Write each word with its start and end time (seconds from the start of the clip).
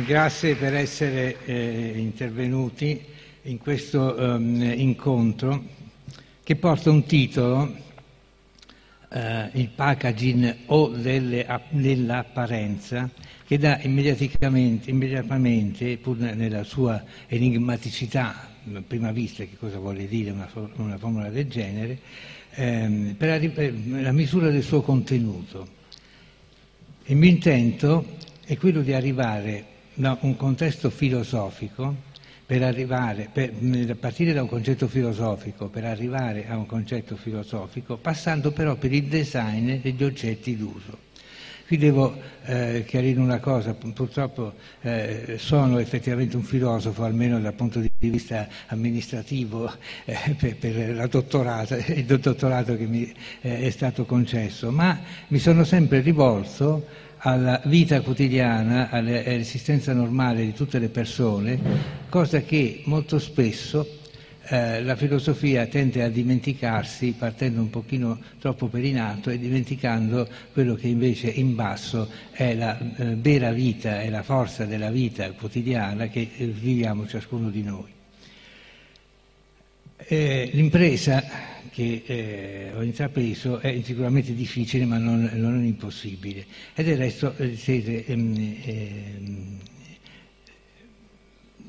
grazie 0.00 0.54
per 0.54 0.74
essere 0.74 1.36
eh, 1.44 1.92
intervenuti 1.96 2.98
in 3.42 3.58
questo 3.58 4.14
um, 4.18 4.62
incontro 4.74 5.64
che 6.42 6.56
porta 6.56 6.90
un 6.90 7.04
titolo, 7.04 7.76
eh, 9.10 9.50
il 9.52 9.68
packaging 9.68 10.56
o 10.66 10.88
delle, 10.88 11.46
dell'apparenza, 11.68 13.10
che 13.46 13.58
dà 13.58 13.80
immediatamente, 13.82 14.88
immediatamente, 14.88 15.98
pur 15.98 16.16
nella 16.16 16.64
sua 16.64 17.04
enigmaticità, 17.26 18.48
a 18.72 18.82
prima 18.86 19.12
vista 19.12 19.44
che 19.44 19.56
cosa 19.58 19.78
vuole 19.78 20.08
dire 20.08 20.30
una, 20.30 20.48
una 20.76 20.96
formula 20.96 21.28
del 21.28 21.48
genere, 21.48 21.98
ehm, 22.54 23.14
per 23.18 23.50
la 24.00 24.12
misura 24.12 24.48
del 24.48 24.62
suo 24.62 24.80
contenuto. 24.80 25.68
Il 27.04 27.16
mio 27.16 27.28
intento 27.28 28.16
è 28.44 28.56
quello 28.56 28.80
di 28.80 28.94
arrivare 28.94 29.71
da 29.94 30.16
un 30.20 30.36
contesto 30.36 30.90
filosofico 30.90 32.10
per 32.46 32.62
arrivare, 32.62 33.28
per, 33.32 33.50
partire 33.98 34.32
da 34.32 34.42
un 34.42 34.48
concetto 34.48 34.88
filosofico 34.88 35.68
per 35.68 35.84
arrivare 35.84 36.46
a 36.48 36.56
un 36.56 36.66
concetto 36.66 37.16
filosofico, 37.16 37.96
passando 37.96 38.52
però 38.52 38.76
per 38.76 38.92
il 38.92 39.04
design 39.04 39.80
degli 39.80 40.04
oggetti 40.04 40.56
d'uso. 40.56 41.10
Qui 41.66 41.78
devo 41.78 42.14
eh, 42.44 42.84
chiarire 42.86 43.18
una 43.20 43.38
cosa, 43.38 43.72
purtroppo 43.72 44.52
eh, 44.82 45.36
sono 45.38 45.78
effettivamente 45.78 46.36
un 46.36 46.42
filosofo, 46.42 47.04
almeno 47.04 47.40
dal 47.40 47.54
punto 47.54 47.80
di 47.80 47.90
vista 47.96 48.46
amministrativo, 48.66 49.72
eh, 50.04 50.36
per, 50.38 50.56
per 50.56 50.76
il 50.76 52.04
dottorato 52.04 52.76
che 52.76 52.84
mi 52.84 53.10
eh, 53.40 53.60
è 53.60 53.70
stato 53.70 54.04
concesso, 54.04 54.70
ma 54.70 55.00
mi 55.28 55.38
sono 55.38 55.64
sempre 55.64 56.00
rivolto 56.00 56.86
alla 57.24 57.60
vita 57.64 58.00
quotidiana, 58.00 58.90
all'esistenza 58.90 59.92
normale 59.92 60.44
di 60.44 60.52
tutte 60.52 60.78
le 60.78 60.88
persone, 60.88 61.58
cosa 62.08 62.40
che 62.40 62.82
molto 62.84 63.18
spesso 63.18 64.00
eh, 64.46 64.82
la 64.82 64.96
filosofia 64.96 65.66
tende 65.66 66.02
a 66.02 66.08
dimenticarsi 66.08 67.14
partendo 67.16 67.60
un 67.60 67.70
pochino 67.70 68.18
troppo 68.40 68.66
per 68.66 68.84
in 68.84 68.98
alto 68.98 69.30
e 69.30 69.38
dimenticando 69.38 70.28
quello 70.52 70.74
che 70.74 70.88
invece 70.88 71.28
in 71.28 71.54
basso 71.54 72.10
è 72.32 72.54
la 72.54 72.76
eh, 72.76 73.14
vera 73.14 73.52
vita, 73.52 74.00
è 74.00 74.10
la 74.10 74.24
forza 74.24 74.64
della 74.64 74.90
vita 74.90 75.30
quotidiana 75.30 76.08
che 76.08 76.28
eh, 76.36 76.46
viviamo 76.46 77.06
ciascuno 77.06 77.50
di 77.50 77.62
noi. 77.62 77.90
Eh, 79.96 80.50
l'impresa 80.52 81.22
che 81.72 82.02
eh, 82.04 82.70
ho 82.74 82.82
intrapreso 82.82 83.58
è 83.58 83.80
sicuramente 83.82 84.34
difficile 84.34 84.84
ma 84.84 84.98
non, 84.98 85.30
non 85.32 85.64
impossibile 85.64 86.44
e 86.74 86.84
del 86.84 86.98
resto 86.98 87.34
eh, 87.38 87.56
siete, 87.56 88.04
ehm, 88.04 88.56
ehm, 88.62 89.58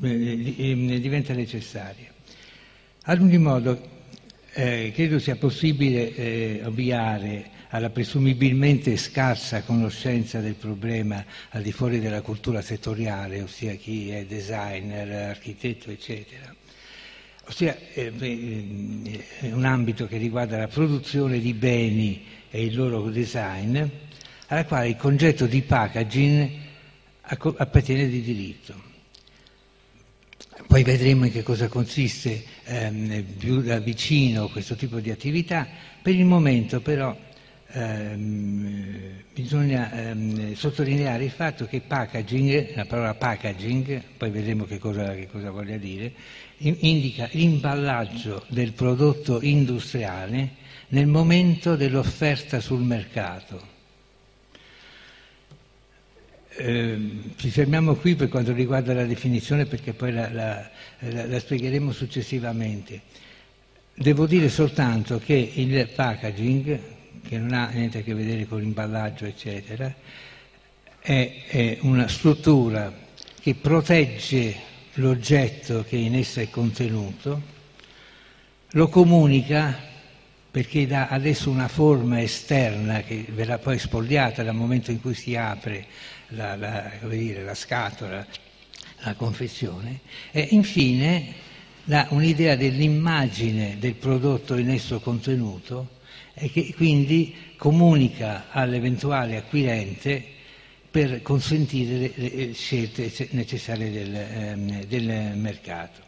eh, 0.02 0.56
ehm, 0.58 0.96
diventa 0.98 1.34
necessaria. 1.34 2.12
Ad 3.04 3.22
ogni 3.22 3.38
modo 3.38 3.92
eh, 4.52 4.92
credo 4.94 5.20
sia 5.20 5.38
possibile 5.38 6.14
eh, 6.14 6.62
ovviare 6.66 7.52
alla 7.70 7.90
presumibilmente 7.90 8.98
scarsa 8.98 9.64
conoscenza 9.64 10.42
del 10.42 10.56
problema 10.56 11.24
al 11.52 11.62
di 11.62 11.72
fuori 11.72 12.00
della 12.00 12.22
cultura 12.22 12.62
settoriale, 12.62 13.42
ossia 13.42 13.74
chi 13.76 14.10
è 14.10 14.26
designer, 14.26 15.30
architetto, 15.30 15.90
eccetera 15.90 16.54
ossia 17.46 17.78
eh, 17.94 18.12
è 19.40 19.52
un 19.52 19.66
ambito 19.66 20.08
che 20.08 20.18
riguarda 20.18 20.58
la 20.58 20.68
produzione 20.68 21.40
di 21.40 21.54
beni 21.54 22.26
e 22.50 22.66
il 22.66 22.76
loro 22.76 23.10
design, 23.10 23.82
alla 24.48 24.66
quale 24.66 24.90
il 24.90 24.96
concetto 24.96 25.46
di 25.46 25.62
packaging 25.62 26.50
appartiene 27.22 28.08
di 28.08 28.22
diritto. 28.22 28.92
Poi 30.68 30.84
vedremo 30.84 31.26
in 31.26 31.32
che 31.32 31.44
cosa 31.44 31.68
consiste 31.68 32.44
ehm, 32.64 33.24
più 33.38 33.62
da 33.62 33.80
vicino 33.80 34.50
questo 34.50 34.76
tipo 34.76 35.00
di 35.00 35.12
attività. 35.12 35.68
Per 36.02 36.14
il 36.14 36.26
momento 36.26 36.82
però 36.82 37.16
ehm, 37.74 39.24
bisogna 39.34 39.92
ehm, 39.92 40.54
sottolineare 40.54 41.26
il 41.26 41.32
fatto 41.32 41.66
che 41.66 41.82
packaging, 41.82 42.76
la 42.76 42.86
parola 42.86 43.14
packaging, 43.16 44.02
poi 44.18 44.30
vedremo 44.30 44.66
che 44.66 44.78
cosa, 44.78 45.14
che 45.16 45.28
cosa 45.28 45.50
voglia 45.50 45.78
dire, 45.78 46.14
indica 46.58 47.28
l'imballaggio 47.32 48.46
del 48.48 48.74
prodotto 48.74 49.42
industriale 49.42 50.62
nel 50.90 51.08
momento 51.08 51.76
dell'offerta 51.76 52.60
sul 52.60 52.82
mercato. 52.82 53.72
Eh, 56.56 56.98
ci 57.36 57.50
fermiamo 57.50 57.96
qui 57.96 58.14
per 58.14 58.30
quanto 58.30 58.54
riguarda 58.54 58.94
la 58.94 59.06
definizione 59.06 59.66
perché 59.66 59.94
poi 59.94 60.14
la, 60.14 60.32
la, 60.32 60.70
la, 61.00 61.26
la 61.26 61.40
spiegheremo 61.40 61.92
successivamente. 61.92 63.02
Devo 63.96 64.28
dire 64.28 64.50
soltanto 64.50 65.20
che 65.20 65.52
il 65.56 65.88
packaging, 65.96 66.80
che 67.28 67.38
non 67.38 67.54
ha 67.54 67.70
niente 67.70 68.00
a 68.00 68.02
che 68.02 68.14
vedere 68.14 68.46
con 68.46 68.60
l'imballaggio, 68.60 69.26
eccetera, 69.26 69.94
è, 71.00 71.44
è 71.48 71.78
una 71.82 72.08
struttura 72.08 72.94
che 73.42 73.56
protegge 73.56 74.72
l'oggetto 74.94 75.84
che 75.84 75.96
in 75.96 76.16
essa 76.16 76.42
è 76.42 76.50
contenuto, 76.50 77.42
lo 78.72 78.88
comunica 78.90 79.92
perché 80.50 80.86
dà 80.86 81.08
adesso 81.08 81.50
una 81.50 81.68
forma 81.68 82.22
esterna 82.22 83.02
che 83.02 83.26
verrà 83.30 83.58
poi 83.58 83.80
spogliata 83.80 84.44
dal 84.44 84.56
momento 84.56 84.92
in 84.92 85.02
cui 85.02 85.16
si 85.16 85.36
apre 85.36 85.86
la, 86.30 86.56
la, 86.56 86.92
dire, 87.04 87.44
la 87.44 87.56
scatola, 87.56 88.26
la 89.00 89.14
confezione, 89.16 90.02
e 90.32 90.48
infine 90.52 91.34
dà 91.84 92.08
un'idea 92.12 92.56
dell'immagine 92.56 93.78
del 93.80 93.96
prodotto 93.96 94.56
in 94.56 94.70
esso 94.70 95.00
contenuto 95.00 95.93
e 96.34 96.50
che 96.50 96.74
quindi 96.76 97.34
comunica 97.58 98.46
all'eventuale 98.50 99.38
acquirente 99.38 100.24
per 100.90 101.22
consentire 101.22 102.12
le 102.16 102.54
scelte 102.54 103.12
necessarie 103.32 103.92
del, 103.92 104.16
ehm, 104.16 104.86
del 104.86 105.36
mercato. 105.38 106.02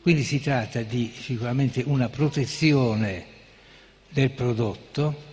Quindi 0.00 0.22
si 0.22 0.40
tratta 0.40 0.82
di 0.82 1.12
sicuramente 1.18 1.82
una 1.84 2.08
protezione 2.08 3.24
del 4.08 4.30
prodotto 4.30 5.27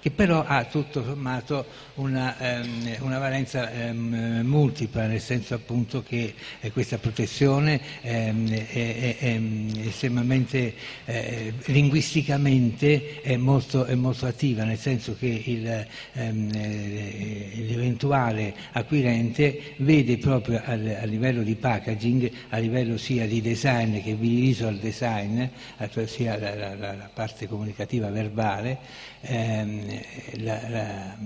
che 0.00 0.10
però 0.10 0.44
ha 0.44 0.64
tutto 0.64 1.04
sommato 1.04 1.66
una, 1.94 2.34
um, 2.38 2.96
una 3.00 3.18
valenza 3.18 3.70
um, 3.72 4.40
multipla, 4.44 5.06
nel 5.06 5.20
senso 5.20 5.54
appunto 5.54 6.02
che 6.02 6.34
eh, 6.60 6.72
questa 6.72 6.98
protezione 6.98 7.80
um, 8.02 8.50
è, 8.50 8.66
è, 8.66 9.16
è, 9.18 9.40
estremamente 9.86 10.74
eh, 11.04 11.52
linguisticamente 11.66 13.20
è 13.20 13.36
molto, 13.36 13.84
è 13.84 13.94
molto, 13.94 14.26
attiva, 14.26 14.64
nel 14.64 14.78
senso 14.78 15.16
che 15.18 15.42
il, 15.44 15.66
eh, 15.66 16.32
l'eventuale 17.66 18.54
acquirente 18.72 19.74
vede 19.78 20.18
proprio 20.18 20.62
al, 20.64 20.98
a 21.00 21.04
livello 21.04 21.42
di 21.42 21.54
packaging, 21.54 22.30
a 22.50 22.58
livello 22.58 22.96
sia 22.96 23.26
di 23.26 23.40
design 23.40 24.00
che 24.02 24.14
visual 24.14 24.76
design, 24.76 25.44
sia 26.06 26.38
la, 26.38 26.54
la, 26.54 26.74
la 26.74 27.10
parte 27.12 27.46
comunicativa 27.46 28.08
verbale, 28.10 28.78
ehm, 29.20 29.89
la, 30.38 30.60
la, 30.68 31.16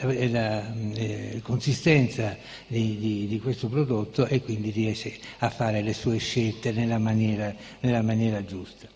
la, 0.00 0.28
la 0.28 0.74
eh, 0.94 1.40
consistenza 1.42 2.36
di, 2.66 2.98
di, 2.98 3.26
di, 3.26 3.40
questo 3.40 3.68
prodotto 3.68 4.26
e 4.26 4.42
quindi 4.42 4.70
riesce 4.70 5.14
a 5.38 5.50
fare 5.50 5.82
le 5.82 5.92
sue 5.92 6.18
scelte 6.18 6.72
nella 6.72 6.98
maniera, 6.98 7.54
nella 7.80 8.02
maniera 8.02 8.44
giusta. 8.44 8.86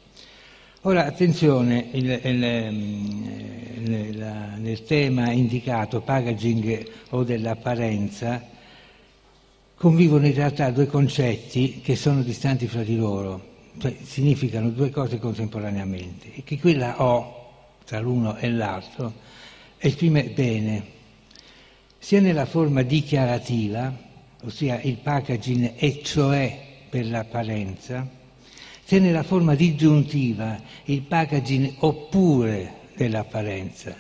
Ora 0.83 1.07
attenzione, 1.07 1.91
il, 1.93 2.11
il, 2.25 2.45
il, 3.85 4.55
nel 4.59 4.83
tema 4.85 5.31
indicato 5.31 6.01
packaging 6.01 6.91
o 7.11 7.23
dell'apparenza 7.23 8.49
convivono 9.77 10.27
in 10.27 10.35
realtà 10.35 10.71
due 10.71 10.87
concetti 10.87 11.81
che 11.83 11.95
sono 11.95 12.23
distanti 12.23 12.67
fra 12.67 12.83
di 12.83 12.97
loro, 12.97 13.51
cioè 13.79 13.95
significano 14.03 14.71
due 14.71 14.91
cose 14.91 15.19
contemporaneamente 15.19 16.35
e 16.35 16.43
che 16.45 16.59
quella 16.59 17.01
O 17.03 17.42
tra 17.93 18.01
l'uno 18.01 18.39
e 18.39 18.49
l'altro, 18.49 19.13
esprime 19.77 20.23
bene, 20.31 20.83
sia 21.99 22.23
nella 22.23 22.47
forma 22.47 22.81
dichiarativa, 22.81 23.95
ossia 24.45 24.81
il 24.81 24.97
packaging 24.97 25.75
e 25.77 26.01
cioè 26.03 26.59
per 26.89 27.05
l'apparenza, 27.07 28.09
sia 28.83 28.99
nella 28.99 29.23
forma 29.23 29.55
disgiuntiva, 29.55 30.59
il 30.85 31.03
packaging 31.03 31.75
oppure 31.81 32.89
dell'apparenza 32.97 33.95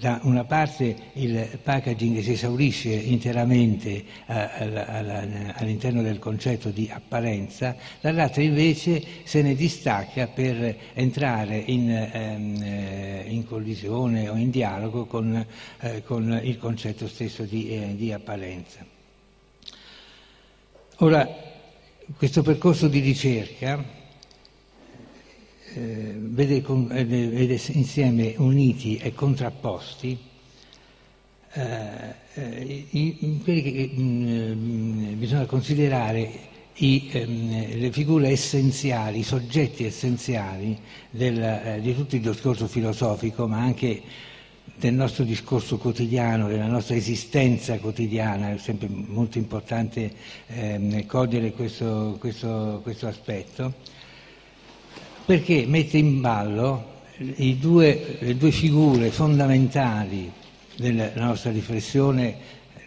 da 0.00 0.18
una 0.22 0.44
parte 0.44 0.96
il 1.12 1.58
packaging 1.62 2.20
si 2.20 2.32
esaurisce 2.32 2.88
interamente 2.88 4.02
eh, 4.26 5.54
all'interno 5.56 6.00
del 6.00 6.18
concetto 6.18 6.70
di 6.70 6.88
apparenza, 6.90 7.76
dall'altra 8.00 8.40
invece 8.40 9.04
se 9.24 9.42
ne 9.42 9.54
distacca 9.54 10.26
per 10.26 10.74
entrare 10.94 11.58
in, 11.58 11.90
ehm, 11.90 12.62
eh, 12.62 13.24
in 13.28 13.44
collisione 13.44 14.30
o 14.30 14.36
in 14.36 14.48
dialogo 14.48 15.04
con, 15.04 15.46
eh, 15.80 16.02
con, 16.02 16.40
il 16.42 16.56
concetto 16.56 17.06
stesso 17.06 17.42
di, 17.42 17.94
di 17.94 18.10
apparenza. 18.10 18.82
Ora, 20.96 21.28
questo 22.16 22.40
percorso 22.40 22.88
di 22.88 23.00
ricerca 23.00 23.99
eh, 25.74 26.14
vede, 26.16 26.62
con, 26.62 26.88
eh, 26.92 27.04
vede, 27.04 27.60
insieme 27.72 28.34
uniti 28.38 28.96
e 28.98 29.12
contrapposti 29.12 30.18
eh, 31.52 32.18
eh 32.34 32.86
i, 32.90 33.40
quelli 33.42 33.62
che 33.62 33.90
mh, 33.94 34.02
mm, 34.02 35.18
bisogna 35.18 35.46
considerare 35.46 36.48
i, 36.74 37.08
ehm, 37.12 37.78
le 37.78 37.92
figure 37.92 38.28
essenziali, 38.28 39.18
i 39.20 39.22
soggetti 39.22 39.84
essenziali 39.84 40.78
del, 41.10 41.42
eh, 41.42 41.78
di 41.80 41.94
tutto 41.94 42.16
il 42.16 42.22
discorso 42.22 42.66
filosofico, 42.66 43.46
ma 43.46 43.58
anche 43.58 44.02
del 44.76 44.94
nostro 44.94 45.24
discorso 45.24 45.76
quotidiano, 45.76 46.48
della 46.48 46.66
nostra 46.66 46.94
esistenza 46.94 47.78
quotidiana, 47.78 48.52
è 48.54 48.58
sempre 48.58 48.88
molto 48.88 49.36
importante 49.36 50.10
ehm, 50.46 51.04
cogliere 51.06 51.52
questo, 51.52 52.16
questo, 52.18 52.80
questo, 52.82 53.06
aspetto, 53.06 53.74
perché 55.30 55.64
mette 55.64 55.96
in 55.96 56.20
ballo 56.20 57.02
due, 57.16 58.16
le 58.18 58.36
due 58.36 58.50
figure 58.50 59.10
fondamentali 59.10 60.28
della 60.74 61.12
nostra 61.14 61.52
riflessione 61.52 62.34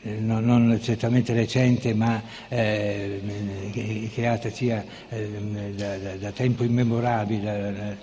eh, 0.02 0.20
non, 0.20 0.44
non, 0.44 0.78
certamente 0.82 1.32
recente 1.32 1.94
ma 1.94 2.22
eh, 2.50 4.10
creata 4.14 4.50
sia 4.50 4.84
eh, 5.08 5.72
da, 5.74 5.98
da, 5.98 6.16
da, 6.18 6.32
tempo 6.32 6.66
immemorabile, 6.66 7.98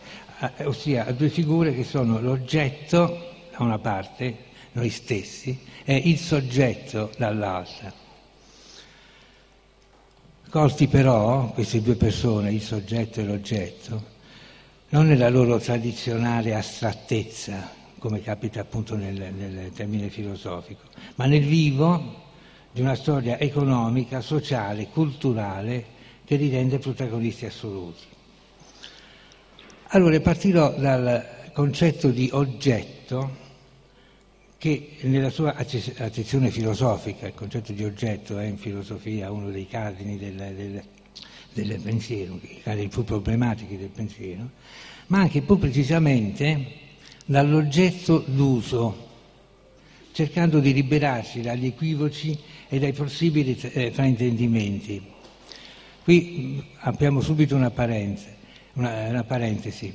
eh, 0.56 0.64
ossia 0.64 1.04
due 1.12 1.28
figure 1.28 1.74
che 1.74 1.84
sono 1.84 2.18
l'oggetto 2.18 3.32
da 3.50 3.62
una 3.62 3.78
parte, 3.78 4.34
noi 4.72 4.88
stessi, 4.88 5.58
e 5.84 5.96
il 5.96 6.16
soggetto 6.16 7.10
dall'altra. 7.18 7.92
Colti 10.48 10.86
però, 10.86 11.50
queste 11.52 11.82
due 11.82 11.96
persone, 11.96 12.50
il 12.50 12.62
soggetto 12.62 13.20
e 13.20 13.24
l'oggetto, 13.24 14.09
non 14.90 15.06
nella 15.06 15.28
loro 15.28 15.58
tradizionale 15.58 16.54
astrattezza, 16.54 17.70
come 17.98 18.22
capita 18.22 18.60
appunto 18.60 18.96
nel, 18.96 19.32
nel 19.32 19.72
termine 19.72 20.08
filosofico, 20.08 20.82
ma 21.16 21.26
nel 21.26 21.44
vivo 21.44 22.28
di 22.72 22.80
una 22.80 22.94
storia 22.94 23.38
economica, 23.38 24.20
sociale, 24.20 24.88
culturale 24.88 25.98
che 26.24 26.36
li 26.36 26.48
rende 26.48 26.78
protagonisti 26.78 27.46
assoluti. 27.46 28.04
Allora 29.88 30.20
partirò 30.20 30.72
dal 30.76 31.50
concetto 31.52 32.10
di 32.10 32.28
oggetto 32.32 33.48
che 34.56 34.98
nella 35.02 35.30
sua 35.30 35.54
accezione 35.54 36.50
filosofica, 36.50 37.26
il 37.26 37.34
concetto 37.34 37.72
di 37.72 37.82
oggetto 37.82 38.38
è 38.38 38.44
in 38.44 38.58
filosofia 38.58 39.30
uno 39.30 39.50
dei 39.50 39.66
cardini 39.66 40.18
del, 40.18 40.34
del, 40.34 40.82
del 41.52 41.80
pensiero, 41.80 42.38
i 42.42 42.60
cardini 42.62 42.88
più 42.88 43.04
problematici 43.04 43.76
del 43.76 43.88
pensiero, 43.88 44.50
ma 45.08 45.20
anche 45.20 45.42
più 45.42 45.58
precisamente 45.58 46.78
dall'oggetto 47.26 48.24
d'uso, 48.26 49.08
cercando 50.12 50.60
di 50.60 50.72
liberarsi 50.72 51.40
dagli 51.40 51.66
equivoci 51.66 52.38
e 52.68 52.78
dai 52.78 52.92
possibili 52.92 53.58
eh, 53.60 53.90
fraintendimenti. 53.90 55.02
Qui 56.02 56.64
apriamo 56.78 57.20
subito 57.20 57.54
una, 57.56 57.72
una, 58.74 59.08
una 59.08 59.24
parentesi. 59.24 59.92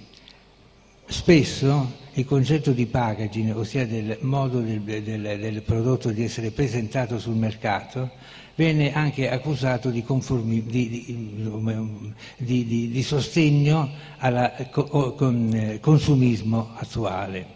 Spesso 1.08 2.04
il 2.18 2.26
concetto 2.26 2.72
di 2.72 2.86
packaging, 2.86 3.56
ossia 3.56 3.86
del 3.86 4.18
modo 4.22 4.62
del, 4.62 4.82
del, 4.82 5.02
del, 5.04 5.62
prodotto 5.62 6.12
di 6.12 6.24
essere 6.24 6.52
presentato 6.52 7.20
sul 7.20 7.36
mercato, 7.36 8.12
venne 8.56 8.94
anche 8.94 9.30
accusato 9.30 9.90
di, 9.90 10.02
conformi, 10.02 10.64
di, 10.64 11.44
di, 12.38 12.90
di 12.90 13.04
sostegno 13.04 13.90
al 14.20 14.70
consumismo 15.82 16.72
attuale. 16.76 17.55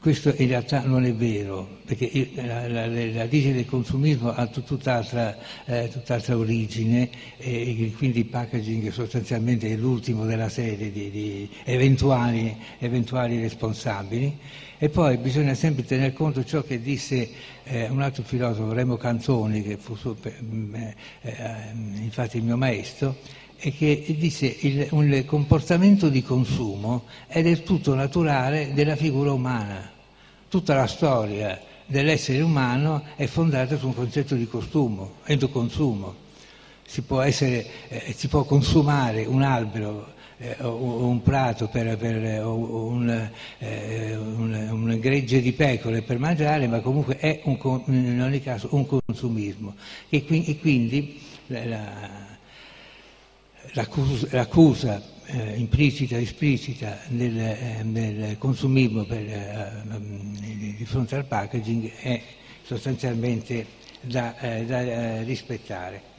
Questo 0.00 0.32
in 0.36 0.48
realtà 0.48 0.82
non 0.84 1.04
è 1.04 1.12
vero, 1.14 1.78
perché 1.84 2.30
la, 2.34 2.68
la, 2.68 2.86
la 2.86 3.12
radice 3.12 3.52
del 3.52 3.66
consumismo 3.66 4.32
ha 4.32 4.46
tutt'altra, 4.46 5.36
eh, 5.64 5.88
tutt'altra 5.90 6.36
origine 6.36 7.08
e 7.36 7.92
quindi 7.96 8.20
il 8.20 8.26
packaging 8.26 8.90
sostanzialmente 8.90 9.70
è 9.70 9.76
l'ultimo 9.76 10.24
della 10.24 10.48
serie 10.48 10.90
di, 10.92 11.10
di 11.10 11.48
eventuali, 11.64 12.56
eventuali, 12.78 13.40
responsabili. 13.40 14.38
E 14.78 14.88
poi 14.88 15.16
bisogna 15.16 15.54
sempre 15.54 15.84
tener 15.84 16.12
conto 16.12 16.40
di 16.40 16.46
ciò 16.46 16.62
che 16.62 16.80
disse 16.80 17.30
eh, 17.62 17.88
un 17.88 18.02
altro 18.02 18.24
filosofo, 18.24 18.72
Remo 18.72 18.96
Cantoni, 18.96 19.62
che 19.62 19.76
fu 19.76 19.96
eh, 20.24 20.94
eh, 21.22 21.34
infatti 22.00 22.38
il 22.38 22.42
mio 22.42 22.56
maestro, 22.56 23.16
che 23.70 24.04
disse 24.18 24.46
il, 24.60 24.88
un 24.90 25.22
comportamento 25.24 26.08
di 26.08 26.22
consumo 26.22 27.04
è 27.28 27.42
del 27.42 27.62
tutto 27.62 27.94
naturale 27.94 28.72
della 28.74 28.96
figura 28.96 29.32
umana. 29.32 29.90
Tutta 30.48 30.74
la 30.74 30.86
storia 30.86 31.60
dell'essere 31.86 32.40
umano 32.40 33.04
è 33.14 33.26
fondata 33.26 33.78
su 33.78 33.86
un 33.86 33.94
concetto 33.94 34.34
di 34.34 34.48
costumo, 34.48 35.14
endoconsumo. 35.24 36.30
Si 36.84 37.02
può, 37.02 37.20
essere, 37.20 37.66
eh, 37.88 38.12
si 38.14 38.28
può 38.28 38.44
consumare 38.44 39.24
un 39.24 39.42
albero 39.42 40.12
eh, 40.38 40.56
o 40.60 41.06
un 41.06 41.22
prato 41.22 41.68
per, 41.68 41.96
per 41.96 42.44
o 42.44 42.86
un, 42.86 43.30
eh, 43.58 44.16
un, 44.16 44.68
un, 44.70 44.98
gregge 44.98 45.40
di 45.40 45.52
pecore 45.52 46.02
per 46.02 46.18
mangiare, 46.18 46.66
ma 46.66 46.80
comunque 46.80 47.16
è 47.16 47.40
un, 47.44 47.82
in 47.86 48.20
ogni 48.20 48.42
caso 48.42 48.68
un 48.72 48.86
consumismo. 48.86 49.74
E, 50.08 50.24
e 50.28 50.58
quindi 50.58 51.18
la, 51.46 52.31
l'accusa, 53.72 54.26
l'accusa 54.30 55.02
eh, 55.26 55.56
implicita 55.56 56.16
e 56.16 56.22
esplicita 56.22 56.98
del, 57.08 57.38
eh, 57.38 57.80
del 57.84 58.38
consumismo 58.38 59.04
per, 59.04 59.18
eh, 59.18 59.82
di 60.76 60.84
fronte 60.84 61.16
al 61.16 61.24
packaging 61.24 61.90
è 61.92 62.22
sostanzialmente 62.62 63.66
da, 64.00 64.38
eh, 64.38 64.64
da 64.64 64.80
eh, 64.80 65.22
rispettare. 65.22 66.10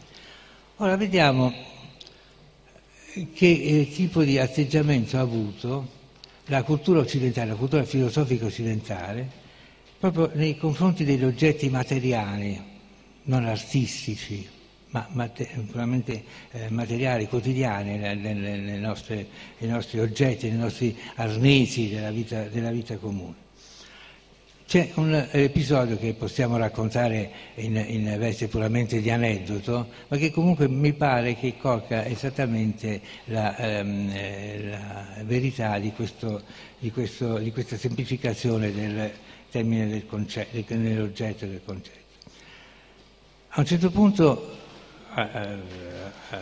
Ora 0.77 0.95
vediamo 0.95 1.53
che 3.33 3.45
eh, 3.45 3.89
tipo 3.93 4.23
di 4.23 4.39
atteggiamento 4.39 5.17
ha 5.17 5.21
avuto 5.21 6.01
la 6.45 6.63
cultura 6.63 6.99
occidentale, 6.99 7.49
la 7.51 7.55
cultura 7.55 7.83
filosofica 7.83 8.45
occidentale, 8.45 9.41
proprio 9.99 10.31
nei 10.33 10.57
confronti 10.57 11.05
degli 11.05 11.23
oggetti 11.23 11.69
materiali, 11.69 12.59
non 13.23 13.45
artistici, 13.45 14.45
ma 14.93 15.31
puramente 15.67 16.23
eh, 16.51 16.69
materiali, 16.69 17.27
quotidiani, 17.27 17.97
nei 17.97 18.79
nostri, 18.79 19.99
oggetti, 19.99 20.49
nei 20.49 20.59
nostri 20.59 20.95
arnesi 21.15 21.89
della 21.89 22.11
vita, 22.11 22.43
della 22.43 22.69
vita 22.69 22.97
comune. 22.97 23.41
C'è 24.65 24.91
un 24.95 25.27
episodio 25.31 25.97
che 25.97 26.13
possiamo 26.13 26.57
raccontare 26.57 27.31
in, 27.55 27.75
in, 27.75 28.15
veste 28.17 28.47
puramente 28.47 29.01
di 29.01 29.09
aneddoto, 29.09 29.87
ma 30.07 30.17
che 30.17 30.31
comunque 30.31 30.67
mi 30.67 30.93
pare 30.93 31.35
che 31.35 31.57
colga 31.57 32.05
esattamente 32.05 33.01
la, 33.25 33.55
ehm, 33.57 34.69
la 34.69 35.23
verità 35.23 35.77
di, 35.79 35.91
questo, 35.91 36.41
di, 36.79 36.91
questo, 36.91 37.37
di, 37.37 37.51
questa 37.51 37.77
semplificazione 37.77 38.71
del 38.71 39.11
termine 39.51 39.87
del 39.87 40.05
concetto, 40.07 40.63
dell'oggetto 40.75 41.45
del 41.45 41.61
concetto. 41.63 42.01
A 43.49 43.59
un 43.59 43.65
certo 43.65 43.91
punto 43.91 44.61
Ah, 45.15 45.29
eh, 45.31 45.59
eh, 46.31 46.39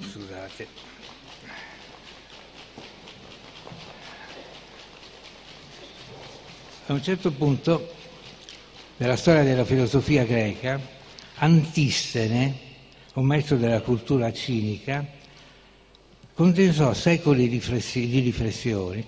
scusate. 0.00 0.66
A 6.86 6.92
un 6.94 7.02
certo 7.02 7.30
punto 7.32 7.92
nella 8.96 9.16
storia 9.16 9.42
della 9.42 9.66
filosofia 9.66 10.24
greca, 10.24 10.80
Antistene, 11.34 12.58
un 13.14 13.26
maestro 13.26 13.56
della 13.58 13.82
cultura 13.82 14.32
cinica, 14.32 15.04
condensò 16.32 16.94
secoli 16.94 17.50
di 17.50 17.60
riflessioni 18.20 19.06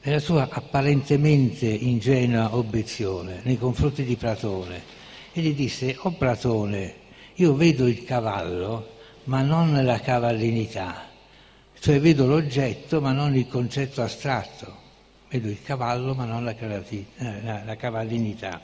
nella 0.00 0.18
sua 0.18 0.48
apparentemente 0.50 1.66
ingenua 1.66 2.56
obiezione 2.56 3.40
nei 3.42 3.58
confronti 3.58 4.02
di 4.02 4.16
Platone 4.16 4.82
e 5.32 5.42
gli 5.42 5.54
disse, 5.54 5.94
o 5.98 6.08
oh 6.08 6.12
Platone, 6.12 7.02
io 7.34 7.54
vedo 7.54 7.86
il 7.86 8.04
cavallo 8.04 8.92
ma 9.24 9.42
non 9.42 9.82
la 9.84 10.00
cavallinità, 10.00 11.06
cioè 11.78 12.00
vedo 12.00 12.26
l'oggetto 12.26 13.00
ma 13.00 13.12
non 13.12 13.34
il 13.34 13.48
concetto 13.48 14.02
astratto, 14.02 14.74
vedo 15.30 15.48
il 15.48 15.62
cavallo 15.62 16.14
ma 16.14 16.24
non 16.24 16.44
la, 16.44 16.54
la, 16.58 17.62
la 17.64 17.76
cavallinità, 17.76 18.60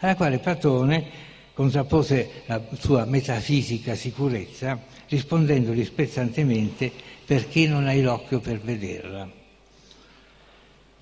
alla 0.00 0.14
quale 0.14 0.38
Platone 0.38 1.32
contrappose 1.54 2.42
la 2.46 2.60
sua 2.78 3.04
metafisica 3.04 3.94
sicurezza 3.94 4.78
rispondendogli 5.08 5.84
spezzantemente 5.84 6.90
perché 7.24 7.66
non 7.66 7.86
hai 7.86 8.02
l'occhio 8.02 8.40
per 8.40 8.60
vederla. 8.60 9.42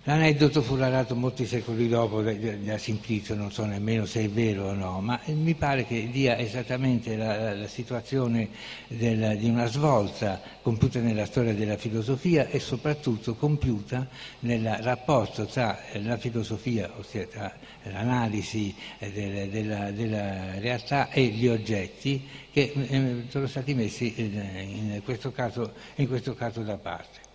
L'aneddoto 0.05 0.63
fu 0.63 0.75
narrato 0.75 1.15
molti 1.15 1.47
secoli 1.47 1.89
dopo 1.89 2.23
da 2.23 2.77
Simplizio, 2.77 3.37
non 3.37 3.53
so 3.53 3.65
nemmeno 3.65 4.05
se 4.05 4.25
è 4.25 4.29
vero 4.29 4.71
o 4.71 4.73
no, 4.73 5.01
ma 5.01 5.21
mi 5.27 5.55
pare 5.55 5.87
che 5.87 6.11
dia 6.11 6.37
esattamente 6.39 7.15
la, 7.15 7.55
la 7.55 7.69
situazione 7.69 8.49
del, 8.89 9.39
di 9.39 9.49
una 9.49 9.67
svolta 9.67 10.41
compiuta 10.61 10.99
nella 10.99 11.25
storia 11.25 11.55
della 11.55 11.77
filosofia 11.77 12.49
e 12.49 12.59
soprattutto 12.59 13.37
compiuta 13.37 14.09
nel 14.41 14.69
rapporto 14.81 15.47
tra 15.47 15.79
la 15.93 16.17
filosofia, 16.17 16.91
ossia 16.97 17.25
tra 17.29 17.55
l'analisi 17.85 18.75
della, 18.99 19.47
della, 19.47 19.91
della 19.93 20.59
realtà 20.59 21.11
e 21.11 21.27
gli 21.27 21.47
oggetti 21.47 22.27
che 22.51 22.73
eh, 22.75 23.25
sono 23.29 23.47
stati 23.47 23.73
messi 23.73 24.15
in, 24.17 25.01
questo 25.05 25.31
caso, 25.31 25.75
in 25.95 26.09
questo 26.09 26.35
caso 26.35 26.63
da 26.63 26.77
parte. 26.77 27.31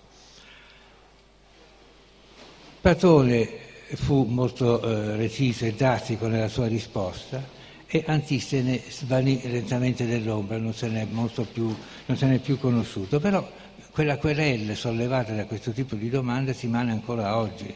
Platone 2.88 3.50
fu 3.96 4.24
molto 4.24 4.82
eh, 4.82 5.18
reciso 5.18 5.66
e 5.66 5.74
drastico 5.74 6.28
nella 6.28 6.48
sua 6.48 6.68
risposta 6.68 7.46
e 7.86 8.06
Antistene 8.08 8.82
svanì 8.88 9.42
lentamente 9.44 10.06
nell'ombra, 10.06 10.56
non 10.56 10.74
se 10.74 10.88
n'è, 10.88 11.06
più, 11.52 11.76
non 12.06 12.16
se 12.16 12.26
n'è 12.28 12.40
più 12.40 12.58
conosciuto, 12.58 13.20
però 13.20 13.46
quella 13.92 14.16
querella 14.16 14.74
sollevata 14.74 15.34
da 15.34 15.44
questo 15.44 15.72
tipo 15.72 15.96
di 15.96 16.10
domande 16.10 16.54
si 16.54 16.68
rimane 16.68 16.94
ancora 16.94 17.36
oggi. 17.36 17.76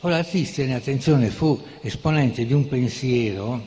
Ora 0.00 0.16
Antistene, 0.16 0.74
attenzione, 0.74 1.30
fu 1.30 1.58
esponente 1.80 2.44
di 2.44 2.52
un 2.52 2.68
pensiero, 2.68 3.58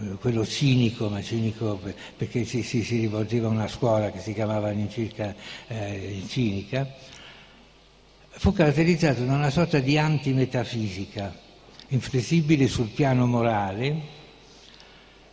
eh, 0.00 0.14
quello 0.18 0.46
cinico, 0.46 1.10
ma 1.10 1.20
cinico 1.20 1.78
perché 2.16 2.46
si, 2.46 2.62
si, 2.62 2.82
si 2.84 3.00
rivolgeva 3.00 3.48
a 3.48 3.50
una 3.50 3.68
scuola 3.68 4.10
che 4.10 4.20
si 4.20 4.32
chiamava 4.32 4.70
all'incirca 4.70 5.34
eh, 5.66 6.22
cinica, 6.26 6.90
fu 8.40 8.54
caratterizzato 8.54 9.22
da 9.26 9.34
una 9.34 9.50
sorta 9.50 9.80
di 9.80 9.98
antimetafisica, 9.98 11.30
inflessibile 11.88 12.68
sul 12.68 12.88
piano 12.88 13.26
morale 13.26 14.00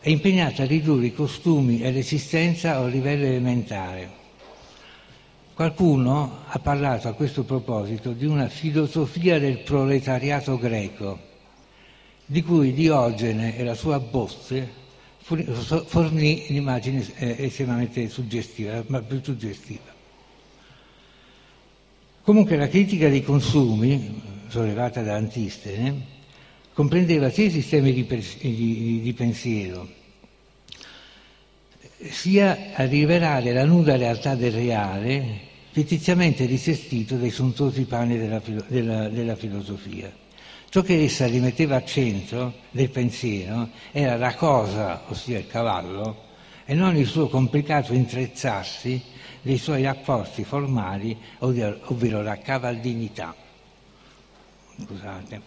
e 0.01 0.11
impegnata 0.11 0.63
a 0.63 0.65
ridurre 0.65 1.05
i 1.05 1.13
costumi 1.13 1.79
e 1.79 1.93
l'esistenza 1.93 2.75
a 2.75 2.81
un 2.81 2.89
livello 2.89 3.25
elementare. 3.25 4.11
Qualcuno 5.53 6.39
ha 6.47 6.59
parlato 6.59 7.07
a 7.07 7.13
questo 7.13 7.45
proposito 7.45 8.11
di 8.11 8.25
una 8.25 8.49
filosofia 8.49 9.39
del 9.39 9.59
proletariato 9.59 10.57
greco, 10.57 11.17
di 12.25 12.43
cui 12.43 12.73
Diogene 12.73 13.55
e 13.55 13.63
la 13.63 13.75
sua 13.75 14.01
botte 14.01 14.69
fornì 15.21 16.45
un'immagine 16.49 17.07
eh, 17.15 17.35
estremamente 17.45 18.09
suggestiva, 18.09 18.83
ma 18.87 19.01
più 19.01 19.21
suggestiva. 19.23 19.95
Comunque 22.27 22.57
la 22.57 22.67
critica 22.67 23.07
dei 23.07 23.23
consumi, 23.23 24.21
sollevata 24.49 25.01
da 25.01 25.15
Antistene, 25.15 26.01
comprendeva 26.73 27.29
sia 27.29 27.45
i 27.45 27.49
sistemi 27.49 27.93
di, 27.93 28.05
di, 28.05 28.99
di 29.01 29.13
pensiero, 29.13 29.87
sia 32.01 32.73
a 32.73 32.83
rivelare 32.83 33.53
la 33.53 33.63
nuda 33.63 33.95
realtà 33.95 34.35
del 34.35 34.51
reale, 34.51 35.39
fittiziamente 35.71 36.43
risestito 36.43 37.15
dai 37.15 37.29
sontuosi 37.29 37.85
panni 37.85 38.17
della, 38.17 38.41
della, 38.67 39.07
della 39.07 39.35
filosofia. 39.37 40.11
Ciò 40.67 40.81
che 40.81 41.01
essa 41.01 41.27
rimetteva 41.27 41.77
al 41.77 41.85
centro 41.85 42.55
del 42.71 42.89
pensiero 42.89 43.69
era 43.93 44.17
la 44.17 44.35
cosa, 44.35 45.03
ossia 45.07 45.37
il 45.37 45.47
cavallo, 45.47 46.25
e 46.65 46.73
non 46.73 46.97
il 46.97 47.07
suo 47.07 47.29
complicato 47.29 47.93
intrezzarsi 47.93 49.01
dei 49.47 49.57
suoi 49.57 49.81
rapporti 49.81 50.43
formali, 50.43 51.17
ovvero 51.39 52.21
la 52.21 52.37
cavaldinità. 52.37 53.33
Scusate. 54.83 55.41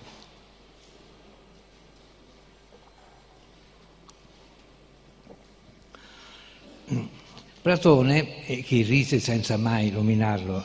Platone, 7.60 8.40
che 8.42 8.74
irrise 8.74 9.20
senza 9.20 9.58
mai 9.58 9.90
nominarlo 9.90 10.64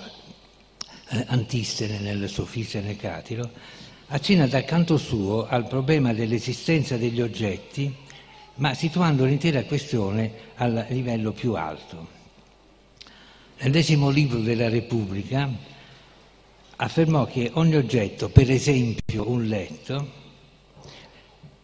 eh, 1.09 1.25
Antistene 1.27 1.99
nel 1.99 2.29
Sofista 2.29 2.77
e 2.77 2.81
nel 2.83 2.95
Catilo, 2.95 3.51
accenna 4.07 4.47
dal 4.47 4.63
canto 4.63 4.97
suo 4.97 5.45
al 5.45 5.67
problema 5.67 6.13
dell'esistenza 6.13 6.95
degli 6.95 7.19
oggetti, 7.19 7.93
ma 8.55 8.73
situando 8.73 9.25
l'intera 9.25 9.65
questione 9.65 10.53
al 10.55 10.85
livello 10.87 11.33
più 11.33 11.53
alto. 11.55 12.14
Nel 13.57 13.71
decimo 13.71 14.09
libro 14.09 14.39
della 14.39 14.67
Repubblica 14.67 15.49
affermò 16.75 17.25
che 17.25 17.51
ogni 17.53 17.75
oggetto, 17.75 18.27
per 18.29 18.51
esempio 18.51 19.29
un 19.29 19.45
letto, 19.45 20.11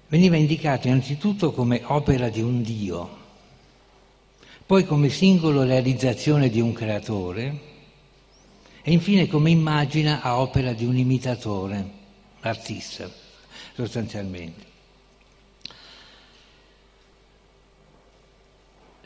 veniva 0.07 0.37
indicato 0.37 0.87
innanzitutto 0.87 1.51
come 1.51 1.81
opera 1.83 2.29
di 2.29 2.41
un 2.41 2.61
Dio, 2.61 3.17
poi 4.65 4.85
come 4.85 5.09
singolo 5.09 5.63
realizzazione 5.63 6.49
di 6.49 6.61
un 6.61 6.71
creatore 6.71 7.59
e 8.81 8.91
infine 8.91 9.27
come 9.27 9.49
immagina 9.49 10.21
a 10.21 10.39
opera 10.39 10.71
di 10.71 10.85
un 10.85 10.97
imitatore, 10.97 11.89
artista 12.39 13.11
sostanzialmente. 13.75 14.70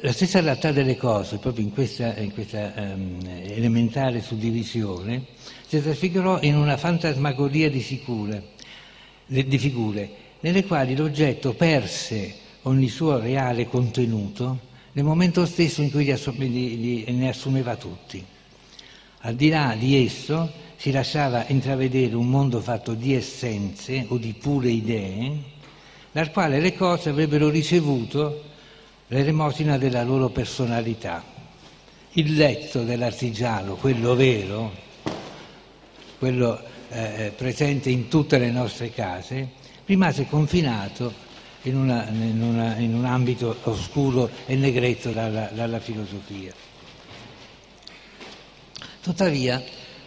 La 0.05 0.11
stessa 0.11 0.39
realtà 0.39 0.71
delle 0.71 0.97
cose, 0.97 1.37
proprio 1.37 1.65
in 1.65 1.73
questa, 1.73 2.15
in 2.17 2.31
questa 2.31 2.71
um, 2.75 3.17
elementare 3.25 4.21
suddivisione, 4.21 5.25
si 5.65 5.81
trasfigurò 5.81 6.41
in 6.43 6.55
una 6.55 6.77
fantasmagoria 6.77 7.71
di, 7.71 7.81
sicure, 7.81 8.49
di 9.25 9.57
figure, 9.57 10.09
nelle 10.41 10.63
quali 10.63 10.95
l'oggetto 10.95 11.55
perse 11.55 12.35
ogni 12.63 12.87
suo 12.87 13.17
reale 13.17 13.67
contenuto 13.67 14.59
nel 14.91 15.03
momento 15.03 15.43
stesso 15.47 15.81
in 15.81 15.89
cui 15.89 16.05
ne 16.05 17.27
assumeva 17.27 17.75
tutti. 17.75 18.23
Al 19.21 19.33
di 19.33 19.49
là 19.49 19.75
di 19.75 20.05
esso 20.05 20.51
si 20.75 20.91
lasciava 20.91 21.45
intravedere 21.47 22.13
un 22.13 22.29
mondo 22.29 22.61
fatto 22.61 22.93
di 22.93 23.15
essenze 23.15 24.05
o 24.09 24.19
di 24.19 24.35
pure 24.39 24.69
idee, 24.69 25.31
dal 26.11 26.29
quale 26.29 26.59
le 26.59 26.75
cose 26.75 27.09
avrebbero 27.09 27.49
ricevuto 27.49 28.53
l'elemosina 29.07 29.77
della 29.77 30.03
loro 30.03 30.29
personalità. 30.29 31.23
Il 32.13 32.35
letto 32.35 32.83
dell'artigiano, 32.83 33.75
quello 33.75 34.15
vero, 34.15 34.71
quello 36.17 36.59
eh, 36.89 37.33
presente 37.35 37.89
in 37.89 38.07
tutte 38.07 38.37
le 38.37 38.49
nostre 38.49 38.91
case, 38.91 39.49
rimase 39.85 40.25
confinato 40.27 41.13
in, 41.63 41.75
una, 41.75 42.07
in, 42.09 42.41
una, 42.41 42.77
in 42.77 42.95
un 42.95 43.05
ambito 43.05 43.57
oscuro 43.63 44.29
e 44.45 44.55
negretto 44.55 45.11
dalla, 45.11 45.49
dalla 45.53 45.79
filosofia. 45.79 46.53
Tuttavia, 49.01 49.61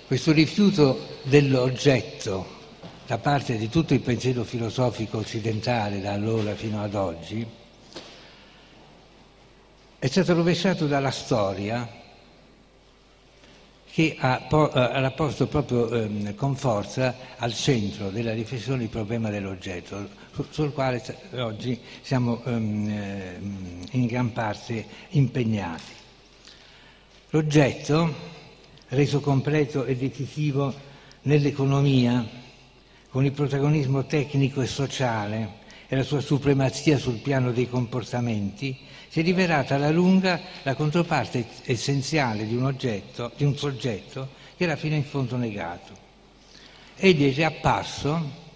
questo 0.06 0.32
rifiuto 0.32 1.18
dell'oggetto 1.24 2.56
da 3.06 3.18
parte 3.18 3.56
di 3.56 3.68
tutto 3.68 3.94
il 3.94 4.00
pensiero 4.00 4.44
filosofico 4.44 5.18
occidentale 5.18 6.00
da 6.00 6.12
allora 6.12 6.54
fino 6.54 6.82
ad 6.82 6.94
oggi 6.94 7.46
è 10.00 10.06
stato 10.06 10.32
rovesciato 10.32 10.86
dalla 10.86 11.10
storia 11.10 11.96
che 13.90 14.14
ha, 14.16 14.44
po- 14.48 14.72
eh, 14.72 14.80
ha 14.80 15.10
posto 15.10 15.48
proprio 15.48 15.90
ehm, 15.90 16.36
con 16.36 16.54
forza 16.54 17.16
al 17.36 17.52
centro 17.52 18.10
della 18.10 18.32
riflessione 18.32 18.84
il 18.84 18.90
problema 18.90 19.28
dell'oggetto, 19.28 20.08
su- 20.32 20.46
sul 20.50 20.72
quale 20.72 21.02
oggi 21.38 21.80
siamo 22.00 22.44
ehm, 22.44 22.88
ehm, 22.88 23.80
in 23.92 24.06
gran 24.06 24.32
parte 24.32 24.86
impegnati. 25.10 25.92
L'oggetto, 27.30 28.14
reso 28.90 29.18
completo 29.18 29.84
e 29.84 29.96
decisivo 29.96 30.72
nell'economia, 31.22 32.24
con 33.10 33.24
il 33.24 33.32
protagonismo 33.32 34.06
tecnico 34.06 34.60
e 34.60 34.66
sociale 34.66 35.56
e 35.88 35.96
la 35.96 36.04
sua 36.04 36.20
supremazia 36.20 36.98
sul 36.98 37.16
piano 37.16 37.50
dei 37.50 37.68
comportamenti, 37.68 38.86
si 39.08 39.20
è 39.20 39.22
rivelata 39.22 39.74
alla 39.74 39.90
lunga 39.90 40.40
la 40.62 40.74
controparte 40.74 41.46
essenziale 41.64 42.46
di 42.46 42.54
un 42.54 42.64
oggetto, 42.64 43.32
di 43.36 43.44
un 43.44 43.56
soggetto 43.56 44.36
che 44.56 44.64
era 44.64 44.76
fino 44.76 44.94
in 44.94 45.04
fondo 45.04 45.36
negato. 45.36 46.06
Egli 46.96 47.30
è 47.30 47.34
riapparso 47.34 48.46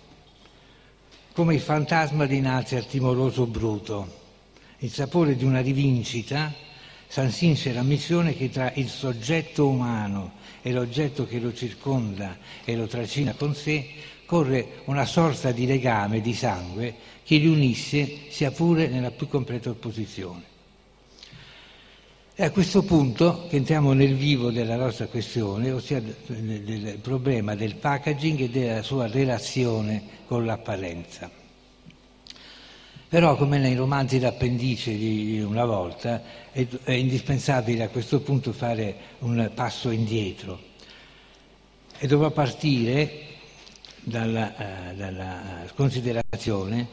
come 1.32 1.54
il 1.54 1.60
fantasma 1.60 2.26
dinanzi 2.26 2.76
al 2.76 2.86
timoroso 2.86 3.46
bruto. 3.46 4.20
Il 4.78 4.90
sapore 4.90 5.36
di 5.36 5.44
una 5.44 5.60
rivincita 5.60 6.52
sancisce 7.06 7.72
la 7.72 7.82
missione 7.82 8.36
che 8.36 8.50
tra 8.50 8.72
il 8.74 8.88
soggetto 8.88 9.66
umano 9.66 10.40
e 10.60 10.72
l'oggetto 10.72 11.26
che 11.26 11.38
lo 11.38 11.54
circonda 11.54 12.36
e 12.64 12.74
lo 12.74 12.86
trascina 12.86 13.32
con 13.32 13.54
sé 13.54 13.88
corre 14.26 14.80
una 14.86 15.04
sorta 15.04 15.52
di 15.52 15.66
legame 15.66 16.20
di 16.20 16.32
sangue 16.32 16.94
che 17.24 17.36
li 17.36 17.46
unisse 17.46 18.28
sia 18.28 18.50
pure 18.50 18.88
nella 18.88 19.10
più 19.10 19.28
completa 19.28 19.70
opposizione. 19.70 20.50
E 22.34 22.44
a 22.44 22.50
questo 22.50 22.82
punto 22.82 23.46
che 23.48 23.56
entriamo 23.56 23.92
nel 23.92 24.16
vivo 24.16 24.50
della 24.50 24.76
nostra 24.76 25.06
questione, 25.06 25.70
ossia 25.70 26.00
del 26.00 26.98
problema 27.02 27.54
del 27.54 27.76
packaging 27.76 28.40
e 28.40 28.48
della 28.48 28.82
sua 28.82 29.06
relazione 29.06 30.02
con 30.26 30.46
l'apparenza. 30.46 31.30
Però, 33.06 33.36
come 33.36 33.58
nei 33.58 33.74
romanzi 33.74 34.18
d'appendice 34.18 34.96
di 34.96 35.40
una 35.40 35.66
volta, 35.66 36.22
è, 36.50 36.66
è 36.84 36.92
indispensabile 36.92 37.84
a 37.84 37.88
questo 37.90 38.20
punto 38.20 38.54
fare 38.54 38.96
un 39.18 39.50
passo 39.54 39.90
indietro 39.90 40.58
e 41.98 42.06
dovrò 42.06 42.30
partire 42.30 43.26
dalla, 44.00 44.54
uh, 44.56 44.96
dalla 44.96 45.42
considerazione 45.74 46.88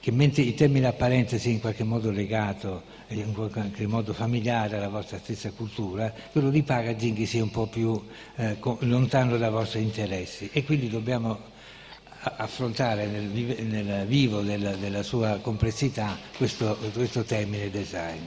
che 0.00 0.10
mentre 0.10 0.42
il 0.42 0.54
termine 0.54 0.86
apparenza 0.86 1.36
sia 1.36 1.52
in 1.52 1.60
qualche 1.60 1.84
modo 1.84 2.10
legato, 2.10 2.82
in 3.08 3.34
qualche 3.34 3.86
modo 3.86 4.14
familiare 4.14 4.78
alla 4.78 4.88
vostra 4.88 5.18
stessa 5.18 5.50
cultura, 5.50 6.12
quello 6.32 6.48
di 6.48 6.62
packaging 6.62 7.22
sia 7.24 7.42
un 7.42 7.50
po' 7.50 7.66
più 7.66 8.02
eh, 8.36 8.56
lontano 8.80 9.36
dai 9.36 9.50
vostri 9.50 9.82
interessi 9.82 10.48
e 10.52 10.64
quindi 10.64 10.88
dobbiamo 10.88 11.38
affrontare 12.22 13.06
nel, 13.06 13.24
nel 13.64 14.06
vivo 14.06 14.40
della, 14.40 14.74
della, 14.76 15.02
sua 15.02 15.38
complessità 15.40 16.18
questo, 16.36 16.78
questo 16.92 17.22
termine 17.22 17.70
design. 17.70 18.20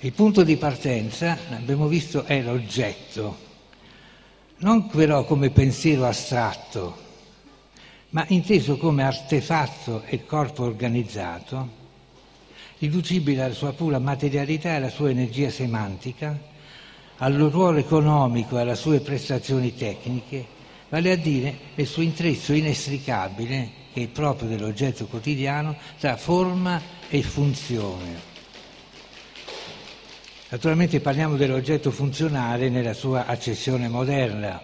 Il 0.00 0.12
punto 0.12 0.44
di 0.44 0.56
partenza, 0.56 1.36
abbiamo 1.50 1.88
visto, 1.88 2.24
è 2.24 2.40
l'oggetto, 2.40 3.46
non 4.58 4.88
però 4.88 5.24
come 5.24 5.50
pensiero 5.50 6.06
astratto, 6.06 7.06
ma 8.10 8.24
inteso 8.28 8.78
come 8.78 9.02
artefatto 9.02 10.02
e 10.06 10.24
corpo 10.24 10.64
organizzato, 10.64 11.76
riducibile 12.78 13.42
alla 13.42 13.54
sua 13.54 13.72
pura 13.72 13.98
materialità 13.98 14.70
e 14.70 14.76
alla 14.76 14.88
sua 14.88 15.10
energia 15.10 15.50
semantica, 15.50 16.38
al 17.18 17.34
ruolo 17.34 17.78
economico 17.78 18.56
e 18.56 18.62
alle 18.62 18.76
sue 18.76 19.00
prestazioni 19.00 19.74
tecniche, 19.74 20.46
vale 20.88 21.10
a 21.10 21.16
dire 21.16 21.58
il 21.74 21.86
suo 21.86 22.02
intreccio 22.02 22.54
inestricabile, 22.54 23.70
che 23.92 24.04
è 24.04 24.08
proprio 24.08 24.48
dell'oggetto 24.48 25.06
quotidiano, 25.06 25.76
tra 25.98 26.16
forma 26.16 26.80
e 27.10 27.22
funzione. 27.22 28.26
Naturalmente 30.48 31.00
parliamo 31.00 31.36
dell'oggetto 31.36 31.90
funzionale 31.90 32.70
nella 32.70 32.94
sua 32.94 33.26
accezione 33.26 33.88
moderna, 33.88 34.62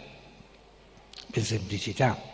per 1.30 1.42
semplicità 1.42 2.32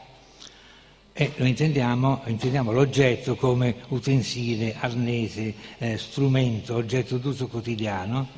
e 1.13 1.33
lo 1.37 1.45
intendiamo, 1.45 2.23
intendiamo 2.27 2.73
l'oggetto 2.73 3.35
come 3.37 3.77
utensile, 3.89 4.75
arnese, 4.79 5.55
eh, 5.79 5.99
strumento, 5.99 6.77
oggetto 6.77 7.19
d'uso 7.19 7.49
quotidiano, 7.49 8.29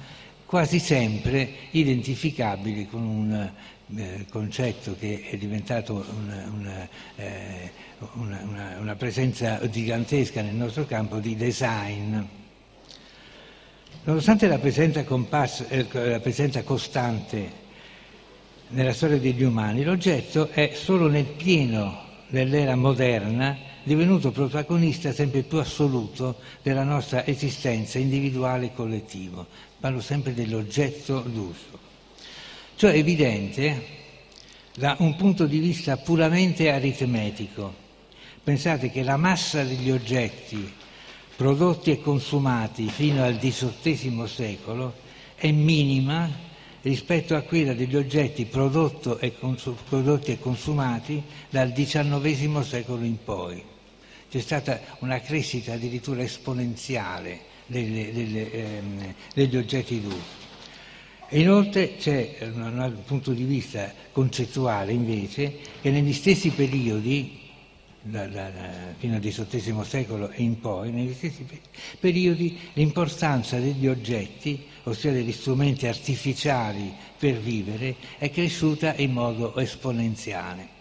quasi 0.46 0.78
sempre 0.78 1.48
identificabili 1.70 2.86
con 2.88 3.02
un 3.02 3.50
eh, 3.94 4.26
concetto 4.28 4.96
che 4.98 5.22
è 5.30 5.36
diventato 5.36 6.04
una, 6.24 6.50
una, 6.52 6.88
eh, 7.16 7.70
una, 8.14 8.76
una 8.78 8.94
presenza 8.96 9.60
gigantesca 9.68 10.42
nel 10.42 10.54
nostro 10.54 10.86
campo 10.86 11.18
di 11.18 11.36
design. 11.36 12.20
Nonostante 14.04 14.48
la 14.48 14.58
presenza, 14.58 15.04
compass, 15.04 15.66
eh, 15.68 15.86
la 15.92 16.20
presenza 16.20 16.62
costante 16.64 17.60
nella 18.68 18.94
storia 18.94 19.18
degli 19.18 19.42
umani, 19.42 19.84
l'oggetto 19.84 20.48
è 20.48 20.72
solo 20.74 21.06
nel 21.06 21.26
pieno 21.26 22.01
nell'era 22.32 22.76
moderna 22.76 23.56
divenuto 23.82 24.30
protagonista 24.30 25.12
sempre 25.12 25.42
più 25.42 25.58
assoluto 25.58 26.36
della 26.62 26.84
nostra 26.84 27.26
esistenza 27.26 27.98
individuale 27.98 28.66
e 28.66 28.74
collettiva. 28.74 29.44
Parlo 29.80 30.00
sempre 30.00 30.34
dell'oggetto 30.34 31.20
d'uso. 31.20 31.80
Cioè 32.76 32.92
è 32.92 32.98
evidente 32.98 34.00
da 34.74 34.96
un 35.00 35.16
punto 35.16 35.46
di 35.46 35.58
vista 35.58 35.96
puramente 35.96 36.70
aritmetico. 36.70 37.80
Pensate 38.42 38.90
che 38.90 39.02
la 39.02 39.16
massa 39.16 39.62
degli 39.62 39.90
oggetti 39.90 40.72
prodotti 41.36 41.90
e 41.90 42.00
consumati 42.00 42.88
fino 42.88 43.22
al 43.24 43.38
XVIII 43.38 44.26
secolo 44.26 44.94
è 45.34 45.50
minima 45.50 46.30
rispetto 46.82 47.34
a 47.34 47.42
quella 47.42 47.74
degli 47.74 47.96
oggetti 47.96 48.42
e 48.42 49.38
consum- 49.38 49.78
prodotti 49.88 50.32
e 50.32 50.38
consumati 50.38 51.22
dal 51.48 51.72
XIX 51.72 52.60
secolo 52.60 53.04
in 53.04 53.22
poi. 53.22 53.62
C'è 54.30 54.40
stata 54.40 54.80
una 55.00 55.20
crescita 55.20 55.74
addirittura 55.74 56.22
esponenziale 56.22 57.50
delle, 57.66 58.12
delle, 58.12 58.52
ehm, 58.52 59.14
degli 59.34 59.56
oggetti 59.56 60.00
d'uso. 60.00 60.40
Inoltre 61.30 61.96
c'è 61.96 62.36
un 62.54 63.02
punto 63.06 63.32
di 63.32 63.44
vista 63.44 63.90
concettuale 64.12 64.92
invece 64.92 65.58
che 65.80 65.90
negli 65.90 66.12
stessi 66.12 66.50
periodi 66.50 67.40
da, 68.02 68.26
da, 68.26 68.50
fino 68.98 69.14
al 69.14 69.20
XVIII 69.20 69.84
secolo 69.84 70.30
e 70.30 70.42
in 70.42 70.60
poi, 70.60 70.90
negli 70.90 71.14
stessi 71.14 71.46
periodi, 71.98 72.58
l'importanza 72.74 73.58
degli 73.58 73.86
oggetti, 73.86 74.66
ossia 74.84 75.12
degli 75.12 75.32
strumenti 75.32 75.86
artificiali 75.86 76.94
per 77.18 77.34
vivere, 77.34 77.96
è 78.18 78.30
cresciuta 78.30 78.94
in 78.96 79.12
modo 79.12 79.56
esponenziale 79.56 80.80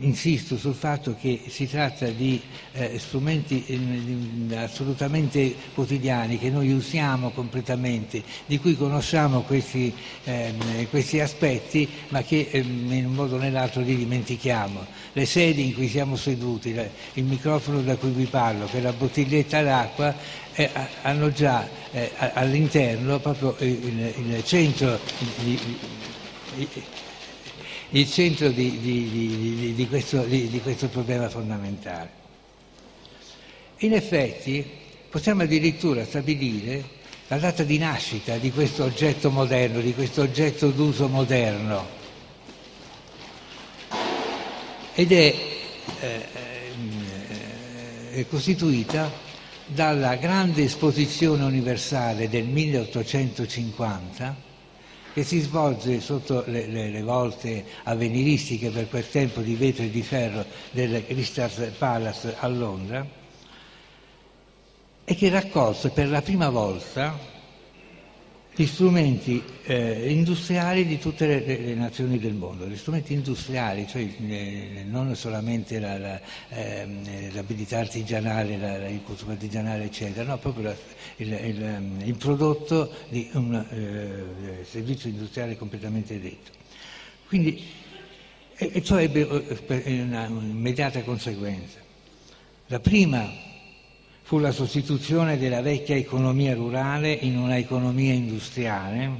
insisto 0.00 0.56
sul 0.56 0.74
fatto 0.74 1.16
che 1.18 1.42
si 1.48 1.68
tratta 1.68 2.06
di 2.08 2.40
eh, 2.72 2.98
strumenti 2.98 3.64
eh, 3.66 4.56
assolutamente 4.56 5.54
quotidiani 5.74 6.38
che 6.38 6.50
noi 6.50 6.72
usiamo 6.72 7.30
completamente, 7.30 8.22
di 8.46 8.58
cui 8.58 8.76
conosciamo 8.76 9.42
questi, 9.42 9.92
eh, 10.24 10.86
questi 10.90 11.20
aspetti, 11.20 11.88
ma 12.08 12.22
che 12.22 12.48
ehm, 12.50 12.92
in 12.92 13.06
un 13.06 13.14
modo 13.14 13.36
o 13.36 13.38
nell'altro 13.38 13.80
li 13.80 13.96
dimentichiamo. 13.96 14.84
Le 15.12 15.26
sedie 15.26 15.64
in 15.64 15.74
cui 15.74 15.88
siamo 15.88 16.16
seduti, 16.16 16.76
il 17.14 17.24
microfono 17.24 17.80
da 17.80 17.96
cui 17.96 18.10
vi 18.10 18.26
parlo, 18.26 18.66
che 18.66 18.78
è 18.78 18.80
la 18.80 18.92
bottiglietta 18.92 19.62
d'acqua, 19.62 20.14
eh, 20.52 20.70
hanno 21.02 21.32
già 21.32 21.66
eh, 21.92 22.10
all'interno 22.34 23.18
proprio 23.18 23.56
il, 23.60 24.12
il 24.16 24.44
centro 24.44 24.98
di, 25.42 25.58
di, 26.54 26.68
il 27.90 28.10
centro 28.10 28.50
di, 28.50 28.78
di, 28.80 29.72
di, 29.74 29.88
questo, 29.88 30.22
di, 30.24 30.60
questo, 30.62 30.88
problema 30.88 31.28
fondamentale. 31.28 32.10
In 33.78 33.94
effetti 33.94 34.64
possiamo 35.08 35.44
addirittura 35.44 36.04
stabilire 36.04 36.96
la 37.28 37.38
data 37.38 37.62
di 37.62 37.78
nascita 37.78 38.36
di 38.36 38.50
questo 38.50 38.84
oggetto 38.84 39.30
moderno, 39.30 39.80
di 39.80 39.94
questo 39.94 40.22
oggetto 40.22 40.70
d'uso 40.70 41.08
moderno. 41.08 41.96
Ed 44.94 45.12
è, 45.12 45.34
eh, 46.00 46.26
è 48.10 48.26
costituita 48.26 49.10
dalla 49.64 50.16
grande 50.16 50.64
esposizione 50.64 51.44
universale 51.44 52.28
del 52.28 52.44
1850 52.44 54.47
che 55.18 55.24
si 55.24 55.40
svolge 55.40 56.00
sotto 56.00 56.44
le, 56.46 56.68
le, 56.68 56.90
le, 56.90 57.02
volte 57.02 57.64
avveniristiche 57.82 58.70
per 58.70 58.88
quel 58.88 59.10
tempo 59.10 59.40
di 59.40 59.56
vetro 59.56 59.82
e 59.82 59.90
di 59.90 60.02
ferro 60.02 60.44
del 60.70 61.04
Crystal 61.04 61.50
Palace 61.76 62.36
a 62.38 62.46
Londra 62.46 63.04
e 65.04 65.14
che 65.16 65.28
raccolse 65.28 65.90
per 65.90 66.08
la 66.08 66.22
prima 66.22 66.50
volta 66.50 67.18
gli 68.58 68.66
strumenti 68.66 69.40
eh, 69.66 70.10
industriali 70.10 70.84
di 70.84 70.98
tutte 70.98 71.28
le, 71.28 71.44
le, 71.46 71.58
le, 71.58 71.74
nazioni 71.74 72.18
del 72.18 72.32
mondo, 72.32 72.66
gli 72.66 72.76
strumenti 72.76 73.12
industriali, 73.12 73.86
cioè 73.86 74.02
eh, 74.02 74.84
non 74.84 75.14
solamente 75.14 75.78
la, 75.78 75.96
la, 75.96 76.20
eh, 76.48 77.30
l'abilità 77.32 77.78
artigianale, 77.78 78.56
la, 78.56 78.88
il 78.88 79.00
consumo 79.04 79.30
artigianale, 79.30 79.84
eccetera, 79.84 80.28
no, 80.28 80.38
proprio 80.38 80.64
la, 80.64 80.74
il, 81.18 81.28
il, 81.28 81.62
ehm, 81.62 82.00
il, 82.02 82.16
prodotto 82.16 82.92
di 83.10 83.30
un 83.34 83.54
eh, 83.54 84.64
servizio 84.64 85.08
industriale 85.08 85.56
completamente 85.56 86.20
detto. 86.20 86.50
Quindi, 87.28 87.62
e, 88.56 88.82
ciò 88.82 88.98
ebbe 88.98 89.20
eh, 89.68 90.02
un'immediata 90.26 91.02
conseguenza. 91.02 91.78
La 92.66 92.80
prima 92.80 93.30
fu 94.28 94.36
la 94.36 94.52
sostituzione 94.52 95.38
della 95.38 95.62
vecchia 95.62 95.96
economia 95.96 96.54
rurale 96.54 97.10
in 97.10 97.38
una 97.38 97.56
economia 97.56 98.12
industriale, 98.12 99.10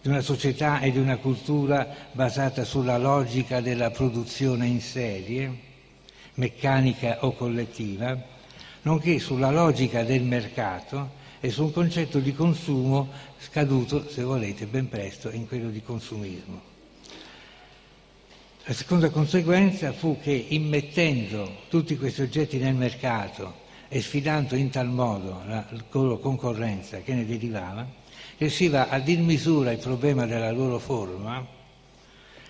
di 0.00 0.06
una 0.06 0.20
società 0.20 0.78
e 0.78 0.92
di 0.92 0.98
una 0.98 1.16
cultura 1.16 1.88
basata 2.12 2.62
sulla 2.62 2.98
logica 2.98 3.60
della 3.60 3.90
produzione 3.90 4.68
in 4.68 4.80
serie, 4.80 5.52
meccanica 6.34 7.24
o 7.24 7.32
collettiva, 7.32 8.16
nonché 8.82 9.18
sulla 9.18 9.50
logica 9.50 10.04
del 10.04 10.22
mercato 10.22 11.10
e 11.40 11.50
su 11.50 11.64
un 11.64 11.72
concetto 11.72 12.20
di 12.20 12.32
consumo 12.32 13.08
scaduto, 13.40 14.08
se 14.08 14.22
volete, 14.22 14.66
ben 14.66 14.88
presto 14.88 15.32
in 15.32 15.48
quello 15.48 15.68
di 15.68 15.82
consumismo. 15.82 16.60
La 18.66 18.72
seconda 18.72 19.10
conseguenza 19.10 19.92
fu 19.92 20.20
che 20.22 20.46
immettendo 20.50 21.62
tutti 21.68 21.96
questi 21.96 22.22
oggetti 22.22 22.58
nel 22.58 22.76
mercato 22.76 23.64
e 23.88 24.00
sfidando 24.00 24.56
in 24.56 24.70
tal 24.70 24.88
modo 24.88 25.42
la 25.46 25.64
loro 25.90 26.18
concorrenza 26.18 26.98
che 26.98 27.14
ne 27.14 27.24
derivava, 27.24 27.86
riusciva 28.38 28.88
a 28.88 28.98
dir 28.98 29.20
misura 29.20 29.72
il 29.72 29.78
problema 29.78 30.26
della 30.26 30.50
loro 30.50 30.78
forma, 30.78 31.54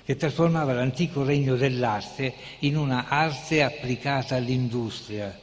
che 0.04 0.16
trasformava 0.16 0.72
l'antico 0.72 1.24
regno 1.24 1.56
dell'arte 1.56 2.32
in 2.60 2.76
una 2.76 3.08
arte 3.08 3.62
applicata 3.62 4.36
all'industria, 4.36 5.38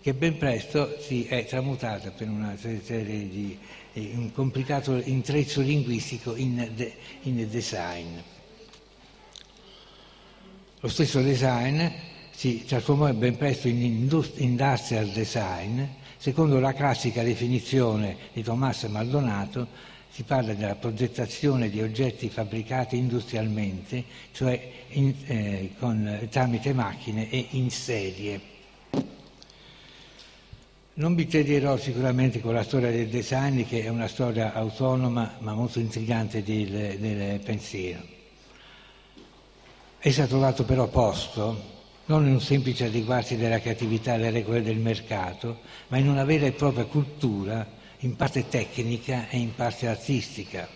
che 0.00 0.14
ben 0.14 0.36
presto 0.36 0.96
si 1.00 1.24
è 1.26 1.46
tramutata 1.46 2.10
per 2.10 2.28
una 2.28 2.56
serie 2.56 3.28
di 3.28 3.58
un 3.94 4.32
complicato 4.32 5.00
intreccio 5.00 5.60
linguistico 5.60 6.34
in, 6.34 6.70
de, 6.74 6.94
in 7.22 7.48
design. 7.48 8.18
Lo 10.80 10.88
stesso 10.88 11.20
design 11.20 11.86
si 12.42 12.64
trasformò 12.64 13.08
ben 13.12 13.36
presto 13.36 13.68
in 13.68 13.80
industrial 13.80 15.06
design, 15.10 15.80
secondo 16.16 16.58
la 16.58 16.72
classica 16.72 17.22
definizione 17.22 18.16
di 18.32 18.42
Tommaso 18.42 18.88
Maldonato, 18.88 19.68
si 20.10 20.24
parla 20.24 20.52
della 20.52 20.74
progettazione 20.74 21.70
di 21.70 21.80
oggetti 21.80 22.28
fabbricati 22.28 22.96
industrialmente, 22.96 24.02
cioè 24.32 24.72
in, 24.88 25.14
eh, 25.26 25.74
con, 25.78 26.26
tramite 26.32 26.72
macchine 26.72 27.30
e 27.30 27.46
in 27.50 27.70
serie. 27.70 28.40
Non 30.94 31.14
vi 31.14 31.28
tedierò 31.28 31.76
sicuramente 31.76 32.40
con 32.40 32.54
la 32.54 32.64
storia 32.64 32.90
del 32.90 33.06
design, 33.06 33.62
che 33.62 33.84
è 33.84 33.88
una 33.88 34.08
storia 34.08 34.52
autonoma 34.52 35.36
ma 35.38 35.54
molto 35.54 35.78
intrigante 35.78 36.42
del, 36.42 36.98
del 36.98 37.38
pensiero. 37.38 38.02
Essa 40.00 40.24
ha 40.24 40.26
trovato 40.26 40.64
però 40.64 40.88
posto 40.88 41.78
non 42.06 42.26
in 42.26 42.32
un 42.32 42.40
semplice 42.40 42.86
adeguarsi 42.86 43.36
della 43.36 43.60
creatività 43.60 44.14
alle 44.14 44.30
regole 44.30 44.62
del 44.62 44.76
mercato, 44.76 45.60
ma 45.88 45.98
in 45.98 46.08
una 46.08 46.24
vera 46.24 46.46
e 46.46 46.52
propria 46.52 46.84
cultura, 46.84 47.66
in 47.98 48.16
parte 48.16 48.48
tecnica 48.48 49.28
e 49.28 49.38
in 49.38 49.54
parte 49.54 49.86
artistica. 49.86 50.68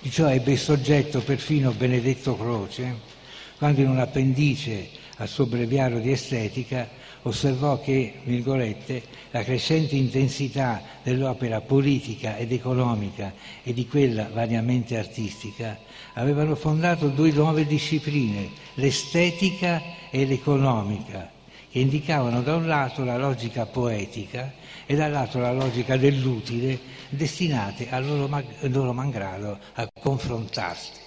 Di 0.00 0.10
ciò 0.10 0.28
ebbe 0.28 0.56
soggetto 0.56 1.20
perfino 1.20 1.72
Benedetto 1.72 2.36
Croce, 2.36 3.14
quando 3.56 3.80
in 3.80 3.88
un 3.88 3.98
appendice 3.98 4.88
al 5.16 5.28
suo 5.28 5.46
breviario 5.46 6.00
di 6.00 6.10
estetica 6.10 6.88
osservò 7.26 7.80
che, 7.80 8.14
virgolette, 8.22 9.02
la 9.30 9.42
crescente 9.42 9.96
intensità 9.96 10.80
dell'opera 11.02 11.60
politica 11.60 12.36
ed 12.36 12.52
economica 12.52 13.32
e 13.62 13.72
di 13.72 13.86
quella 13.86 14.28
variamente 14.32 14.96
artistica 14.96 15.78
avevano 16.14 16.54
fondato 16.54 17.08
due 17.08 17.32
nuove 17.32 17.66
discipline, 17.66 18.50
l'estetica 18.74 19.82
e 20.10 20.24
l'economica, 20.24 21.30
che 21.68 21.80
indicavano 21.80 22.42
da 22.42 22.54
un 22.54 22.66
lato 22.66 23.04
la 23.04 23.18
logica 23.18 23.66
poetica 23.66 24.52
e 24.86 24.94
dall'altro 24.94 25.40
la 25.40 25.52
logica 25.52 25.96
dell'utile, 25.96 26.78
destinate 27.08 27.90
a 27.90 27.98
loro, 27.98 28.28
loro 28.60 28.92
malgrado 28.92 29.58
a 29.74 29.86
confrontarsi. 30.00 31.05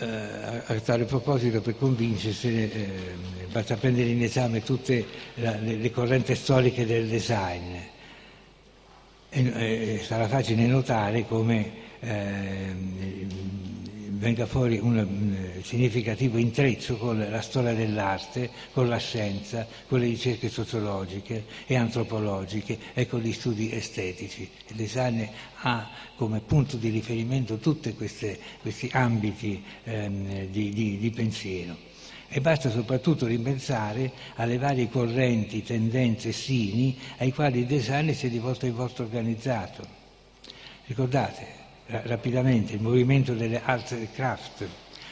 A 0.00 0.80
tale 0.80 1.04
proposito 1.04 1.60
per 1.60 1.76
convincersi 1.76 2.48
eh, 2.48 2.88
basta 3.50 3.76
prendere 3.76 4.10
in 4.10 4.22
esame 4.22 4.62
tutte 4.62 5.04
la, 5.34 5.56
le, 5.56 5.74
le, 5.74 5.90
correnti 5.90 6.34
storiche 6.34 6.86
del 6.86 7.08
design. 7.08 7.74
E, 9.30 9.40
eh, 9.40 10.00
sarà 10.02 10.28
facile 10.28 10.66
notare 10.66 11.26
come 11.26 11.70
eh, 12.00 12.74
venga 14.18 14.46
fuori 14.46 14.78
un, 14.78 14.96
un 14.96 15.62
significativo 15.62 16.38
intreccio 16.38 16.96
con 16.96 17.24
la 17.30 17.40
storia 17.40 17.72
dell'arte, 17.72 18.50
con 18.72 18.88
la 18.88 18.98
scienza, 18.98 19.66
con 19.86 20.00
le 20.00 20.06
ricerche 20.06 20.48
sociologiche 20.48 21.44
e 21.66 21.76
antropologiche 21.76 22.78
e 22.94 23.06
con 23.06 23.20
gli 23.20 23.32
studi 23.32 23.72
estetici. 23.72 24.50
Il 24.68 24.76
design 24.76 25.22
ha 25.62 25.88
come 26.16 26.40
punto 26.40 26.76
di 26.76 26.88
riferimento 26.88 27.58
tutti 27.58 27.94
questi 27.94 28.90
ambiti 28.92 29.62
ehm, 29.84 30.46
di, 30.46 30.70
di, 30.70 30.98
di 30.98 31.10
pensiero. 31.10 31.76
E 32.30 32.40
basta 32.40 32.70
soprattutto 32.70 33.24
ripensare 33.24 34.12
alle 34.34 34.58
varie 34.58 34.90
correnti, 34.90 35.62
tendenze, 35.62 36.32
sini 36.32 36.98
ai 37.18 37.32
quali 37.32 37.60
il 37.60 37.66
design 37.66 38.10
si 38.10 38.26
è 38.26 38.30
di 38.30 38.38
volta 38.38 38.66
in 38.66 38.74
volta 38.74 39.02
organizzato. 39.02 39.86
Ricordate, 40.84 41.57
rapidamente 41.88 42.74
il 42.74 42.82
movimento 42.82 43.34
delle 43.34 43.62
arts 43.62 43.92
e 43.92 44.08
craft, 44.12 44.66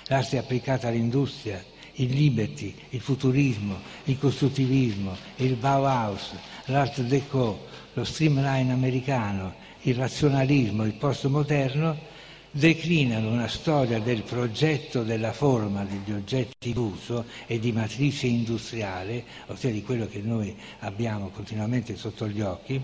l'arte 0.09 0.39
applicata 0.39 0.89
all'industria, 0.89 1.63
il 1.95 2.11
liberty, 2.11 2.75
il 2.91 3.01
futurismo, 3.01 3.79
il 4.05 4.19
costruttivismo, 4.19 5.17
il 5.37 5.55
Bauhaus, 5.55 6.35
l'art 6.67 7.01
déco, 7.01 7.67
lo 7.95 8.05
streamline 8.05 8.73
americano, 8.73 9.55
il 9.83 9.95
razionalismo, 9.95 10.85
il 10.85 10.95
postmoderno, 10.95 12.15
declinano 12.51 13.31
una 13.31 13.49
storia 13.49 13.99
del 13.99 14.23
progetto 14.23 15.03
della 15.03 15.33
forma 15.33 15.85
degli 15.85 16.15
oggetti 16.15 16.73
d'uso 16.73 17.25
e 17.47 17.59
di 17.59 17.73
matrice 17.73 18.27
industriale, 18.27 19.25
ossia 19.47 19.71
di 19.71 19.83
quello 19.83 20.07
che 20.07 20.21
noi 20.23 20.55
abbiamo 20.81 21.29
continuamente 21.29 21.97
sotto 21.97 22.27
gli 22.29 22.41
occhi, 22.41 22.81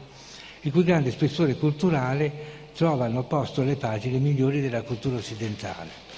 il 0.64 0.70
cui 0.70 0.84
grande 0.84 1.10
spessore 1.10 1.56
culturale 1.56 2.61
trovano 2.74 3.24
posto 3.24 3.62
le 3.62 3.76
pagine 3.76 4.18
migliori 4.18 4.60
della 4.60 4.82
cultura 4.82 5.16
occidentale. 5.16 6.10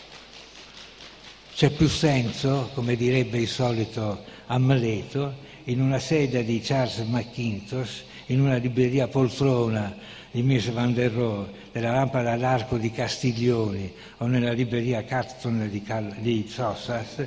C'è 1.55 1.71
più 1.71 1.89
senso, 1.89 2.71
come 2.75 2.97
direbbe 2.97 3.39
il 3.39 3.49
solito 3.49 4.25
Amleto, 4.47 5.35
in 5.65 5.81
una 5.81 5.99
sedia 5.99 6.43
di 6.43 6.61
Charles 6.61 6.99
McIntosh, 6.99 8.05
in 8.27 8.41
una 8.41 8.57
libreria 8.57 9.07
poltrona 9.07 9.97
di 10.31 10.43
Mies 10.43 10.69
van 10.71 10.93
der 10.93 11.13
Rohe, 11.13 11.47
della 11.71 11.93
lampada 11.93 12.33
all'arco 12.33 12.77
di 12.77 12.91
Castiglioni 12.91 13.93
o 14.19 14.27
nella 14.27 14.53
libreria 14.53 15.05
Carton 15.05 15.69
di, 15.71 15.83
Cal- 15.83 16.17
di 16.19 16.47
Sossas, 16.49 17.25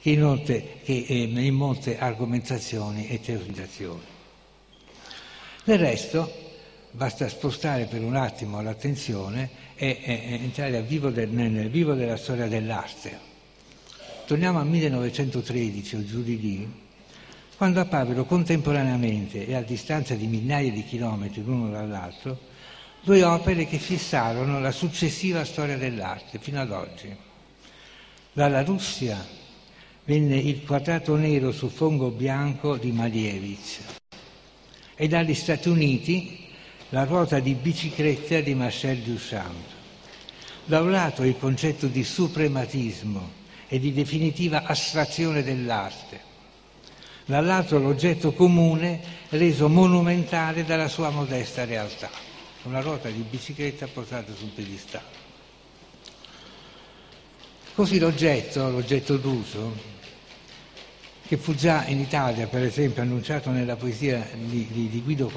che 0.00 0.10
in, 0.10 0.20
molte, 0.20 0.80
che, 0.84 1.04
eh, 1.08 1.22
in 1.22 1.54
molte 1.54 1.98
argomentazioni 1.98 3.08
e 3.08 3.20
teorizzazioni. 3.20 4.02
Del 5.64 5.78
resto, 5.78 6.43
basta 6.94 7.28
spostare 7.28 7.86
per 7.86 8.02
un 8.02 8.14
attimo 8.14 8.62
l'attenzione 8.62 9.50
e, 9.74 9.98
e, 10.00 10.12
e 10.12 10.34
entrare 10.44 10.80
vivo 10.82 11.10
del, 11.10 11.28
nel 11.28 11.68
vivo 11.68 11.94
della 11.94 12.16
storia 12.16 12.46
dell'arte. 12.46 13.32
Torniamo 14.26 14.60
al 14.60 14.66
1913 14.68 15.96
o 15.96 16.04
giù 16.04 16.22
di 16.22 16.40
lì, 16.40 16.72
quando 17.56 17.80
apparvero 17.80 18.24
contemporaneamente 18.24 19.44
e 19.44 19.54
a 19.54 19.62
distanza 19.62 20.14
di 20.14 20.26
migliaia 20.26 20.70
di 20.70 20.84
chilometri 20.84 21.42
l'uno 21.42 21.70
dall'altro 21.70 22.52
due 23.02 23.22
opere 23.22 23.66
che 23.66 23.78
fissarono 23.78 24.60
la 24.60 24.70
successiva 24.70 25.44
storia 25.44 25.76
dell'arte 25.76 26.38
fino 26.38 26.60
ad 26.60 26.70
oggi. 26.70 27.14
Dalla 28.32 28.62
Russia 28.62 29.22
venne 30.04 30.36
il 30.36 30.64
quadrato 30.64 31.14
nero 31.16 31.52
su 31.52 31.68
fondo 31.68 32.10
bianco 32.10 32.76
di 32.76 32.92
Malievich 32.92 33.80
e 34.94 35.08
dagli 35.08 35.34
Stati 35.34 35.68
Uniti 35.68 36.43
la 36.94 37.02
ruota 37.02 37.40
di 37.40 37.54
bicicletta 37.54 38.38
di 38.38 38.54
Marcel 38.54 38.98
Duchamp. 38.98 39.66
Da 40.64 40.80
un 40.80 40.92
lato 40.92 41.24
il 41.24 41.36
concetto 41.36 41.88
di 41.88 42.04
suprematismo 42.04 43.30
e 43.66 43.80
di 43.80 43.92
definitiva 43.92 44.62
astrazione 44.62 45.42
dell'arte, 45.42 46.20
dall'altro 47.24 47.80
l'oggetto 47.80 48.32
comune 48.32 49.00
reso 49.30 49.68
monumentale 49.68 50.64
dalla 50.64 50.86
sua 50.86 51.10
modesta 51.10 51.64
realtà, 51.64 52.08
una 52.62 52.80
ruota 52.80 53.08
di 53.08 53.24
bicicletta 53.28 53.88
portata 53.88 54.32
su 54.32 54.44
un 54.44 54.54
piedistallo. 54.54 55.22
Così 57.74 57.98
l'oggetto, 57.98 58.70
l'oggetto 58.70 59.16
d'uso, 59.16 59.93
che 61.26 61.38
fu 61.38 61.54
già 61.54 61.86
in 61.86 62.00
Italia, 62.00 62.46
per 62.46 62.62
esempio, 62.62 63.00
annunciato 63.00 63.50
nella 63.50 63.76
poesia 63.76 64.26
di, 64.34 64.66
di, 64.70 64.88
di 64.90 65.00
Guido, 65.00 65.30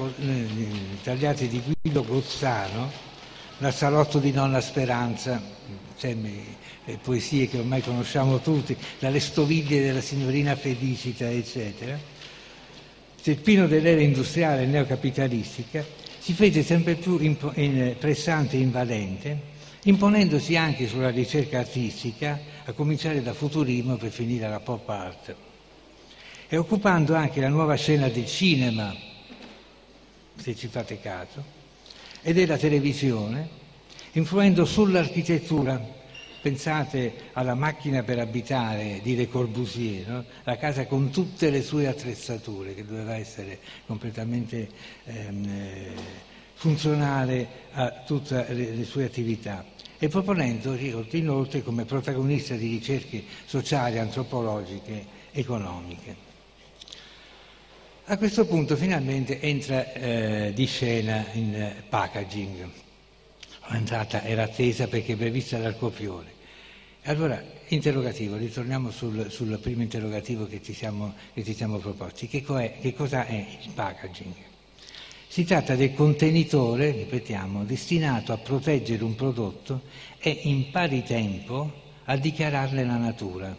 tagliati 1.02 1.48
di 1.48 1.62
Guido 1.80 2.04
Gozzano, 2.04 3.06
La 3.58 3.70
salotto 3.70 4.18
di 4.18 4.30
nonna 4.30 4.60
Speranza, 4.60 5.40
cioè, 5.96 6.14
poesie 7.02 7.48
che 7.48 7.58
ormai 7.58 7.80
conosciamo 7.80 8.40
tutti, 8.40 8.76
dalle 8.98 9.18
stoviglie 9.18 9.80
della 9.80 10.02
signorina 10.02 10.54
Felicita, 10.56 11.28
eccetera. 11.30 11.98
Il 13.22 13.36
pino 13.36 13.66
dell'era 13.66 14.00
industriale 14.00 14.64
neocapitalistica 14.66 15.84
si 16.18 16.32
fece 16.34 16.62
sempre 16.62 16.94
più 16.94 17.18
impo- 17.18 17.52
in, 17.56 17.96
pressante 17.98 18.56
e 18.56 18.60
invadente, 18.60 19.40
imponendosi 19.84 20.56
anche 20.56 20.86
sulla 20.86 21.10
ricerca 21.10 21.58
artistica, 21.58 22.38
a 22.64 22.72
cominciare 22.72 23.22
da 23.22 23.32
futurismo 23.32 23.96
per 23.96 24.10
finire 24.10 24.44
alla 24.44 24.60
pop 24.60 24.88
art 24.88 25.34
e 26.48 26.56
occupando 26.56 27.14
anche 27.14 27.40
la 27.40 27.48
nuova 27.48 27.74
scena 27.74 28.08
del 28.08 28.26
cinema, 28.26 28.94
se 30.36 30.56
ci 30.56 30.68
fate 30.68 31.00
caso, 31.00 31.44
e 32.22 32.32
della 32.32 32.56
televisione, 32.56 33.48
influendo 34.12 34.64
sull'architettura, 34.64 35.96
Pensate 36.40 37.30
alla 37.32 37.56
macchina 37.56 38.04
per 38.04 38.20
abitare 38.20 39.00
di 39.02 39.16
Le 39.16 39.28
Corbusier, 39.28 40.08
no? 40.08 40.24
la 40.44 40.56
casa 40.56 40.86
con 40.86 41.10
tutte 41.10 41.50
le 41.50 41.62
sue 41.62 41.88
attrezzature, 41.88 42.74
che 42.74 42.84
doveva 42.86 43.16
essere 43.16 43.58
completamente 43.86 44.68
ehm, 45.04 45.44
eh, 45.44 45.92
funzionale 46.54 47.48
a 47.72 48.02
tutte 48.06 48.46
le, 48.50 48.70
le 48.70 48.84
sue 48.84 49.04
attività 49.04 49.64
e 49.98 50.06
proponendo 50.06 50.76
inoltre 50.76 51.64
come 51.64 51.84
protagonista 51.84 52.54
di 52.54 52.68
ricerche 52.68 53.24
sociali, 53.44 53.98
antropologiche, 53.98 55.06
economiche. 55.32 56.27
A 58.10 58.16
questo 58.16 58.46
punto 58.46 58.74
finalmente 58.74 59.38
entra 59.38 59.92
eh, 59.92 60.52
di 60.54 60.64
scena 60.64 61.26
in 61.32 61.74
packaging. 61.90 62.66
L'entrata 63.66 64.22
era 64.24 64.44
attesa 64.44 64.86
perché 64.88 65.14
prevista 65.14 65.58
dal 65.58 65.76
copione. 65.76 66.32
Allora, 67.02 67.38
interrogativo, 67.66 68.36
ritorniamo 68.36 68.90
sul, 68.90 69.30
sul 69.30 69.58
primo 69.58 69.82
interrogativo 69.82 70.46
che 70.46 70.62
ci 70.62 70.72
siamo, 70.72 71.12
che 71.34 71.44
ci 71.44 71.52
siamo 71.52 71.76
proposti. 71.76 72.28
Che, 72.28 72.42
che 72.80 72.94
cosa 72.94 73.26
è 73.26 73.46
il 73.62 73.72
packaging? 73.74 74.34
Si 75.28 75.44
tratta 75.44 75.74
del 75.74 75.92
contenitore, 75.92 76.92
ripetiamo, 76.92 77.64
destinato 77.64 78.32
a 78.32 78.38
proteggere 78.38 79.04
un 79.04 79.16
prodotto 79.16 79.82
e 80.18 80.30
in 80.44 80.70
pari 80.70 81.02
tempo 81.02 81.70
a 82.04 82.16
dichiararne 82.16 82.86
la 82.86 82.96
natura. 82.96 83.54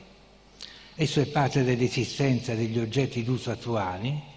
Esso 0.95 1.21
è 1.21 1.27
parte 1.27 1.63
dell'esistenza 1.63 2.55
degli 2.55 2.79
oggetti 2.79 3.23
d'uso 3.23 3.51
attuali 3.51 4.28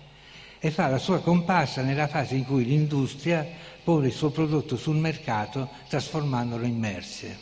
e 0.64 0.70
fa 0.70 0.86
la 0.86 0.98
sua 0.98 1.20
comparsa 1.20 1.82
nella 1.82 2.06
fase 2.06 2.36
in 2.36 2.44
cui 2.44 2.64
l'industria 2.64 3.44
pone 3.82 4.06
il 4.06 4.12
suo 4.12 4.30
prodotto 4.30 4.76
sul 4.76 4.94
mercato 4.94 5.68
trasformandolo 5.88 6.64
in 6.64 6.78
merce. 6.78 7.36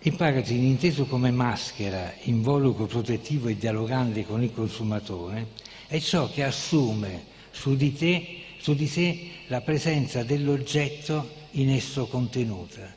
Il 0.01 0.15
packaging, 0.17 0.63
inteso 0.63 1.05
come 1.05 1.31
maschera, 1.31 2.15
involucro 2.23 2.87
protettivo 2.87 3.49
e 3.49 3.57
dialogante 3.57 4.25
con 4.25 4.43
il 4.43 4.53
consumatore, 4.53 5.49
è 5.87 5.99
ciò 5.99 6.31
che 6.31 6.45
assume 6.45 7.25
su 7.51 7.77
di, 7.77 7.93
te, 7.93 8.43
su 8.59 8.75
di 8.75 8.87
sé 8.87 9.31
la 9.49 9.61
presenza 9.61 10.23
dell'oggetto 10.23 11.29
in 11.53 11.71
esso 11.71 12.07
contenuta. 12.07 12.95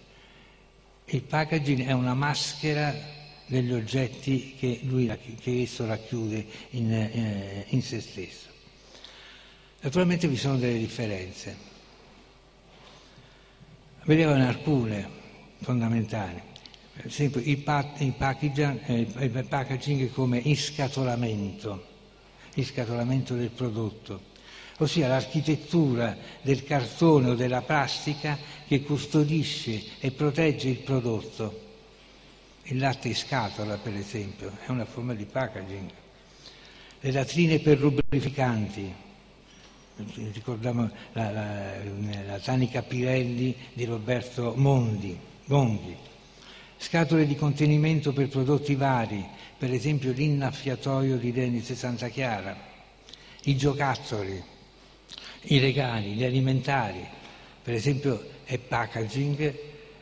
Il 1.05 1.23
packaging 1.23 1.85
è 1.85 1.91
una 1.91 2.13
maschera 2.13 2.93
degli 3.51 3.73
oggetti 3.73 4.55
che, 4.57 4.79
lui, 4.83 5.11
che 5.41 5.61
esso 5.61 5.85
racchiude 5.85 6.45
in, 6.71 6.93
eh, 6.93 7.65
in 7.67 7.81
se 7.81 7.99
stesso. 7.99 8.47
Naturalmente 9.81 10.29
vi 10.29 10.37
sono 10.37 10.55
delle 10.55 10.77
differenze. 10.77 11.69
Vedevano 14.05 14.47
alcune 14.47 15.19
fondamentali 15.59 16.41
per 16.93 17.05
esempio 17.07 17.41
il, 17.43 17.57
packaging, 17.57 18.79
eh, 18.85 19.43
packaging 19.43 20.11
come 20.11 20.37
iscatolamento, 20.37 21.83
iscatolamento 22.55 23.33
del 23.33 23.49
prodotto, 23.49 24.29
ossia 24.77 25.07
l'architettura 25.07 26.15
del 26.41 26.63
cartone 26.63 27.31
o 27.31 27.35
della 27.35 27.61
plastica 27.61 28.37
che 28.67 28.81
custodisce 28.83 29.81
e 29.99 30.11
protegge 30.11 30.69
il 30.69 30.77
prodotto. 30.77 31.69
Il 32.71 32.79
latte 32.79 33.09
in 33.09 33.15
scatola, 33.15 33.75
per 33.75 33.93
esempio, 33.95 34.49
è 34.65 34.69
una 34.69 34.85
forma 34.85 35.13
di 35.13 35.25
packaging. 35.25 35.89
Le 37.01 37.11
latrine 37.11 37.59
per 37.59 37.81
lubrificanti, 37.81 38.93
ricordiamo 40.31 40.89
la, 41.11 41.31
la, 41.31 41.73
la 42.25 42.39
Tanica 42.39 42.81
Pirelli 42.81 43.53
di 43.73 43.83
Roberto 43.83 44.53
Mondi, 44.55 45.19
Mondi 45.47 45.97
scatole 46.77 47.27
di 47.27 47.35
contenimento 47.35 48.13
per 48.13 48.29
prodotti 48.29 48.73
vari, 48.75 49.23
per 49.57 49.73
esempio 49.73 50.13
l'innaffiatoio 50.13 51.17
di 51.17 51.33
Dennis 51.33 51.73
Santa 51.73 52.07
Chiara, 52.07 52.57
i 53.43 53.57
giocattoli, 53.57 54.41
i 55.41 55.59
regali, 55.59 56.13
gli 56.13 56.23
alimentari, 56.23 57.05
per 57.61 57.73
esempio 57.73 58.29
è 58.45 58.57
packaging, 58.57 59.41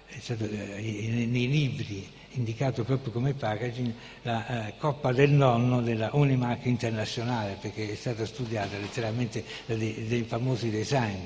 eh, 0.07 1.25
nei 1.27 1.47
libri 1.49 2.17
indicato 2.33 2.83
proprio 2.83 3.11
come 3.11 3.33
packaging 3.33 3.93
la 4.23 4.67
eh, 4.67 4.73
coppa 4.77 5.11
del 5.11 5.31
nonno 5.31 5.81
della 5.81 6.09
Unimac 6.13 6.65
internazionale 6.65 7.57
perché 7.59 7.91
è 7.91 7.95
stata 7.95 8.25
studiata 8.25 8.77
letteralmente 8.77 9.43
dai, 9.65 10.07
dai 10.07 10.23
famosi 10.23 10.69
design. 10.69 11.19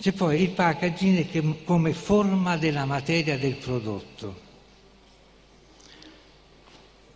C'è 0.00 0.12
poi 0.12 0.42
il 0.42 0.50
packaging 0.50 1.28
che, 1.28 1.64
come 1.64 1.92
forma 1.92 2.56
della 2.56 2.84
materia 2.84 3.36
del 3.36 3.54
prodotto. 3.54 4.46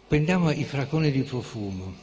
Prendiamo 0.09 0.51
i 0.51 0.65
flaconi 0.65 1.11
di 1.13 1.23
profumo. 1.23 1.95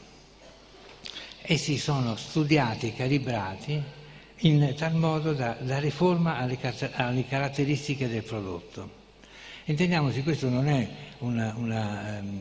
Essi 1.42 1.76
sono 1.76 2.16
studiati 2.16 2.88
e 2.88 2.94
calibrati 2.94 3.82
in 4.42 4.74
tal 4.76 4.94
modo 4.94 5.32
da 5.32 5.56
dare 5.60 5.90
forma 5.90 6.38
alle, 6.38 6.58
alle 6.92 7.26
caratteristiche 7.26 8.08
del 8.08 8.22
prodotto. 8.22 8.99
Intendiamoci, 9.64 10.22
questo 10.22 10.48
non 10.48 10.68
è 10.68 10.88
una, 11.18 11.54
una 11.56 12.18
um, 12.20 12.40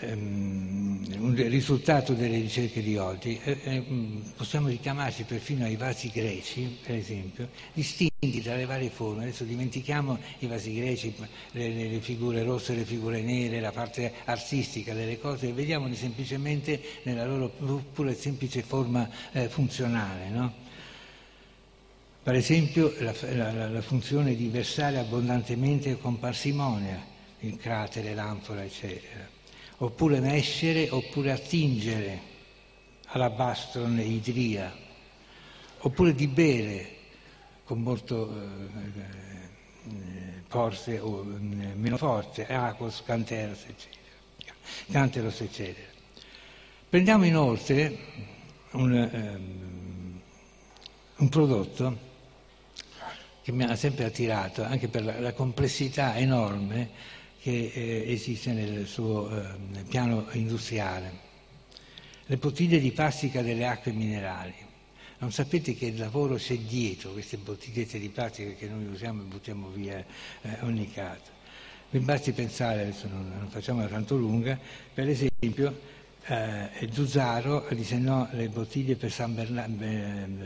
Ehm, 0.00 1.06
un 1.20 1.34
risultato 1.34 2.12
delle 2.12 2.38
ricerche 2.38 2.82
di 2.82 2.98
oggi, 2.98 3.40
eh, 3.42 3.58
eh, 3.64 3.84
possiamo 4.36 4.68
richiamarci 4.68 5.22
perfino 5.24 5.64
ai 5.64 5.76
vasi 5.76 6.10
greci, 6.10 6.78
per 6.84 6.96
esempio, 6.96 7.48
distinti 7.72 8.42
dalle 8.42 8.66
varie 8.66 8.90
forme. 8.90 9.22
Adesso 9.22 9.44
dimentichiamo 9.44 10.18
i 10.40 10.46
vasi 10.46 10.74
greci, 10.74 11.14
le, 11.52 11.68
le, 11.70 11.88
le 11.88 12.00
figure 12.00 12.42
rosse, 12.42 12.74
le 12.74 12.84
figure 12.84 13.22
nere, 13.22 13.60
la 13.60 13.72
parte 13.72 14.12
artistica 14.24 14.92
delle 14.92 15.18
cose 15.18 15.48
e 15.48 15.52
vediamoli 15.52 15.94
semplicemente 15.94 16.80
nella 17.04 17.24
loro 17.24 17.48
pura 17.48 18.10
e 18.10 18.14
semplice 18.14 18.62
forma 18.62 19.08
eh, 19.32 19.48
funzionale. 19.48 20.28
No? 20.28 20.65
Per 22.26 22.34
esempio 22.34 22.92
la, 22.98 23.14
la, 23.34 23.68
la 23.68 23.80
funzione 23.80 24.34
di 24.34 24.48
versare 24.48 24.98
abbondantemente 24.98 25.96
con 25.96 26.18
parsimonia 26.18 27.00
il 27.38 27.56
cratere, 27.56 28.14
l'anfora, 28.14 28.64
eccetera 28.64 29.36
oppure 29.78 30.18
mescere, 30.18 30.88
oppure 30.90 31.30
attingere 31.30 32.34
alla 33.10 33.30
bastron 33.30 33.96
idria, 34.00 34.74
oppure 35.78 36.14
di 36.14 36.26
bere 36.26 36.94
con 37.64 37.82
molto 37.82 38.34
eh, 38.34 39.00
eh 39.00 39.54
forte 40.48 40.98
o 40.98 41.22
eh, 41.22 41.74
meno 41.74 41.96
forte, 41.96 42.46
aquos, 42.46 43.02
canteros, 43.04 43.64
eccetera. 43.66 44.04
Canteros, 44.90 45.40
eccetera. 45.40 45.86
Prendiamo 46.88 47.24
inoltre 47.24 47.98
un, 48.72 48.92
um, 48.92 50.20
un 51.16 51.28
prodotto 51.28 52.05
che 53.46 53.52
mi 53.52 53.62
ha 53.62 53.76
sempre 53.76 54.06
attirato, 54.06 54.64
anche 54.64 54.88
per 54.88 55.04
la, 55.04 55.20
la 55.20 55.32
complessità 55.32 56.16
enorme 56.16 56.90
che 57.40 57.70
eh, 57.72 58.12
esiste 58.12 58.50
nel 58.50 58.88
suo 58.88 59.30
eh, 59.30 59.82
piano 59.88 60.26
industriale. 60.32 61.12
Le 62.26 62.36
bottiglie 62.38 62.80
di 62.80 62.90
plastica 62.90 63.42
delle 63.42 63.64
acque 63.64 63.92
minerali. 63.92 64.52
Non 65.18 65.30
sapete 65.30 65.76
che 65.76 65.92
lavoro 65.96 66.34
c'è 66.34 66.58
dietro 66.58 67.12
queste 67.12 67.36
bottigliette 67.36 68.00
di 68.00 68.08
plastica 68.08 68.50
che 68.50 68.66
noi 68.66 68.86
usiamo 68.86 69.22
e 69.22 69.26
buttiamo 69.26 69.68
via 69.68 70.04
eh, 70.42 70.56
ogni 70.62 70.90
casa. 70.90 71.30
Vi 71.90 72.00
basti 72.00 72.32
pensare, 72.32 72.80
adesso 72.80 73.06
non, 73.06 73.32
non 73.38 73.48
facciamola 73.48 73.86
tanto 73.86 74.16
lunga, 74.16 74.58
per 74.92 75.08
esempio 75.08 75.82
eh, 76.24 76.88
Zuzzaro 76.90 77.68
disegnò 77.70 78.26
le 78.32 78.48
bottiglie 78.48 78.96
per 78.96 79.12
San, 79.12 79.36
Berna, 79.36 79.68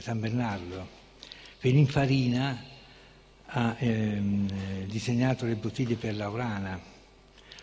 San 0.01 0.21
Bernardo, 0.21 0.87
Pininfarina 1.61 2.70
ha 3.53 3.77
ehm, 3.79 4.87
disegnato 4.87 5.45
le 5.45 5.55
bottiglie 5.55 5.97
per 5.97 6.17
Laurana, 6.17 6.79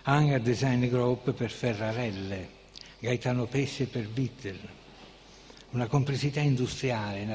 Hangar 0.04 0.41
Design 0.41 0.88
Group 0.88 1.32
per 1.32 1.52
Ferrarelle, 1.52 2.50
Gaetano 3.00 3.45
Pesce 3.45 3.86
per 3.88 4.08
Vittel 4.08 4.60
una 5.69 5.88
complessità 5.88 6.39
industriale 6.39 7.26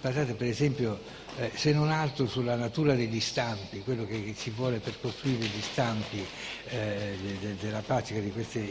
basata 0.00 0.32
per 0.32 0.46
esempio 0.46 0.98
eh, 1.36 1.50
se 1.54 1.72
non 1.72 1.90
altro 1.90 2.26
sulla 2.26 2.56
natura 2.56 2.94
degli 2.94 3.20
stampi, 3.20 3.80
quello 3.80 4.06
che 4.06 4.34
ci 4.36 4.50
vuole 4.50 4.78
per 4.78 4.98
costruire 5.00 5.44
gli 5.44 5.60
stampi 5.60 6.24
eh, 6.68 7.16
de, 7.22 7.38
de, 7.38 7.56
della 7.60 7.80
pratica 7.80 8.18
di 8.20 8.32
queste, 8.32 8.68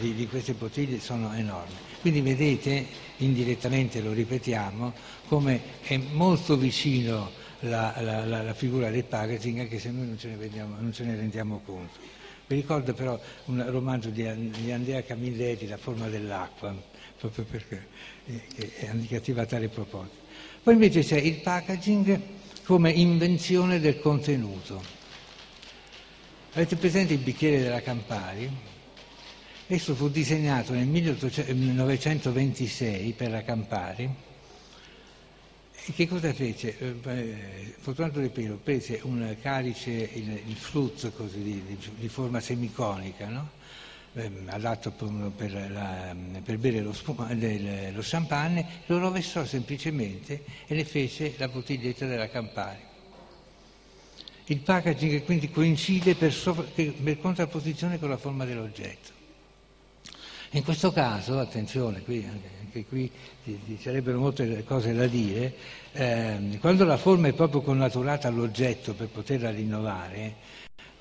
di, 0.00 0.14
di 0.14 0.26
queste 0.26 0.54
bottiglie 0.54 0.98
sono 0.98 1.32
enormi. 1.34 1.74
Quindi 2.00 2.20
vedete, 2.22 2.84
indirettamente 3.18 4.00
lo 4.00 4.12
ripetiamo, 4.12 4.92
come 5.28 5.60
è 5.82 5.96
molto 5.96 6.56
vicino 6.56 7.30
la, 7.62 7.94
la, 8.00 8.42
la, 8.42 8.54
figura 8.54 8.90
del 8.90 9.04
packaging 9.04 9.60
anche 9.60 9.78
se 9.78 9.90
noi 9.90 10.06
non 10.06 10.18
ce 10.18 10.28
ne, 10.28 10.36
vediamo, 10.36 10.76
non 10.78 10.92
ce 10.92 11.04
ne 11.04 11.16
rendiamo 11.16 11.60
conto. 11.64 11.98
Vi 12.46 12.54
ricordo 12.54 12.92
però 12.92 13.18
un 13.46 13.64
romanzo 13.70 14.08
di, 14.08 14.50
di 14.50 14.72
Andrea 14.72 15.02
Camilletti, 15.02 15.68
La 15.68 15.76
forma 15.76 16.08
dell'acqua, 16.08 16.74
proprio 17.18 17.44
perché 17.44 17.86
è 18.24 18.90
indicativa 18.92 19.42
a 19.42 19.46
tale 19.46 19.68
proposito. 19.68 20.16
Poi 20.62 20.74
invece 20.74 21.02
c'è 21.02 21.18
il 21.18 21.36
packaging 21.36 22.20
come 22.64 22.90
invenzione 22.90 23.80
del 23.80 24.00
contenuto. 24.00 25.00
Avete 26.54 26.76
presente 26.76 27.14
il 27.14 27.20
bicchiere 27.20 27.60
della 27.60 27.80
Campari? 27.80 28.50
Esso 29.66 29.94
fu 29.94 30.10
disegnato 30.10 30.72
nel 30.72 30.86
1926 30.86 33.12
per 33.12 33.30
la 33.30 33.42
Campari. 33.42 34.31
Che 35.84 36.06
cosa 36.06 36.32
fece? 36.32 36.78
Eh, 36.78 37.74
Fortunato 37.80 38.20
De 38.20 38.28
Pelo 38.28 38.54
prese 38.54 39.00
un 39.02 39.34
calice, 39.42 39.90
il, 39.90 40.40
il 40.46 40.54
flutz 40.54 41.10
così, 41.16 41.42
di, 41.42 41.76
di, 41.96 42.08
forma 42.08 42.38
semiconica, 42.38 43.26
no? 43.26 43.50
Ehm, 44.14 44.46
adatto 44.46 44.92
per, 45.36 45.70
la, 45.72 46.14
per 46.44 46.58
bere 46.58 46.80
lo, 46.80 46.92
spuma, 46.92 47.34
del, 47.34 47.92
lo, 47.92 48.00
champagne, 48.00 48.64
lo 48.86 48.98
rovesciò 48.98 49.44
semplicemente 49.44 50.44
e 50.68 50.74
ne 50.76 50.84
fece 50.84 51.34
la 51.36 51.48
bottiglietta 51.48 52.06
della 52.06 52.28
Campari. 52.28 52.78
Il 54.44 54.58
packaging 54.60 55.24
quindi 55.24 55.50
coincide 55.50 56.14
per, 56.14 56.32
sopra, 56.32 56.62
per 56.62 57.18
contrapposizione 57.18 57.98
con 57.98 58.08
la 58.08 58.18
forma 58.18 58.44
dell'oggetto. 58.44 59.21
In 60.54 60.64
questo 60.64 60.92
caso, 60.92 61.38
attenzione, 61.38 62.02
qui, 62.02 62.28
anche 62.28 62.84
qui 62.84 63.10
ci 63.42 63.78
sarebbero 63.80 64.18
molte 64.18 64.62
cose 64.64 64.92
da 64.92 65.06
dire, 65.06 65.54
eh, 65.92 66.58
quando 66.60 66.84
la 66.84 66.98
forma 66.98 67.28
è 67.28 67.32
proprio 67.32 67.62
connaturata 67.62 68.28
all'oggetto 68.28 68.92
per 68.92 69.08
poterla 69.08 69.48
rinnovare, 69.48 70.34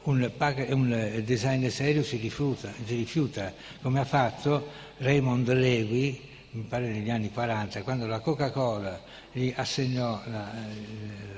un, 0.03 0.31
un 0.69 1.21
design 1.25 1.67
serio 1.67 2.01
si 2.01 2.15
rifiuta, 2.15 2.71
si 2.85 2.95
rifiuta, 2.95 3.53
come 3.81 3.99
ha 3.99 4.05
fatto 4.05 4.67
Raymond 4.99 5.51
Lewy, 5.51 6.30
mi 6.51 6.63
pare 6.63 6.89
negli 6.89 7.09
anni 7.09 7.31
40, 7.31 7.81
quando 7.83 8.05
la 8.07 8.19
Coca-Cola 8.19 9.01
gli 9.31 9.53
assegnò 9.55 10.21
la, 10.25 10.51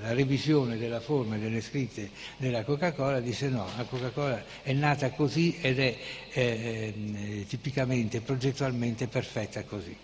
la, 0.01 0.13
revisione 0.13 0.77
della 0.77 0.99
forma 0.99 1.35
e 1.35 1.39
delle 1.39 1.61
scritte 1.61 2.09
della 2.37 2.63
Coca-Cola, 2.63 3.19
disse 3.19 3.47
no, 3.49 3.67
la 3.77 3.83
Coca-Cola 3.83 4.43
è 4.63 4.73
nata 4.73 5.11
così 5.11 5.57
ed 5.61 5.79
è 5.79 5.95
eh, 6.31 6.93
eh, 7.05 7.45
tipicamente, 7.47 8.21
progettualmente 8.21 9.07
perfetta 9.07 9.63
così. 9.63 9.95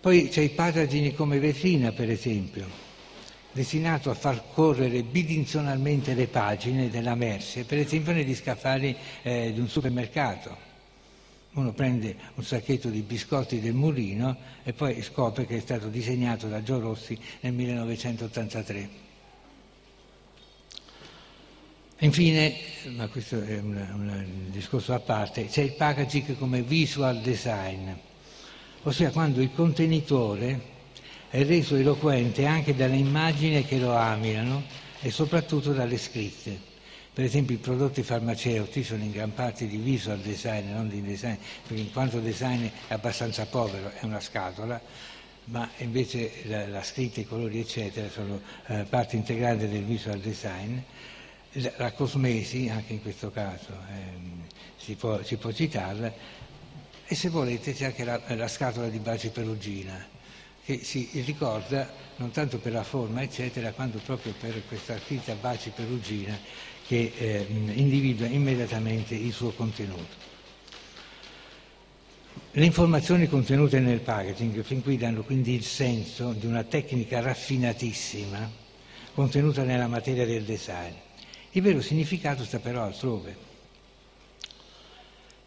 Poi 0.00 0.28
c'è 0.28 0.42
i 0.42 0.50
packaging 0.50 1.14
come 1.14 1.38
vetrina, 1.38 1.92
per 1.92 2.10
esempio 2.10 2.82
destinato 3.54 4.10
a 4.10 4.14
far 4.14 4.52
correre 4.52 5.04
bidimensionalmente 5.04 6.12
le 6.14 6.26
pagine 6.26 6.90
della 6.90 7.14
merce, 7.14 7.64
per 7.64 7.78
esempio 7.78 8.12
negli 8.12 8.34
scaffali 8.34 8.94
eh, 9.22 9.52
di 9.54 9.60
un 9.60 9.68
supermercato. 9.68 10.73
Uno 11.54 11.72
prende 11.72 12.16
un 12.34 12.44
sacchetto 12.44 12.88
di 12.88 13.00
biscotti 13.02 13.60
del 13.60 13.74
mulino 13.74 14.36
e 14.64 14.72
poi 14.72 15.00
scopre 15.02 15.46
che 15.46 15.56
è 15.56 15.60
stato 15.60 15.88
disegnato 15.88 16.48
da 16.48 16.62
Gio 16.62 16.80
Rossi 16.80 17.16
nel 17.40 17.52
1983. 17.52 19.02
Infine, 21.98 22.56
ma 22.96 23.06
questo 23.06 23.40
è 23.40 23.58
un, 23.60 23.76
un 23.76 24.26
discorso 24.50 24.92
a 24.94 24.98
parte, 24.98 25.46
c'è 25.46 25.62
il 25.62 25.72
packaging 25.72 26.36
come 26.36 26.60
visual 26.62 27.20
design, 27.20 27.88
ossia 28.82 29.10
quando 29.10 29.40
il 29.40 29.50
contenitore 29.54 30.72
è 31.30 31.44
reso 31.44 31.76
eloquente 31.76 32.46
anche 32.46 32.74
dalle 32.74 32.96
immagini 32.96 33.64
che 33.64 33.78
lo 33.78 33.94
ammirano 33.94 34.64
e 35.00 35.10
soprattutto 35.10 35.72
dalle 35.72 35.98
scritte. 35.98 36.72
Per 37.14 37.24
esempio 37.24 37.54
i 37.54 37.58
prodotti 37.58 38.02
farmaceutici 38.02 38.82
sono 38.82 39.04
in 39.04 39.12
gran 39.12 39.32
parte 39.32 39.68
di 39.68 39.76
visual 39.76 40.18
design, 40.18 40.72
non 40.72 40.88
di 40.88 41.00
design, 41.00 41.36
perché 41.64 41.80
in 41.80 41.92
quanto 41.92 42.18
design 42.18 42.66
è 42.88 42.92
abbastanza 42.92 43.46
povero, 43.46 43.92
è 43.92 44.04
una 44.04 44.18
scatola, 44.18 44.80
ma 45.44 45.70
invece 45.76 46.32
la, 46.46 46.66
la 46.66 46.82
scritta, 46.82 47.20
i 47.20 47.24
colori 47.24 47.60
eccetera 47.60 48.08
sono 48.10 48.40
eh, 48.66 48.84
parte 48.88 49.14
integrante 49.14 49.68
del 49.68 49.84
visual 49.84 50.18
design. 50.18 50.76
La, 51.52 51.72
la 51.76 51.92
cosmesi, 51.92 52.68
anche 52.68 52.94
in 52.94 53.00
questo 53.00 53.30
caso, 53.30 53.68
ehm, 53.70 54.42
si, 54.76 54.96
può, 54.96 55.22
si, 55.22 55.36
può, 55.36 55.52
citarla, 55.52 56.12
e 57.06 57.14
se 57.14 57.28
volete 57.28 57.74
c'è 57.74 57.84
anche 57.84 58.02
la, 58.02 58.20
la 58.26 58.48
scatola 58.48 58.88
di 58.88 58.98
baci 58.98 59.28
perugina 59.28 60.04
che 60.64 60.82
si 60.82 61.10
ricorda 61.26 61.88
non 62.16 62.30
tanto 62.30 62.58
per 62.58 62.72
la 62.72 62.82
forma 62.82 63.20
eccetera 63.20 63.72
quanto 63.72 63.98
proprio 63.98 64.32
per 64.32 64.62
questa 64.66 64.98
scritta 64.98 65.34
Baci 65.34 65.70
Perugina 65.74 66.38
che 66.86 67.12
eh, 67.16 67.46
individua 67.48 68.26
immediatamente 68.26 69.14
il 69.14 69.32
suo 69.32 69.50
contenuto. 69.50 70.22
Le 72.52 72.64
informazioni 72.64 73.26
contenute 73.26 73.80
nel 73.80 74.00
packaging 74.00 74.62
fin 74.62 74.82
qui 74.82 74.96
danno 74.96 75.22
quindi 75.22 75.54
il 75.54 75.64
senso 75.64 76.32
di 76.32 76.46
una 76.46 76.62
tecnica 76.62 77.20
raffinatissima 77.20 78.62
contenuta 79.12 79.62
nella 79.62 79.88
materia 79.88 80.26
del 80.26 80.44
design. 80.44 80.92
Il 81.52 81.62
vero 81.62 81.80
significato 81.80 82.44
sta 82.44 82.58
però 82.58 82.82
altrove. 82.82 83.53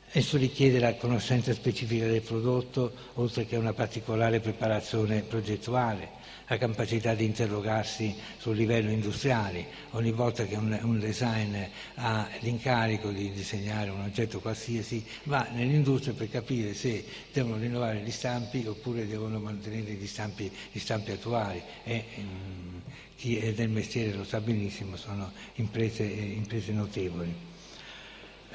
Esso 0.10 0.38
richiede 0.38 0.80
la 0.80 0.96
conoscenza 0.96 1.54
specifica 1.54 2.08
del 2.08 2.22
prodotto, 2.22 2.94
oltre 3.16 3.46
che 3.46 3.58
una 3.58 3.74
particolare 3.74 4.40
preparazione 4.40 5.22
progettuale, 5.22 6.12
la 6.48 6.58
capacità 6.58 7.14
di 7.14 7.26
interrogarsi 7.26 8.16
sul 8.38 8.56
livello 8.56 8.90
industriale. 8.90 9.66
Ogni 9.92 10.12
volta 10.12 10.46
che 10.46 10.56
un, 10.56 10.80
un 10.82 10.98
design 10.98 11.58
ha 11.96 12.26
l'incarico 12.40 13.10
di 13.10 13.34
disegnare 13.34 13.90
un 13.90 14.00
oggetto 14.00 14.40
qualsiasi, 14.40 15.06
va 15.24 15.46
nell'industria 15.52 16.14
per 16.14 16.30
capire 16.30 16.74
se 16.74 17.04
devono 17.34 17.58
rinnovare 17.58 18.00
gli 18.00 18.12
stampi 18.12 18.66
oppure 18.66 19.06
devono 19.06 19.40
mantenere 19.40 19.92
gli 19.92 20.08
stampi, 20.08 20.50
gli 20.72 20.80
stampi 20.80 21.12
attuali. 21.12 21.62
E, 21.84 22.06
um, 22.16 22.82
chi 23.18 23.40
è 23.40 23.54
del 23.54 23.70
mestiere 23.70 24.14
lo 24.14 24.24
sa 24.24 24.40
benissimo, 24.40 24.96
sono 24.96 25.34
imprese, 25.56 26.04
imprese 26.04 26.72
notevoli 26.72 27.47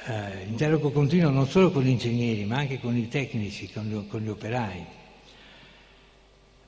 eh, 0.05 0.43
in 0.47 0.55
dialogo 0.55 0.91
continuo 0.91 1.29
non 1.29 1.47
solo 1.47 1.71
con 1.71 1.83
gli 1.83 1.89
ingegneri, 1.89 2.45
ma 2.45 2.57
anche 2.57 2.79
con 2.79 2.97
i 2.97 3.07
tecnici, 3.07 3.71
con 3.71 3.85
gli, 3.85 4.07
con 4.07 4.21
gli 4.21 4.29
operai, 4.29 4.85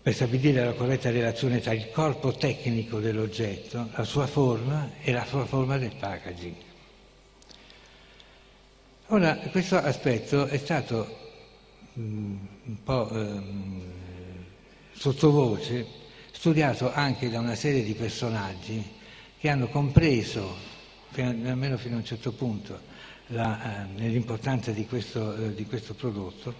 per 0.01 0.13
stabilire 0.13 0.63
la 0.63 0.73
corretta 0.73 1.09
relazione 1.09 1.59
tra 1.59 1.73
il 1.73 1.89
corpo 1.91 2.31
tecnico 2.33 2.99
dell'oggetto, 2.99 3.89
la 3.95 4.03
sua 4.03 4.27
forma 4.27 4.91
e 5.01 5.11
la 5.11 5.25
sua 5.25 5.45
forma 5.45 5.77
del 5.77 5.95
packaging. 5.99 6.55
Ora, 9.07 9.35
questo 9.51 9.77
aspetto 9.77 10.45
è 10.45 10.57
stato 10.57 11.17
mh, 11.93 12.01
mm, 12.01 12.35
un 12.65 12.83
po' 12.83 13.09
ehm, 13.09 13.81
sottovoce 14.93 15.85
studiato 16.31 16.91
anche 16.93 17.29
da 17.29 17.39
una 17.39 17.55
serie 17.55 17.83
di 17.83 17.93
personaggi 17.93 18.83
che 19.39 19.49
hanno 19.49 19.67
compreso, 19.67 20.55
almeno 21.15 21.77
fino 21.77 21.95
a 21.95 21.97
un 21.97 22.05
certo 22.05 22.31
punto, 22.31 22.93
la, 23.27 23.87
eh, 23.95 24.07
l'importanza 24.09 24.71
di 24.71 24.85
questo, 24.85 25.35
eh, 25.35 25.53
di 25.53 25.65
questo, 25.65 25.93
prodotto 25.93 26.53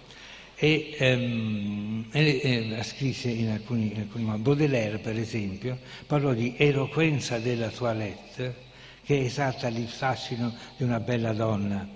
e, 0.56 0.94
ehm, 0.98 2.06
eh, 2.12 2.80
scrisse 2.82 3.28
in 3.28 3.50
alcuni, 3.50 3.92
in 3.92 4.00
alcuni 4.00 4.24
modi. 4.24 4.42
Baudelaire, 4.42 4.98
per 4.98 5.18
esempio, 5.18 5.78
parlò 6.06 6.32
di 6.32 6.54
eloquenza 6.56 7.38
della 7.38 7.68
toilette 7.68 8.64
che 9.04 9.24
esalta 9.24 9.68
il 9.68 9.86
fascino 9.86 10.52
di 10.76 10.82
una 10.82 10.98
bella 10.98 11.32
donna, 11.32 11.88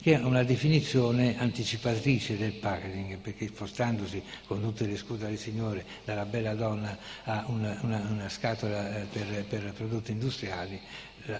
che 0.00 0.14
è 0.14 0.22
una 0.22 0.42
definizione 0.44 1.38
anticipatrice 1.38 2.38
del 2.38 2.52
packaging, 2.52 3.18
perché 3.18 3.48
spostandosi 3.48 4.22
con 4.46 4.62
tutte 4.62 4.86
le 4.86 4.96
scuse 4.96 5.26
del 5.26 5.38
Signore 5.38 5.84
dalla 6.04 6.24
bella 6.24 6.54
donna 6.54 6.96
a 7.24 7.44
una, 7.48 7.78
una, 7.82 8.06
una 8.10 8.28
scatola 8.30 9.02
eh, 9.02 9.04
per, 9.04 9.44
per 9.46 9.72
prodotti 9.72 10.12
industriali, 10.12 10.80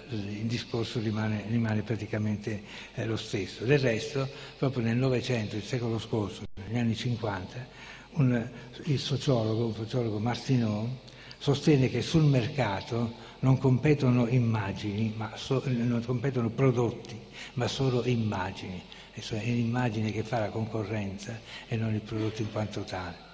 il 0.09 0.45
discorso 0.45 0.99
rimane, 0.99 1.45
rimane 1.47 1.81
praticamente 1.83 2.63
eh, 2.95 3.05
lo 3.05 3.17
stesso. 3.17 3.65
Del 3.65 3.79
resto, 3.79 4.27
proprio 4.57 4.83
nel 4.83 4.97
Novecento, 4.97 5.55
il 5.55 5.63
secolo 5.63 5.99
scorso, 5.99 6.43
negli 6.67 6.77
anni 6.77 6.95
50, 6.95 7.67
un, 8.13 8.49
il 8.85 8.99
sociologo, 8.99 9.67
un 9.67 9.75
sociologo 9.75 10.19
Martineau, 10.19 10.89
sostiene 11.37 11.89
che 11.89 12.01
sul 12.01 12.23
mercato 12.23 13.23
non 13.39 13.57
competono 13.57 14.27
immagini, 14.27 15.15
so, 15.35 15.61
non 15.65 16.03
competono 16.03 16.49
prodotti, 16.49 17.19
ma 17.53 17.67
solo 17.67 18.03
immagini. 18.05 18.81
E 19.13 19.21
cioè 19.21 19.41
è 19.41 19.49
l'immagine 19.49 20.11
che 20.11 20.23
fa 20.23 20.39
la 20.39 20.49
concorrenza 20.49 21.39
e 21.67 21.77
non 21.77 21.93
il 21.93 22.01
prodotto 22.01 22.41
in 22.41 22.51
quanto 22.51 22.81
tale. 22.81 23.24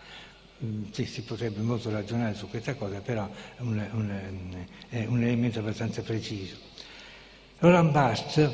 Mm, 0.64 0.91
sì, 0.91 1.05
si 1.05 1.24
potrebbe 1.24 1.62
molto 1.62 1.89
ragionare 1.89 2.36
su 2.36 2.47
questa 2.47 2.76
cosa, 2.76 2.99
però 2.99 3.28
è 3.28 3.62
un, 3.62 3.84
un, 3.93 4.66
è 4.89 5.05
un 5.05 5.24
elemento 5.24 5.59
abbastanza 5.59 6.01
preciso. 6.03 6.55
Roland 7.57 7.91
Barthes 7.91 8.49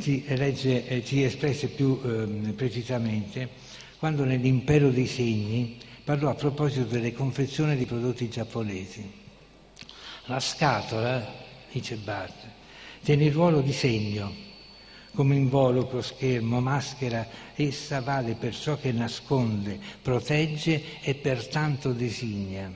ci, 0.00 0.24
elegge, 0.26 1.04
ci 1.04 1.22
espresse 1.22 1.68
più 1.68 2.00
eh, 2.04 2.52
precisamente 2.52 3.48
quando 3.98 4.24
nell'impero 4.24 4.90
dei 4.90 5.06
segni 5.06 5.78
parlò 6.02 6.30
a 6.30 6.34
proposito 6.34 6.84
delle 6.84 7.12
confezioni 7.12 7.76
di 7.76 7.86
prodotti 7.86 8.28
giapponesi. 8.28 9.22
La 10.26 10.40
scatola, 10.40 11.24
dice 11.70 11.96
Barthes, 11.96 12.50
tiene 13.02 13.24
il 13.26 13.32
ruolo 13.32 13.60
di 13.60 13.72
segno, 13.72 14.32
come 15.14 15.36
involucro, 15.36 16.02
schermo, 16.02 16.60
maschera, 16.60 17.26
essa 17.54 18.00
vale 18.00 18.34
per 18.34 18.54
ciò 18.54 18.76
che 18.76 18.92
nasconde, 18.92 19.78
protegge 20.02 21.00
e 21.00 21.14
pertanto 21.14 21.92
designa. 21.92 22.72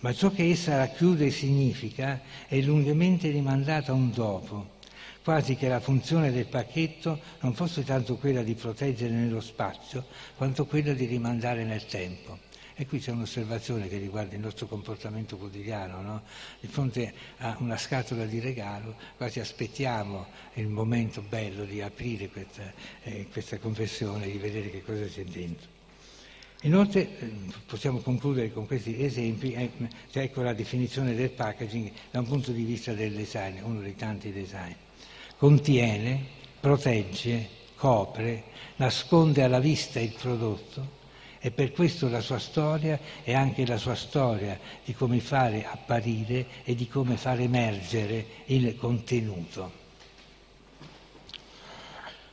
Ma 0.00 0.12
ciò 0.14 0.30
che 0.30 0.48
essa 0.50 0.76
racchiude 0.76 1.26
e 1.26 1.30
significa 1.30 2.20
è 2.46 2.58
lungamente 2.60 3.30
rimandato 3.30 3.92
a 3.92 3.94
un 3.94 4.10
dopo, 4.10 4.78
quasi 5.22 5.56
che 5.56 5.68
la 5.68 5.80
funzione 5.80 6.32
del 6.32 6.46
pacchetto 6.46 7.20
non 7.40 7.54
fosse 7.54 7.84
tanto 7.84 8.16
quella 8.16 8.42
di 8.42 8.54
proteggere 8.54 9.12
nello 9.12 9.40
spazio, 9.40 10.06
quanto 10.36 10.66
quella 10.66 10.94
di 10.94 11.04
rimandare 11.04 11.64
nel 11.64 11.86
tempo. 11.86 12.48
E 12.80 12.86
qui 12.86 12.98
c'è 12.98 13.10
un'osservazione 13.10 13.88
che 13.88 13.98
riguarda 13.98 14.36
il 14.36 14.40
nostro 14.40 14.66
comportamento 14.66 15.36
quotidiano. 15.36 16.00
No? 16.00 16.22
Di 16.60 16.66
fronte 16.66 17.12
a 17.40 17.54
una 17.58 17.76
scatola 17.76 18.24
di 18.24 18.40
regalo 18.40 18.94
quasi 19.18 19.38
aspettiamo 19.38 20.28
il 20.54 20.66
momento 20.66 21.20
bello 21.20 21.64
di 21.64 21.82
aprire 21.82 22.30
questa, 22.30 22.72
eh, 23.02 23.26
questa 23.30 23.58
confessione, 23.58 24.30
di 24.30 24.38
vedere 24.38 24.70
che 24.70 24.82
cosa 24.82 25.04
c'è 25.04 25.24
dentro. 25.24 25.68
Inoltre 26.62 27.18
eh, 27.18 27.30
possiamo 27.66 27.98
concludere 27.98 28.50
con 28.50 28.66
questi 28.66 29.04
esempi, 29.04 29.52
eh, 29.52 29.70
cioè 30.10 30.22
ecco 30.22 30.40
la 30.40 30.54
definizione 30.54 31.14
del 31.14 31.32
packaging 31.32 31.92
da 32.10 32.20
un 32.20 32.28
punto 32.28 32.50
di 32.50 32.64
vista 32.64 32.94
del 32.94 33.12
design, 33.12 33.58
uno 33.62 33.82
dei 33.82 33.94
tanti 33.94 34.32
design. 34.32 34.72
Contiene, 35.36 36.24
protegge, 36.58 37.46
copre, 37.74 38.44
nasconde 38.76 39.42
alla 39.42 39.60
vista 39.60 40.00
il 40.00 40.14
prodotto, 40.18 40.99
e 41.42 41.50
per 41.50 41.72
questo 41.72 42.08
la 42.10 42.20
sua 42.20 42.38
storia 42.38 43.00
è 43.22 43.32
anche 43.32 43.64
la 43.64 43.78
sua 43.78 43.94
storia 43.94 44.58
di 44.84 44.92
come 44.92 45.20
fare 45.20 45.64
apparire 45.64 46.46
e 46.64 46.74
di 46.74 46.86
come 46.86 47.16
far 47.16 47.40
emergere 47.40 48.26
il 48.46 48.76
contenuto. 48.76 49.78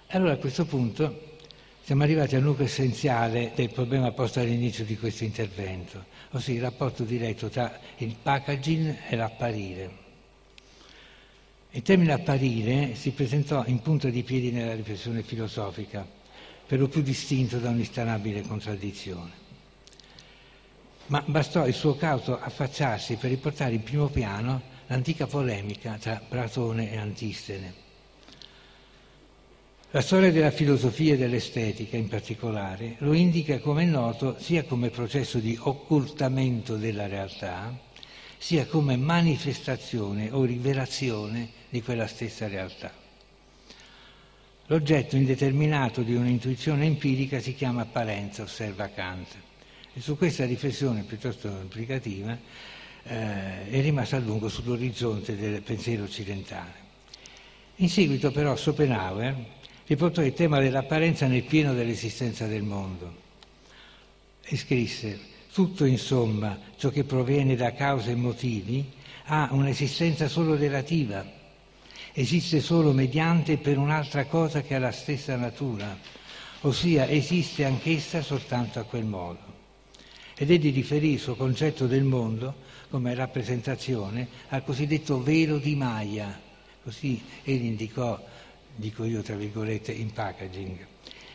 Allora 0.07 0.33
a 0.33 0.37
questo 0.37 0.65
punto 0.65 1.35
siamo 1.83 2.03
arrivati 2.03 2.35
al 2.35 2.43
nucleo 2.43 2.65
essenziale 2.65 3.53
del 3.55 3.71
problema 3.71 4.11
posto 4.11 4.41
all'inizio 4.41 4.83
di 4.83 4.97
questo 4.97 5.23
intervento, 5.23 6.03
ossia 6.31 6.53
il 6.53 6.61
rapporto 6.61 7.03
diretto 7.03 7.47
tra 7.47 7.79
il 7.97 8.13
packaging 8.21 8.97
e 9.07 9.15
l'apparire. 9.15 10.05
Il 11.71 11.81
termine 11.81 12.11
apparire 12.11 12.95
si 12.95 13.11
presentò 13.11 13.63
in 13.67 13.79
punta 13.79 14.09
di 14.09 14.23
piedi 14.23 14.51
nella 14.51 14.73
riflessione 14.73 15.23
filosofica 15.23 16.16
per 16.67 16.79
lo 16.79 16.89
più 16.89 17.01
distinto 17.01 17.57
da 17.57 17.69
un'istanabile 17.69 18.41
contraddizione. 18.41 19.45
Ma 21.07 21.23
bastò 21.25 21.65
il 21.65 21.73
suo 21.73 21.95
cauto 21.95 22.37
affacciarsi 22.37 23.15
per 23.15 23.29
riportare 23.29 23.75
in 23.75 23.83
primo 23.83 24.07
piano 24.07 24.61
l'antica 24.87 25.25
polemica 25.25 25.97
tra 25.99 26.21
Platone 26.27 26.91
e 26.91 26.97
Antistene. 26.97 27.85
La 29.91 30.01
storia 30.01 30.33
della 30.33 30.51
filosofia 30.51 31.13
e 31.13 31.17
dell'estetica 31.17 31.95
in 31.95 32.09
particolare 32.09 32.95
lo 32.99 33.13
indica 33.13 33.59
come 33.59 33.85
noto 33.85 34.35
sia 34.37 34.65
come 34.65 34.89
processo 34.89 35.39
di 35.39 35.57
occultamento 35.57 36.75
della 36.75 37.07
realtà, 37.07 37.73
sia 38.37 38.65
come 38.65 38.97
manifestazione 38.97 40.29
o 40.29 40.43
rivelazione 40.43 41.49
di 41.69 41.81
quella 41.81 42.05
stessa 42.05 42.49
realtà. 42.49 43.06
L'oggetto 44.69 45.15
indeterminato 45.15 46.01
di 46.01 46.13
un'intuizione 46.13 46.85
empirica 46.85 47.39
si 47.39 47.55
chiama 47.55 47.83
apparenza, 47.83 48.43
osserva 48.43 48.89
Kant. 48.89 49.35
E 49.93 50.01
su 50.01 50.17
questa 50.17 50.45
riflessione 50.45 51.03
piuttosto 51.03 51.47
implicativa 51.47 52.37
eh, 53.03 53.69
è 53.69 53.81
rimasta 53.81 54.17
a 54.17 54.19
lungo 54.19 54.49
sull'orizzonte 54.49 55.37
del 55.37 55.61
pensiero 55.61 56.03
occidentale. 56.03 56.85
In 57.77 57.87
seguito 57.87 58.31
però 58.31 58.57
Schopenhauer 58.57 59.35
riportò 59.85 60.21
il 60.21 60.33
tema 60.33 60.59
dell'apparenza 60.59 61.27
nel 61.27 61.43
pieno 61.43 61.73
dell'esistenza 61.73 62.45
del 62.45 62.63
mondo 62.63 63.15
e 64.43 64.57
scrisse 64.57 65.17
tutto 65.53 65.85
insomma 65.85 66.59
ciò 66.75 66.89
che 66.89 67.05
proviene 67.05 67.55
da 67.55 67.71
cause 67.73 68.11
e 68.11 68.15
motivi 68.15 68.91
ha 69.27 69.47
un'esistenza 69.51 70.27
solo 70.27 70.55
relativa 70.55 71.36
esiste 72.19 72.61
solo 72.61 72.93
mediante 72.93 73.57
per 73.57 73.77
un'altra 73.77 74.25
cosa 74.25 74.61
che 74.63 74.73
ha 74.73 74.79
la 74.79 74.91
stessa 74.91 75.35
natura, 75.35 75.95
ossia 76.61 77.07
esiste 77.07 77.63
anch'essa 77.63 78.23
soltanto 78.23 78.79
a 78.79 78.85
quel 78.85 79.05
modo. 79.05 79.37
Ed 80.35 80.49
egli 80.49 80.73
riferì 80.73 81.11
il 81.11 81.19
suo 81.19 81.35
concetto 81.35 81.85
del 81.85 82.03
mondo 82.03 82.55
come 82.89 83.13
rappresentazione 83.13 84.27
al 84.49 84.63
cosiddetto 84.63 85.21
velo 85.21 85.59
di 85.59 85.75
Maya, 85.75 86.41
così 86.83 87.21
egli 87.43 87.65
indicò, 87.65 88.19
dico 88.75 89.03
io 89.03 89.21
tra 89.21 89.35
virgolette, 89.35 89.91
in 89.91 90.11
packaging. 90.11 90.87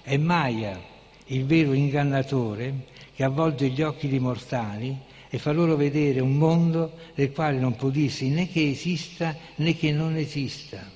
È 0.02 0.16
Maya, 0.16 0.80
il 1.26 1.46
vero 1.46 1.74
ingannatore 1.74 2.86
che 3.14 3.22
avvolge 3.22 3.68
gli 3.68 3.82
occhi 3.82 4.08
dei 4.08 4.18
mortali 4.18 4.98
e 5.34 5.38
fa 5.38 5.50
loro 5.50 5.76
vedere 5.76 6.20
un 6.20 6.36
mondo 6.36 6.92
del 7.14 7.32
quale 7.32 7.58
non 7.58 7.74
può 7.74 7.88
dirsi 7.88 8.28
né 8.28 8.50
che 8.50 8.68
esista 8.68 9.34
né 9.54 9.74
che 9.74 9.90
non 9.90 10.14
esista, 10.16 10.86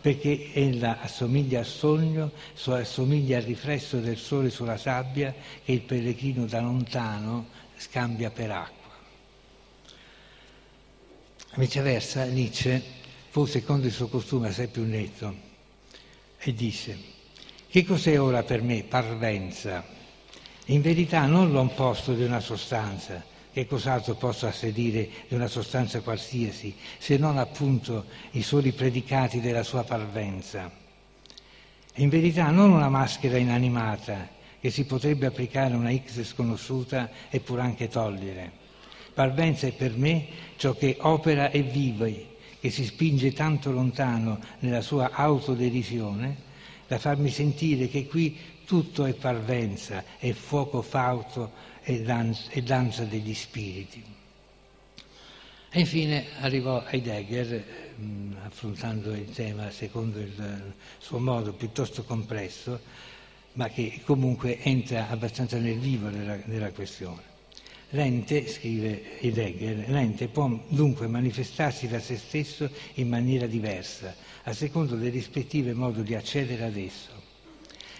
perché 0.00 0.54
ella 0.54 1.02
assomiglia 1.02 1.58
al 1.58 1.66
sogno, 1.66 2.32
assomiglia 2.64 3.36
al 3.36 3.42
riflesso 3.42 3.98
del 3.98 4.16
sole 4.16 4.48
sulla 4.48 4.78
sabbia 4.78 5.34
che 5.62 5.72
il 5.72 5.82
pellegrino 5.82 6.46
da 6.46 6.62
lontano 6.62 7.48
scambia 7.76 8.30
per 8.30 8.50
acqua. 8.52 8.94
Viceversa, 11.56 12.24
Nietzsche 12.24 12.82
fu, 13.28 13.44
secondo 13.44 13.86
il 13.86 13.92
suo 13.92 14.08
costume, 14.08 14.48
assai 14.48 14.68
più 14.68 14.84
netto 14.84 15.34
e 16.38 16.54
disse, 16.54 16.98
che 17.68 17.84
cos'è 17.84 18.18
ora 18.18 18.42
per 18.44 18.62
me 18.62 18.82
parvenza? 18.82 19.95
In 20.66 20.80
verità 20.80 21.26
non 21.26 21.52
l'opposto 21.52 22.12
di 22.12 22.24
una 22.24 22.40
sostanza, 22.40 23.22
che 23.52 23.66
cos'altro 23.66 24.16
posso 24.16 24.46
assedire 24.46 25.08
di 25.28 25.34
una 25.34 25.46
sostanza 25.46 26.00
qualsiasi, 26.00 26.74
se 26.98 27.16
non 27.18 27.38
appunto 27.38 28.06
i 28.32 28.42
soli 28.42 28.72
predicati 28.72 29.40
della 29.40 29.62
sua 29.62 29.84
parvenza. 29.84 30.70
In 31.94 32.08
verità 32.08 32.50
non 32.50 32.72
una 32.72 32.88
maschera 32.88 33.38
inanimata 33.38 34.28
che 34.60 34.70
si 34.70 34.84
potrebbe 34.84 35.26
applicare 35.26 35.72
a 35.72 35.76
una 35.76 35.96
X 35.96 36.24
sconosciuta 36.24 37.10
e 37.30 37.38
pur 37.38 37.60
anche 37.60 37.86
togliere. 37.86 38.50
Parvenza 39.14 39.68
è 39.68 39.72
per 39.72 39.96
me 39.96 40.26
ciò 40.56 40.74
che 40.74 40.96
opera 41.00 41.50
e 41.50 41.62
vive, 41.62 42.34
che 42.60 42.70
si 42.70 42.84
spinge 42.84 43.32
tanto 43.32 43.70
lontano 43.70 44.40
nella 44.58 44.80
sua 44.80 45.10
autoderisione 45.12 46.44
da 46.88 46.98
farmi 46.98 47.30
sentire 47.30 47.88
che 47.88 48.06
qui 48.06 48.36
tutto 48.66 49.06
è 49.06 49.14
parvenza, 49.14 50.04
è 50.18 50.32
fuoco 50.32 50.82
fauto 50.82 51.52
e 51.82 52.02
danza, 52.02 52.50
danza 52.62 53.04
degli 53.04 53.32
spiriti. 53.32 54.02
E 55.70 55.80
infine 55.80 56.26
arrivò 56.40 56.84
Heidegger, 56.84 57.64
mh, 57.96 58.32
affrontando 58.42 59.12
il 59.12 59.30
tema 59.30 59.70
secondo 59.70 60.18
il 60.18 60.74
suo 60.98 61.18
modo 61.18 61.52
piuttosto 61.52 62.02
complesso, 62.02 62.80
ma 63.52 63.68
che 63.68 64.00
comunque 64.04 64.60
entra 64.60 65.08
abbastanza 65.08 65.58
nel 65.58 65.78
vivo 65.78 66.08
della, 66.08 66.36
della 66.44 66.72
questione. 66.72 67.34
L'ente, 67.90 68.48
scrive 68.48 69.20
Heidegger, 69.20 69.88
l'ente 69.88 70.26
può 70.26 70.50
dunque 70.68 71.06
manifestarsi 71.06 71.86
da 71.86 72.00
se 72.00 72.16
stesso 72.16 72.68
in 72.94 73.08
maniera 73.08 73.46
diversa, 73.46 74.14
a 74.42 74.52
secondo 74.52 74.96
del 74.96 75.12
rispettivo 75.12 75.72
modo 75.72 76.02
di 76.02 76.14
accedere 76.16 76.64
ad 76.64 76.76
esso 76.76 77.15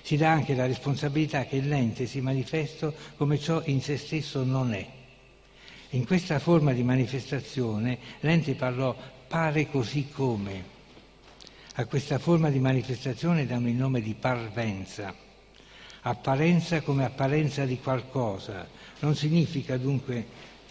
si 0.06 0.16
dà 0.16 0.30
anche 0.30 0.54
la 0.54 0.66
responsabilità 0.66 1.46
che 1.46 1.58
l'ente 1.58 2.06
si 2.06 2.20
manifesta 2.20 2.92
come 3.16 3.40
ciò 3.40 3.60
in 3.64 3.82
se 3.82 3.96
stesso 3.96 4.44
non 4.44 4.72
è. 4.72 4.86
In 5.90 6.06
questa 6.06 6.38
forma 6.38 6.72
di 6.72 6.84
manifestazione 6.84 7.98
l'ente 8.20 8.54
parlò 8.54 8.90
appare 8.90 9.68
così 9.68 10.08
come. 10.08 10.64
A 11.74 11.86
questa 11.86 12.20
forma 12.20 12.50
di 12.50 12.60
manifestazione 12.60 13.46
danno 13.46 13.66
il 13.66 13.74
nome 13.74 14.00
di 14.00 14.14
parvenza. 14.14 15.12
Apparenza 16.02 16.82
come 16.82 17.04
apparenza 17.04 17.64
di 17.64 17.80
qualcosa. 17.80 18.64
Non 19.00 19.16
significa 19.16 19.76
dunque 19.76 20.24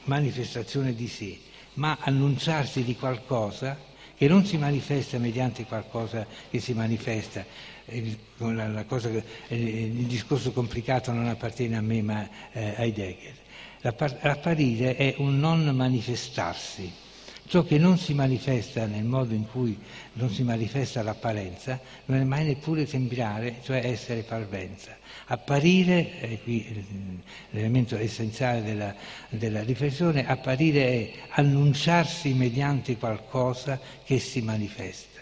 manifestazione 0.06 0.96
di 0.96 1.10
sé, 1.10 1.38
ma 1.74 1.98
annunciarsi 2.00 2.86
di 2.86 2.96
qualcosa 2.96 3.78
che 4.16 4.28
non 4.28 4.46
si 4.46 4.58
manifesta 4.58 5.18
mediante 5.18 5.66
qualcosa 5.66 6.26
che 6.50 6.60
si 6.60 6.74
manifesta. 6.74 7.46
Il, 7.88 8.18
la, 8.38 8.84
cosa, 8.86 9.10
il 9.50 10.06
discorso 10.08 10.52
complicato 10.52 11.12
non 11.12 11.28
appartiene 11.28 11.78
a 11.78 11.82
me 11.82 12.02
ma 12.02 12.28
eh, 12.52 12.70
a 12.70 12.84
Heidegger. 12.84 13.34
L'apparire 13.82 14.96
è 14.96 15.16
un 15.18 15.40
non 15.40 15.64
manifestarsi. 15.76 16.92
Ciò 17.48 17.64
che 17.64 17.78
non 17.78 18.00
si 18.00 18.16
manifesta 18.16 18.88
nel 18.88 19.04
modo 19.04 19.36
in 19.36 19.46
cui 19.48 19.78
non 20.14 20.32
si 20.32 20.42
manifesta 20.42 21.04
l'apparenza 21.04 21.80
non 22.06 22.20
è 22.20 22.24
mai 22.24 22.44
neppure 22.44 22.88
sembrare, 22.88 23.58
cioè 23.64 23.86
essere 23.86 24.24
parvenza. 24.24 24.98
Apparire, 25.28 26.20
è 26.20 26.42
qui 26.42 26.84
l'elemento 27.52 27.98
essenziale 27.98 28.64
della, 28.64 28.96
della 29.30 29.62
riflessione, 29.62 30.28
apparire 30.28 30.88
è 30.88 31.12
annunciarsi 31.30 32.34
mediante 32.34 32.98
qualcosa 32.98 33.80
che 34.04 34.18
si 34.18 34.42
manifesta. 34.42 35.22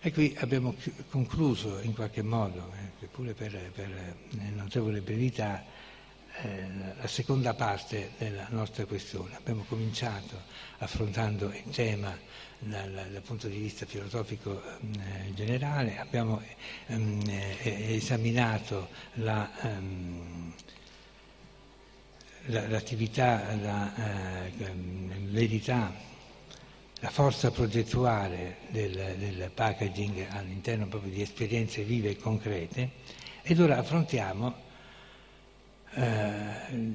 E 0.00 0.12
qui 0.12 0.36
abbiamo 0.38 0.74
concluso 1.10 1.80
in 1.80 1.94
qualche 1.94 2.22
modo, 2.22 2.72
eh, 3.00 3.06
pure 3.06 3.32
per, 3.32 3.58
per 3.74 3.90
eh, 3.90 4.50
notevole 4.54 5.00
brevità, 5.00 5.60
eh, 5.60 5.77
la 7.00 7.06
seconda 7.06 7.54
parte 7.54 8.12
della 8.18 8.46
nostra 8.50 8.84
questione. 8.84 9.36
Abbiamo 9.36 9.64
cominciato 9.68 10.42
affrontando 10.78 11.46
il 11.46 11.72
tema 11.72 12.16
dal, 12.58 13.08
dal 13.10 13.22
punto 13.22 13.48
di 13.48 13.58
vista 13.58 13.86
filosofico 13.86 14.62
eh, 14.62 15.32
generale, 15.34 15.98
abbiamo 15.98 16.42
ehm, 16.86 17.22
eh, 17.28 17.94
esaminato 17.94 18.88
la, 19.14 19.50
ehm, 19.62 20.52
la, 22.46 22.68
l'attività, 22.68 23.54
la 23.54 23.94
ehm, 24.58 25.30
verità, 25.30 25.92
la 27.00 27.10
forza 27.10 27.50
progettuale 27.50 28.58
del, 28.68 29.14
del 29.18 29.50
packaging 29.54 30.26
all'interno 30.30 30.88
proprio 30.88 31.12
di 31.12 31.22
esperienze 31.22 31.84
vive 31.84 32.10
e 32.10 32.16
concrete 32.16 32.90
ed 33.42 33.60
ora 33.60 33.78
affrontiamo 33.78 34.66
eh, 35.94 36.94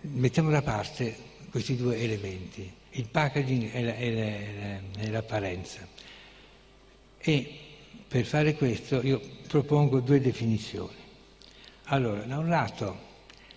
mettiamo 0.00 0.50
da 0.50 0.62
parte 0.62 1.16
questi 1.50 1.76
due 1.76 1.98
elementi, 1.98 2.70
il 2.90 3.08
packaging 3.08 3.70
e, 3.72 3.82
la, 3.82 3.94
e, 3.94 4.14
la, 4.14 5.02
e 5.02 5.10
l'apparenza. 5.10 5.86
E 7.18 7.58
per 8.06 8.24
fare 8.24 8.54
questo 8.54 9.02
io 9.02 9.20
propongo 9.46 10.00
due 10.00 10.20
definizioni. 10.20 11.06
Allora, 11.84 12.22
da 12.22 12.38
un 12.38 12.48
lato 12.48 13.06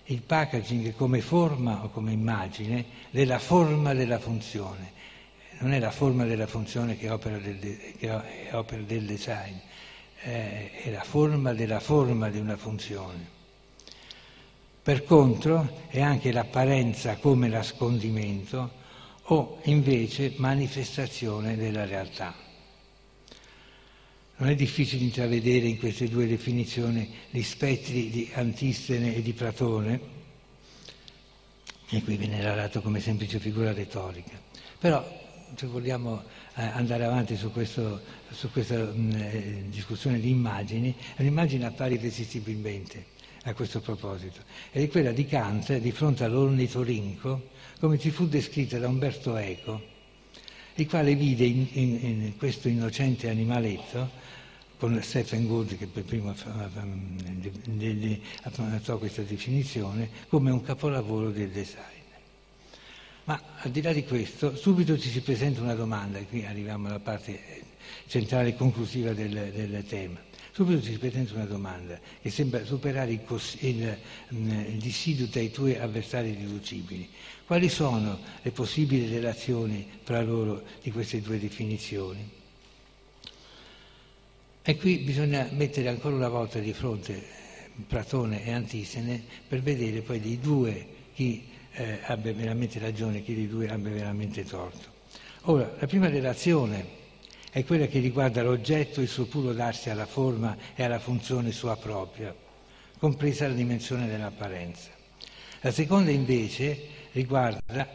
il 0.05 0.21
packaging 0.21 0.95
come 0.95 1.21
forma 1.21 1.83
o 1.83 1.89
come 1.89 2.11
immagine 2.11 2.85
della 3.11 3.39
forma 3.39 3.93
della 3.93 4.19
funzione, 4.19 4.99
non 5.59 5.73
è 5.73 5.79
la 5.79 5.91
forma 5.91 6.25
della 6.25 6.47
funzione 6.47 6.97
che 6.97 7.09
opera 7.09 7.37
del, 7.37 7.95
che 7.97 8.21
opera 8.51 8.81
del 8.81 9.05
design, 9.05 9.55
eh, 10.23 10.71
è 10.71 10.91
la 10.91 11.03
forma 11.03 11.53
della 11.53 11.79
forma 11.79 12.29
di 12.29 12.39
una 12.39 12.57
funzione. 12.57 13.39
Per 14.83 15.03
contro 15.03 15.85
è 15.89 16.01
anche 16.01 16.31
l'apparenza 16.31 17.17
come 17.17 17.47
nascondimento 17.47 18.79
o 19.25 19.59
invece 19.65 20.33
manifestazione 20.37 21.55
della 21.55 21.85
realtà. 21.85 22.33
Non 24.37 24.49
è 24.49 24.55
difficile 24.55 25.03
intravedere 25.03 25.67
in 25.67 25.77
queste 25.77 26.09
due 26.09 26.25
definizioni 26.25 27.13
gli 27.29 27.43
spettri 27.43 28.09
di 28.09 28.31
Antistene 28.33 29.15
e 29.15 29.21
di 29.21 29.33
Platone, 29.33 29.99
che 31.85 32.01
qui 32.01 32.17
viene 32.17 32.41
narrato 32.41 32.81
come 32.81 32.99
semplice 32.99 33.37
figura 33.37 33.71
retorica. 33.73 34.41
Però 34.79 35.05
se 35.53 35.67
vogliamo 35.67 36.23
eh, 36.55 36.63
andare 36.63 37.03
avanti 37.03 37.37
su, 37.37 37.51
questo, 37.51 38.01
su 38.31 38.49
questa 38.51 38.79
mh, 38.79 39.11
eh, 39.11 39.63
discussione 39.67 40.19
di 40.19 40.31
immagini, 40.31 40.95
l'immagine 41.17 41.67
appare 41.67 41.93
irresistibilmente 41.93 43.19
a 43.43 43.53
questo 43.53 43.79
proposito, 43.79 44.41
ed 44.71 44.83
è 44.83 44.89
quella 44.89 45.11
di 45.11 45.25
Kant 45.25 45.75
di 45.77 45.91
fronte 45.91 46.23
all'ornitorinco, 46.23 47.49
come 47.79 47.97
ci 47.97 48.11
fu 48.11 48.27
descritta 48.27 48.77
da 48.77 48.87
Umberto 48.87 49.35
Eco, 49.35 49.89
il 50.75 50.87
quale 50.87 51.15
vide 51.15 51.45
in, 51.45 51.67
in, 51.71 51.99
in 52.03 52.37
questo 52.37 52.67
innocente 52.67 53.29
animaletto, 53.29 54.19
con 54.77 54.99
Stephen 55.03 55.47
Gould 55.47 55.77
che 55.77 55.85
per 55.85 56.03
primo 56.03 56.33
affrontò 58.43 58.97
questa 58.97 59.21
definizione, 59.21 60.09
come 60.27 60.49
un 60.51 60.61
capolavoro 60.61 61.29
del 61.29 61.49
design. 61.49 61.99
Ma 63.25 63.39
al 63.57 63.69
di 63.69 63.81
là 63.81 63.93
di 63.93 64.03
questo, 64.03 64.55
subito 64.55 64.97
ci 64.97 65.09
si 65.09 65.21
presenta 65.21 65.61
una 65.61 65.75
domanda, 65.75 66.17
e 66.17 66.25
qui 66.25 66.45
arriviamo 66.45 66.87
alla 66.87 66.99
parte 66.99 67.39
centrale 68.07 68.49
e 68.49 68.55
conclusiva 68.55 69.13
del, 69.13 69.51
del 69.51 69.85
tema 69.87 70.29
Subito 70.53 70.81
ti 70.81 70.97
presenta 70.97 71.33
una 71.33 71.45
domanda 71.45 71.97
che 72.21 72.29
sembra 72.29 72.65
superare 72.65 73.13
il, 73.13 73.21
il, 73.59 73.97
mm, 74.33 74.49
il 74.49 74.79
dissidio 74.79 75.27
tra 75.27 75.39
i 75.39 75.49
tuoi 75.49 75.77
avversari 75.77 76.33
riducibili. 76.33 77.07
Quali 77.45 77.69
sono 77.69 78.19
le 78.41 78.51
possibili 78.51 79.07
relazioni 79.07 79.87
fra 80.03 80.21
loro 80.21 80.63
di 80.81 80.91
queste 80.91 81.21
due 81.21 81.39
definizioni? 81.39 82.29
E 84.61 84.77
qui 84.77 84.97
bisogna 84.97 85.47
mettere 85.53 85.87
ancora 85.87 86.15
una 86.15 86.29
volta 86.29 86.59
di 86.59 86.73
fronte 86.73 87.13
eh, 87.15 87.23
Platone 87.87 88.45
e 88.45 88.51
Antisene 88.51 89.23
per 89.47 89.61
vedere 89.61 90.01
poi 90.01 90.19
dei 90.19 90.37
due 90.37 90.85
chi 91.13 91.47
eh, 91.71 91.99
abbia 92.03 92.33
veramente 92.33 92.77
ragione 92.77 93.19
e 93.19 93.23
chi 93.23 93.33
dei 93.35 93.47
due 93.47 93.69
abbia 93.69 93.91
veramente 93.91 94.43
torto. 94.43 94.99
Ora, 95.43 95.73
la 95.79 95.87
prima 95.87 96.09
relazione 96.09 96.99
è 97.51 97.65
quella 97.65 97.85
che 97.85 97.99
riguarda 97.99 98.41
l'oggetto 98.43 99.01
e 99.01 99.03
il 99.03 99.09
suo 99.09 99.25
puro 99.25 99.51
darsi 99.51 99.89
alla 99.89 100.05
forma 100.05 100.55
e 100.73 100.83
alla 100.83 100.99
funzione 100.99 101.51
sua 101.51 101.75
propria, 101.75 102.33
compresa 102.97 103.47
la 103.47 103.53
dimensione 103.53 104.07
dell'apparenza. 104.07 104.89
La 105.59 105.71
seconda 105.71 106.11
invece 106.11 106.79
riguarda 107.11 107.87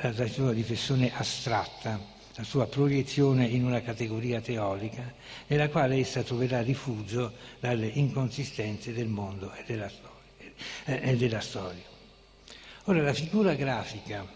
la 0.00 0.26
sua 0.26 0.52
riflessione 0.52 1.12
astratta, 1.14 2.00
la 2.34 2.42
sua 2.42 2.66
proiezione 2.66 3.46
in 3.46 3.64
una 3.64 3.80
categoria 3.80 4.40
teorica 4.40 5.14
nella 5.46 5.68
quale 5.68 5.98
essa 5.98 6.24
troverà 6.24 6.60
rifugio 6.60 7.32
dalle 7.60 7.86
inconsistenze 7.86 8.92
del 8.92 9.06
mondo 9.06 9.52
e 9.54 9.62
della 9.66 9.88
storia. 9.88 10.14
E 10.84 11.40
storia. 11.40 11.84
Ora 12.84 13.02
la 13.02 13.14
figura 13.14 13.54
grafica 13.54 14.35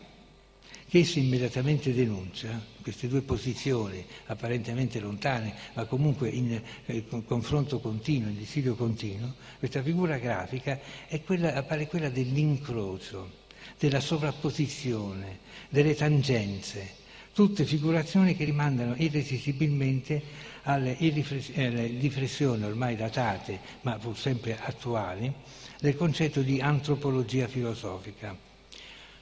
che 0.90 0.98
essa 0.98 1.20
immediatamente 1.20 1.94
denuncia 1.94 2.60
queste 2.82 3.06
due 3.06 3.20
posizioni 3.20 4.04
apparentemente 4.26 4.98
lontane, 4.98 5.54
ma 5.74 5.84
comunque 5.84 6.28
in 6.30 6.60
eh, 6.86 7.04
confronto 7.24 7.78
continuo, 7.78 8.28
in 8.28 8.36
dissidio 8.36 8.74
continuo, 8.74 9.34
questa 9.60 9.84
figura 9.84 10.18
grafica 10.18 10.80
quella, 11.24 11.54
appare 11.54 11.86
quella 11.86 12.08
dell'incrocio, 12.08 13.30
della 13.78 14.00
sovrapposizione, 14.00 15.38
delle 15.68 15.94
tangenze, 15.94 16.94
tutte 17.32 17.64
figurazioni 17.64 18.34
che 18.34 18.44
rimandano 18.44 18.94
irresistibilmente 18.96 20.20
alle 20.62 20.96
riflessioni 20.98 22.64
ormai 22.64 22.96
datate, 22.96 23.60
ma 23.82 23.96
pur 23.96 24.18
sempre 24.18 24.58
attuali, 24.60 25.32
del 25.78 25.94
concetto 25.94 26.42
di 26.42 26.60
antropologia 26.60 27.46
filosofica. 27.46 28.49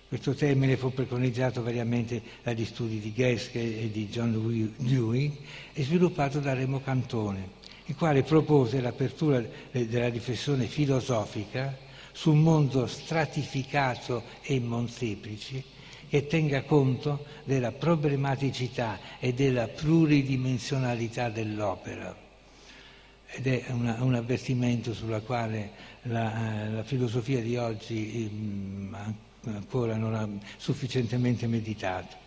Questo 0.08 0.34
termine 0.34 0.78
fu 0.78 0.90
preconizzato 0.90 1.62
variamente 1.62 2.22
dagli 2.42 2.64
studi 2.64 2.98
di 2.98 3.12
Geske 3.12 3.82
e 3.82 3.90
di 3.90 4.08
John 4.08 4.72
Dewey 4.78 5.36
e 5.74 5.82
sviluppato 5.82 6.40
da 6.40 6.54
Remo 6.54 6.80
Cantone, 6.80 7.50
il 7.84 7.94
quale 7.94 8.22
propose 8.22 8.80
l'apertura 8.80 9.44
della 9.70 10.08
riflessione 10.08 10.64
filosofica 10.64 11.76
su 12.10 12.32
un 12.32 12.40
mondo 12.40 12.86
stratificato 12.86 14.22
e 14.40 14.58
molteplice 14.60 15.62
che 16.08 16.26
tenga 16.26 16.62
conto 16.62 17.26
della 17.44 17.72
problematicità 17.72 18.98
e 19.18 19.34
della 19.34 19.68
pluridimensionalità 19.68 21.28
dell'opera. 21.28 22.16
Ed 23.26 23.46
è 23.46 23.64
una, 23.72 24.02
un 24.02 24.14
avvertimento 24.14 24.94
sulla 24.94 25.20
quale 25.20 25.70
la, 26.04 26.66
la 26.70 26.82
filosofia 26.82 27.42
di 27.42 27.58
oggi 27.58 28.26
mh, 28.26 29.14
ancora 29.54 29.96
non 29.96 30.14
ha 30.14 30.28
sufficientemente 30.56 31.46
meditato. 31.46 32.26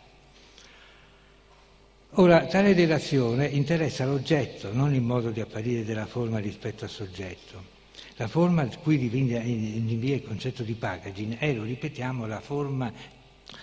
Ora, 2.15 2.45
tale 2.45 2.74
relazione 2.74 3.45
interessa 3.45 4.05
l'oggetto, 4.05 4.74
non 4.74 4.93
il 4.93 5.01
modo 5.01 5.30
di 5.30 5.39
apparire 5.39 5.86
della 5.86 6.05
forma 6.05 6.39
rispetto 6.39 6.84
al 6.84 6.89
soggetto. 6.89 7.80
La 8.17 8.28
forma 8.28 8.63
a 8.63 8.78
cui 8.84 8.97
rinvia 9.07 9.41
il 9.41 10.24
concetto 10.24 10.63
di 10.63 10.74
packaging 10.74 11.38
è, 11.38 11.53
lo 11.53 11.63
ripetiamo, 11.63 12.28
la 12.28 12.41
forma 12.41 12.91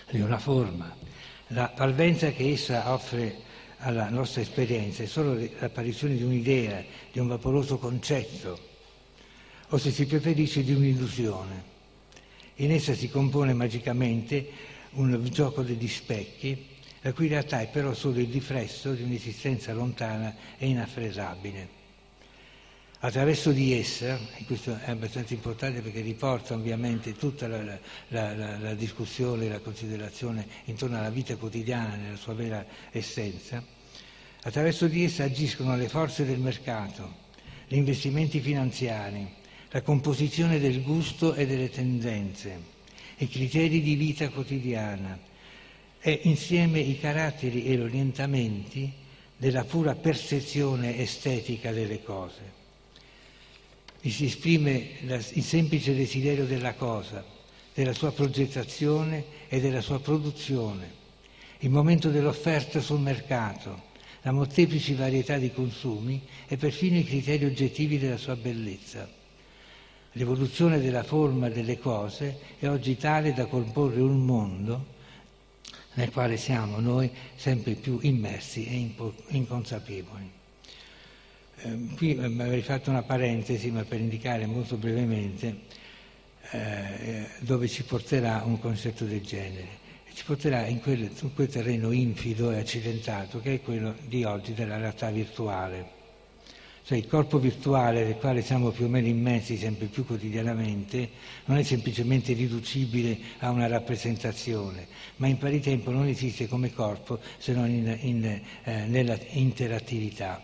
di 0.09 0.19
una 0.19 0.39
forma. 0.39 0.95
La 1.49 1.69
parvenza 1.69 2.31
che 2.31 2.51
essa 2.51 2.91
offre 2.91 3.35
alla 3.77 4.09
nostra 4.09 4.41
esperienza 4.41 5.03
è 5.03 5.05
solo 5.05 5.35
l'apparizione 5.35 6.15
di 6.15 6.23
un'idea, 6.23 6.83
di 7.11 7.19
un 7.19 7.27
vaporoso 7.27 7.77
concetto, 7.77 8.59
o 9.69 9.77
se 9.77 9.91
si 9.91 10.07
preferisce 10.07 10.63
di 10.63 10.73
un'illusione. 10.73 11.68
In 12.61 12.71
essa 12.73 12.93
si 12.93 13.09
compone 13.09 13.53
magicamente 13.53 14.49
un 14.91 15.25
gioco 15.31 15.61
degli 15.61 15.87
specchi, 15.87 16.67
la 17.01 17.13
cui 17.13 17.29
realtà 17.29 17.61
è 17.61 17.69
però 17.69 17.93
solo 17.93 18.19
il 18.19 18.29
riflesso 18.29 18.91
di 18.91 19.03
un'esistenza 19.03 19.71
lontana 19.71 20.35
e 20.57 20.67
inaffrezzabile. 20.67 21.77
Attraverso 22.99 23.53
di 23.53 23.71
essa, 23.71 24.19
e 24.35 24.43
questo 24.43 24.77
è 24.77 24.89
abbastanza 24.89 25.33
importante 25.33 25.79
perché 25.79 26.01
riporta 26.01 26.53
ovviamente 26.53 27.13
tutta 27.13 27.47
la, 27.47 27.63
la, 28.09 28.35
la, 28.35 28.57
la 28.57 28.73
discussione, 28.73 29.47
la 29.47 29.59
considerazione 29.59 30.45
intorno 30.65 30.97
alla 30.97 31.09
vita 31.09 31.37
quotidiana 31.37 31.95
nella 31.95 32.17
sua 32.17 32.33
vera 32.33 32.65
essenza, 32.91 33.63
attraverso 34.41 34.87
di 34.87 35.05
essa 35.05 35.23
agiscono 35.23 35.77
le 35.77 35.87
forze 35.87 36.25
del 36.25 36.39
mercato, 36.39 37.27
gli 37.69 37.77
investimenti 37.77 38.41
finanziari, 38.41 39.37
la 39.71 39.81
composizione 39.81 40.59
del 40.59 40.81
gusto 40.81 41.33
e 41.33 41.45
delle 41.45 41.69
tendenze, 41.69 42.77
i 43.17 43.27
criteri 43.27 43.81
di 43.81 43.95
vita 43.95 44.29
quotidiana 44.29 45.17
e 45.99 46.19
insieme 46.23 46.79
i 46.79 46.99
caratteri 46.99 47.65
e 47.65 47.75
gli 47.75 47.81
orientamenti 47.81 48.91
della 49.35 49.63
pura 49.63 49.95
percezione 49.95 50.97
estetica 50.97 51.71
delle 51.71 52.01
cose 52.01 52.57
vi 54.01 54.11
si 54.11 54.25
esprime 54.25 54.91
il 55.01 55.43
semplice 55.43 55.93
desiderio 55.93 56.45
della 56.45 56.73
cosa, 56.73 57.23
della 57.73 57.93
sua 57.93 58.11
progettazione 58.11 59.25
e 59.49 59.59
della 59.59 59.81
sua 59.81 59.99
produzione, 59.99 60.97
il 61.59 61.69
momento 61.69 62.09
dell'offerta 62.09 62.79
sul 62.79 63.01
mercato, 63.01 63.87
la 64.21 64.31
molteplice 64.31 64.95
varietà 64.95 65.37
di 65.37 65.51
consumi 65.51 66.21
e 66.47 66.55
perfino 66.55 66.97
i 66.97 67.03
criteri 67.03 67.45
oggettivi 67.45 67.99
della 67.99 68.17
sua 68.17 68.35
bellezza. 68.35 69.18
L'evoluzione 70.13 70.79
della 70.79 71.03
forma 71.03 71.49
delle 71.49 71.77
cose 71.77 72.39
è 72.57 72.67
oggi 72.67 72.97
tale 72.97 73.31
da 73.33 73.45
comporre 73.45 74.01
un 74.01 74.25
mondo 74.25 74.97
nel 75.93 76.11
quale 76.11 76.37
siamo 76.37 76.79
noi 76.79 77.11
sempre 77.35 77.73
più 77.73 77.99
immersi 78.01 78.65
e 78.65 78.95
inconsapevoli. 79.27 80.31
Eh, 81.61 81.77
qui 81.95 82.15
eh, 82.15 82.23
avrei 82.23 82.61
fatto 82.61 82.89
una 82.89 83.03
parentesi, 83.03 83.69
ma 83.69 83.83
per 83.83 83.99
indicare 83.99 84.45
molto 84.45 84.77
brevemente 84.77 85.61
eh, 86.51 87.27
dove 87.39 87.67
ci 87.67 87.83
porterà 87.83 88.43
un 88.45 88.59
concetto 88.59 89.05
del 89.05 89.21
genere. 89.21 89.87
Ci 90.11 90.23
porterà 90.25 90.65
in 90.65 90.81
quel, 90.81 91.11
su 91.13 91.33
quel 91.33 91.49
terreno 91.49 91.91
infido 91.91 92.51
e 92.51 92.57
accidentato 92.57 93.39
che 93.39 93.55
è 93.55 93.61
quello 93.61 93.95
di 94.05 94.23
oggi 94.23 94.53
della 94.53 94.77
realtà 94.77 95.11
virtuale. 95.11 95.97
Cioè 96.89 96.97
il 96.97 97.05
corpo 97.05 97.37
virtuale 97.37 98.03
nel 98.03 98.15
quale 98.15 98.41
siamo 98.41 98.71
più 98.71 98.85
o 98.85 98.87
meno 98.87 99.05
immersi 99.05 99.57
sempre 99.57 99.85
più 99.85 100.07
quotidianamente 100.07 101.11
non 101.45 101.59
è 101.59 101.61
semplicemente 101.61 102.33
riducibile 102.33 103.15
a 103.37 103.51
una 103.51 103.67
rappresentazione, 103.67 104.87
ma 105.17 105.27
in 105.27 105.37
pari 105.37 105.59
tempo 105.59 105.91
non 105.91 106.07
esiste 106.07 106.47
come 106.47 106.73
corpo 106.73 107.19
se 107.37 107.53
non 107.53 107.69
in, 107.69 107.95
in, 108.01 108.41
eh, 108.63 108.85
nella 108.87 109.15
interattività. 109.33 110.43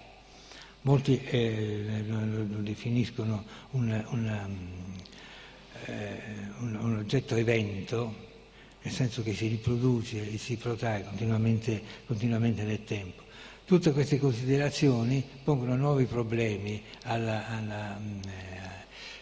Molti 0.82 1.20
eh, 1.24 2.04
lo, 2.06 2.44
definiscono 2.62 3.44
un, 3.72 4.06
un, 4.10 4.58
un, 6.60 6.98
oggetto 7.00 7.34
evento, 7.34 8.14
nel 8.84 8.94
senso 8.94 9.24
che 9.24 9.34
si 9.34 9.48
riproduce 9.48 10.32
e 10.32 10.38
si 10.38 10.58
protrae 10.58 11.06
continuamente, 11.06 11.82
continuamente 12.06 12.62
nel 12.62 12.84
tempo. 12.84 13.25
Tutte 13.66 13.94
queste 13.94 14.20
considerazioni 14.20 15.24
pongono 15.44 15.76
nuovi 15.76 16.06
problemi 16.06 16.84
alla, 17.06 17.48
alla, 17.48 17.98
eh, 17.98 18.65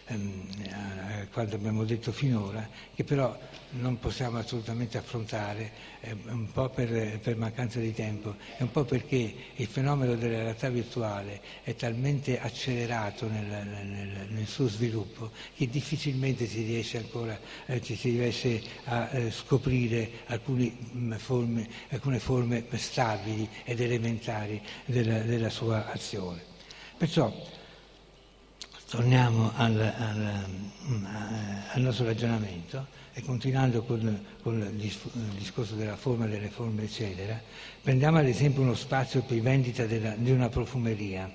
ehm, 0.06 0.48
a 0.70 1.26
quanto 1.32 1.56
abbiamo 1.56 1.84
detto 1.84 2.12
finora, 2.12 2.68
che 2.94 3.04
però 3.04 3.36
non 3.70 3.98
possiamo 3.98 4.38
assolutamente 4.38 4.98
affrontare, 4.98 5.70
eh, 6.00 6.16
un 6.28 6.50
po' 6.52 6.68
per, 6.68 7.18
per, 7.18 7.36
mancanza 7.36 7.80
di 7.80 7.92
tempo 7.92 8.36
e 8.56 8.62
un 8.62 8.70
po' 8.70 8.84
perché 8.84 9.34
il 9.54 9.66
fenomeno 9.66 10.14
della 10.14 10.42
realtà 10.42 10.68
virtuale 10.68 11.40
è 11.62 11.74
talmente 11.74 12.38
accelerato 12.40 13.28
nel, 13.28 13.44
nel, 13.44 14.26
nel 14.28 14.46
suo 14.46 14.68
sviluppo 14.68 15.30
che 15.56 15.68
difficilmente 15.68 16.46
si 16.46 16.62
riesce 16.62 16.98
ancora 16.98 17.38
eh, 17.66 17.82
si 17.82 18.10
riesce 18.10 18.62
a 18.84 19.08
eh, 19.10 19.30
scoprire 19.30 20.10
alcune 20.26 20.72
forme, 21.16 21.68
alcune 21.90 22.18
forme, 22.18 22.64
stabili 22.74 23.48
ed 23.64 23.80
elementari 23.80 24.60
della, 24.84 25.20
della 25.20 25.50
sua 25.50 25.90
azione. 25.90 26.42
Perciò 26.96 27.32
torniamo 28.94 29.50
al, 29.56 29.80
al, 29.80 30.46
al 31.72 31.82
nostro 31.82 32.04
ragionamento 32.04 32.86
e 33.12 33.22
continuando 33.22 33.82
con, 33.82 34.24
con, 34.40 34.60
il 34.60 34.98
discorso 35.36 35.74
della 35.74 35.96
forma, 35.96 36.26
delle 36.26 36.48
forme, 36.48 36.84
eccetera, 36.84 37.40
prendiamo 37.82 38.18
ad 38.18 38.26
esempio 38.28 38.62
uno 38.62 38.76
spazio 38.76 39.22
per 39.22 39.40
vendita 39.40 39.84
della, 39.86 40.14
di 40.16 40.30
una 40.30 40.48
profumeria. 40.48 41.28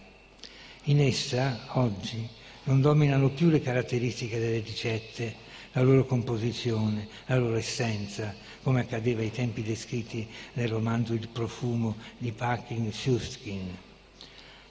In 0.84 1.02
essa, 1.02 1.60
oggi, 1.74 2.26
non 2.64 2.80
dominano 2.80 3.28
più 3.30 3.50
le 3.50 3.62
caratteristiche 3.62 4.40
delle 4.40 4.60
ricette, 4.60 5.36
la 5.74 5.82
loro 5.82 6.06
composizione, 6.06 7.10
la 7.26 7.36
loro 7.36 7.58
essenza, 7.58 8.34
come 8.64 8.80
accadeva 8.80 9.20
ai 9.20 9.32
tempi 9.32 9.64
descritti 9.64 10.26
nel 10.54 10.70
romanzo 10.70 11.12
Il 11.12 11.28
profumo 11.28 11.98
di 12.18 12.32
Packing 12.32 12.90
Suskin 12.90 13.88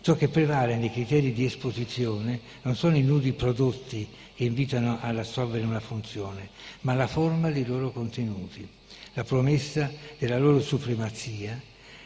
Ciò 0.00 0.14
che 0.14 0.28
prevale 0.28 0.76
nei 0.76 0.92
criteri 0.92 1.32
di 1.32 1.44
esposizione 1.44 2.40
non 2.62 2.76
sono 2.76 2.96
i 2.96 3.02
nudi 3.02 3.32
prodotti 3.32 4.08
che 4.34 4.44
invitano 4.44 4.98
ad 5.00 5.18
assolvere 5.18 5.64
una 5.64 5.80
funzione, 5.80 6.50
ma 6.82 6.94
la 6.94 7.08
forma 7.08 7.50
dei 7.50 7.66
loro 7.66 7.90
contenuti, 7.90 8.66
la 9.14 9.24
promessa 9.24 9.90
della 10.16 10.38
loro 10.38 10.60
supremazia, 10.60 11.60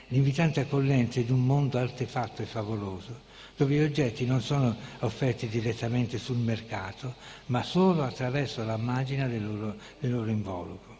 l'invitante 0.08 0.60
accoglienza 0.60 1.20
di 1.20 1.30
un 1.30 1.44
mondo 1.44 1.78
artefatto 1.78 2.42
e 2.42 2.46
favoloso, 2.46 3.30
dove 3.56 3.74
gli 3.74 3.82
oggetti 3.82 4.24
non 4.24 4.40
sono 4.40 4.74
offerti 5.00 5.46
direttamente 5.46 6.18
sul 6.18 6.38
mercato, 6.38 7.14
ma 7.46 7.62
solo 7.62 8.02
attraverso 8.02 8.64
l'immagine 8.64 9.28
del 9.28 9.44
loro, 9.44 9.76
del 10.00 10.12
loro 10.12 10.30
involucro. 10.30 10.98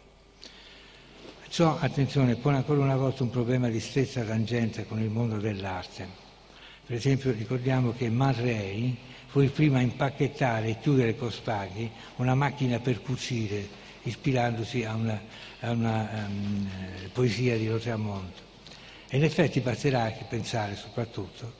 Ciò, 1.49 1.77
attenzione, 1.79 2.35
pone 2.35 2.57
ancora 2.57 2.79
una 2.79 2.95
volta 2.95 3.23
un 3.23 3.29
problema 3.29 3.69
di 3.69 3.79
stretta 3.79 4.23
tangenza 4.23 4.83
con 4.83 4.99
il 4.99 5.09
mondo 5.09 5.37
dell'arte. 5.37 6.22
Per 6.93 7.01
esempio 7.01 7.31
ricordiamo 7.31 7.91
che 7.91 8.07
Man 8.07 8.35
Ray 8.35 8.95
fu 9.25 9.39
il 9.41 9.49
primo 9.49 9.77
a 9.77 9.81
impacchettare 9.81 10.67
e 10.67 10.77
chiudere 10.79 11.15
con 11.15 11.31
spaghi 11.31 11.89
una 12.17 12.35
macchina 12.35 12.77
per 12.77 13.01
cucire, 13.01 13.67
ispirandosi 14.03 14.83
a 14.83 14.93
una, 14.93 15.19
a 15.61 15.71
una 15.71 16.27
um, 16.27 16.69
poesia 17.11 17.57
di 17.57 17.67
Rotramonto. 17.67 18.41
E 19.07 19.17
in 19.17 19.23
effetti 19.23 19.59
basterà 19.61 20.03
anche 20.03 20.25
pensare 20.29 20.75
soprattutto 20.75 21.53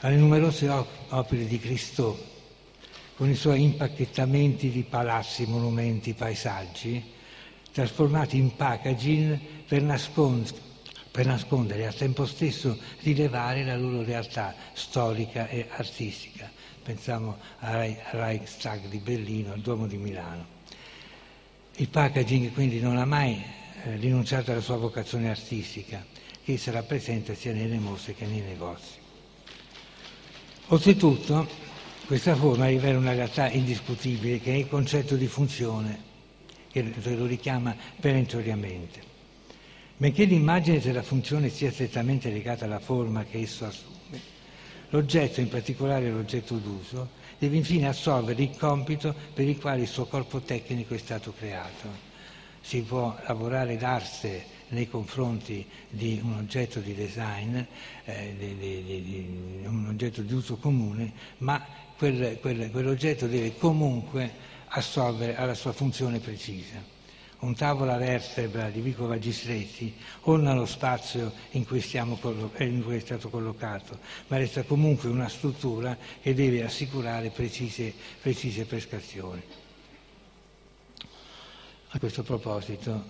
alle 0.00 0.16
numerose 0.16 0.68
op- 0.68 1.12
opere 1.12 1.46
di 1.46 1.60
Christo 1.60 2.20
con 3.14 3.30
i 3.30 3.36
suoi 3.36 3.62
impacchettamenti 3.62 4.70
di 4.70 4.82
palazzi, 4.82 5.46
monumenti, 5.46 6.14
paesaggi, 6.14 7.00
trasformati 7.70 8.38
in 8.38 8.56
packaging 8.56 9.38
per 9.68 9.82
nascondere 9.82 10.66
per 11.10 11.26
nascondere 11.26 11.82
e 11.82 11.86
al 11.86 11.94
tempo 11.94 12.26
stesso 12.26 12.78
rilevare 13.00 13.64
la 13.64 13.76
loro 13.76 14.02
realtà 14.02 14.54
storica 14.72 15.48
e 15.48 15.66
artistica. 15.70 16.50
Pensiamo 16.82 17.36
al 17.58 17.96
Reichstag 18.12 18.86
di 18.88 18.98
Berlino, 18.98 19.52
al 19.52 19.60
Duomo 19.60 19.86
di 19.86 19.96
Milano. 19.96 20.56
Il 21.76 21.88
packaging 21.88 22.52
quindi 22.52 22.80
non 22.80 22.96
ha 22.96 23.04
mai 23.04 23.42
eh, 23.84 23.96
rinunciato 23.96 24.50
alla 24.50 24.60
sua 24.60 24.76
vocazione 24.76 25.28
artistica, 25.28 26.04
che 26.42 26.56
sarà 26.56 26.82
presente 26.82 27.34
sia 27.34 27.52
nelle 27.52 27.78
mostre 27.78 28.14
che 28.14 28.26
nei 28.26 28.40
negozi. 28.40 28.94
Oltretutto, 30.68 31.46
questa 32.06 32.34
forma 32.34 32.66
rivela 32.66 32.98
una 32.98 33.12
realtà 33.12 33.50
indiscutibile 33.50 34.40
che 34.40 34.52
è 34.52 34.56
il 34.56 34.68
concetto 34.68 35.14
di 35.14 35.26
funzione, 35.26 36.02
che 36.70 36.92
lo 37.04 37.26
richiama 37.26 37.76
perentoriamente. 38.00 39.07
Benché 40.00 40.26
l'immagine 40.26 40.78
della 40.78 41.02
funzione 41.02 41.48
sia 41.48 41.72
strettamente 41.72 42.30
legata 42.30 42.66
alla 42.66 42.78
forma 42.78 43.24
che 43.24 43.40
esso 43.40 43.66
assume, 43.66 44.20
l'oggetto, 44.90 45.40
in 45.40 45.48
particolare 45.48 46.08
l'oggetto 46.08 46.54
d'uso, 46.54 47.08
deve 47.36 47.56
infine 47.56 47.88
assolvere 47.88 48.40
il 48.40 48.56
compito 48.56 49.12
per 49.34 49.48
il 49.48 49.58
quale 49.58 49.80
il 49.82 49.88
suo 49.88 50.06
corpo 50.06 50.38
tecnico 50.38 50.94
è 50.94 50.98
stato 50.98 51.34
creato. 51.36 51.88
Si 52.60 52.80
può 52.82 53.12
lavorare 53.26 53.76
d'arte 53.76 54.44
nei 54.68 54.88
confronti 54.88 55.66
di 55.88 56.20
un 56.22 56.34
oggetto 56.34 56.78
di 56.78 56.94
design, 56.94 57.56
eh, 58.04 58.36
di, 58.38 58.56
di, 58.56 58.84
di, 58.84 59.64
un 59.64 59.88
oggetto 59.88 60.22
di 60.22 60.32
uso 60.32 60.58
comune, 60.58 61.12
ma 61.38 61.60
quel, 61.96 62.38
quel, 62.38 62.70
quell'oggetto 62.70 63.26
deve 63.26 63.56
comunque 63.56 64.30
assolvere 64.68 65.34
alla 65.34 65.54
sua 65.54 65.72
funzione 65.72 66.20
precisa. 66.20 66.97
Un 67.40 67.54
tavolo 67.54 67.92
a 67.92 67.96
vertebra 67.96 68.68
di 68.68 68.80
Vico 68.80 69.06
Magistretti 69.06 69.94
orna 70.22 70.54
lo 70.54 70.66
spazio 70.66 71.32
in 71.50 71.64
cui, 71.64 71.84
collo- 72.20 72.52
eh, 72.56 72.64
in 72.64 72.82
cui, 72.82 72.96
è 72.96 73.00
stato 73.00 73.28
collocato, 73.28 73.98
ma 74.26 74.38
resta 74.38 74.64
comunque 74.64 75.08
una 75.08 75.28
struttura 75.28 75.96
che 76.20 76.34
deve 76.34 76.64
assicurare 76.64 77.30
precise, 77.30 77.94
precise 78.20 78.64
prestazioni. 78.64 79.42
A 81.90 81.98
questo 81.98 82.22
proposito 82.22 83.04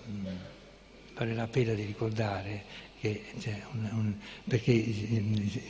vale 1.15 1.33
la 1.33 1.47
pena 1.47 1.73
di 1.73 1.83
ricordare 1.83 2.63
che, 2.99 3.23
cioè, 3.39 3.61
un, 3.71 3.89
un, 3.93 4.13
perché 4.47 4.73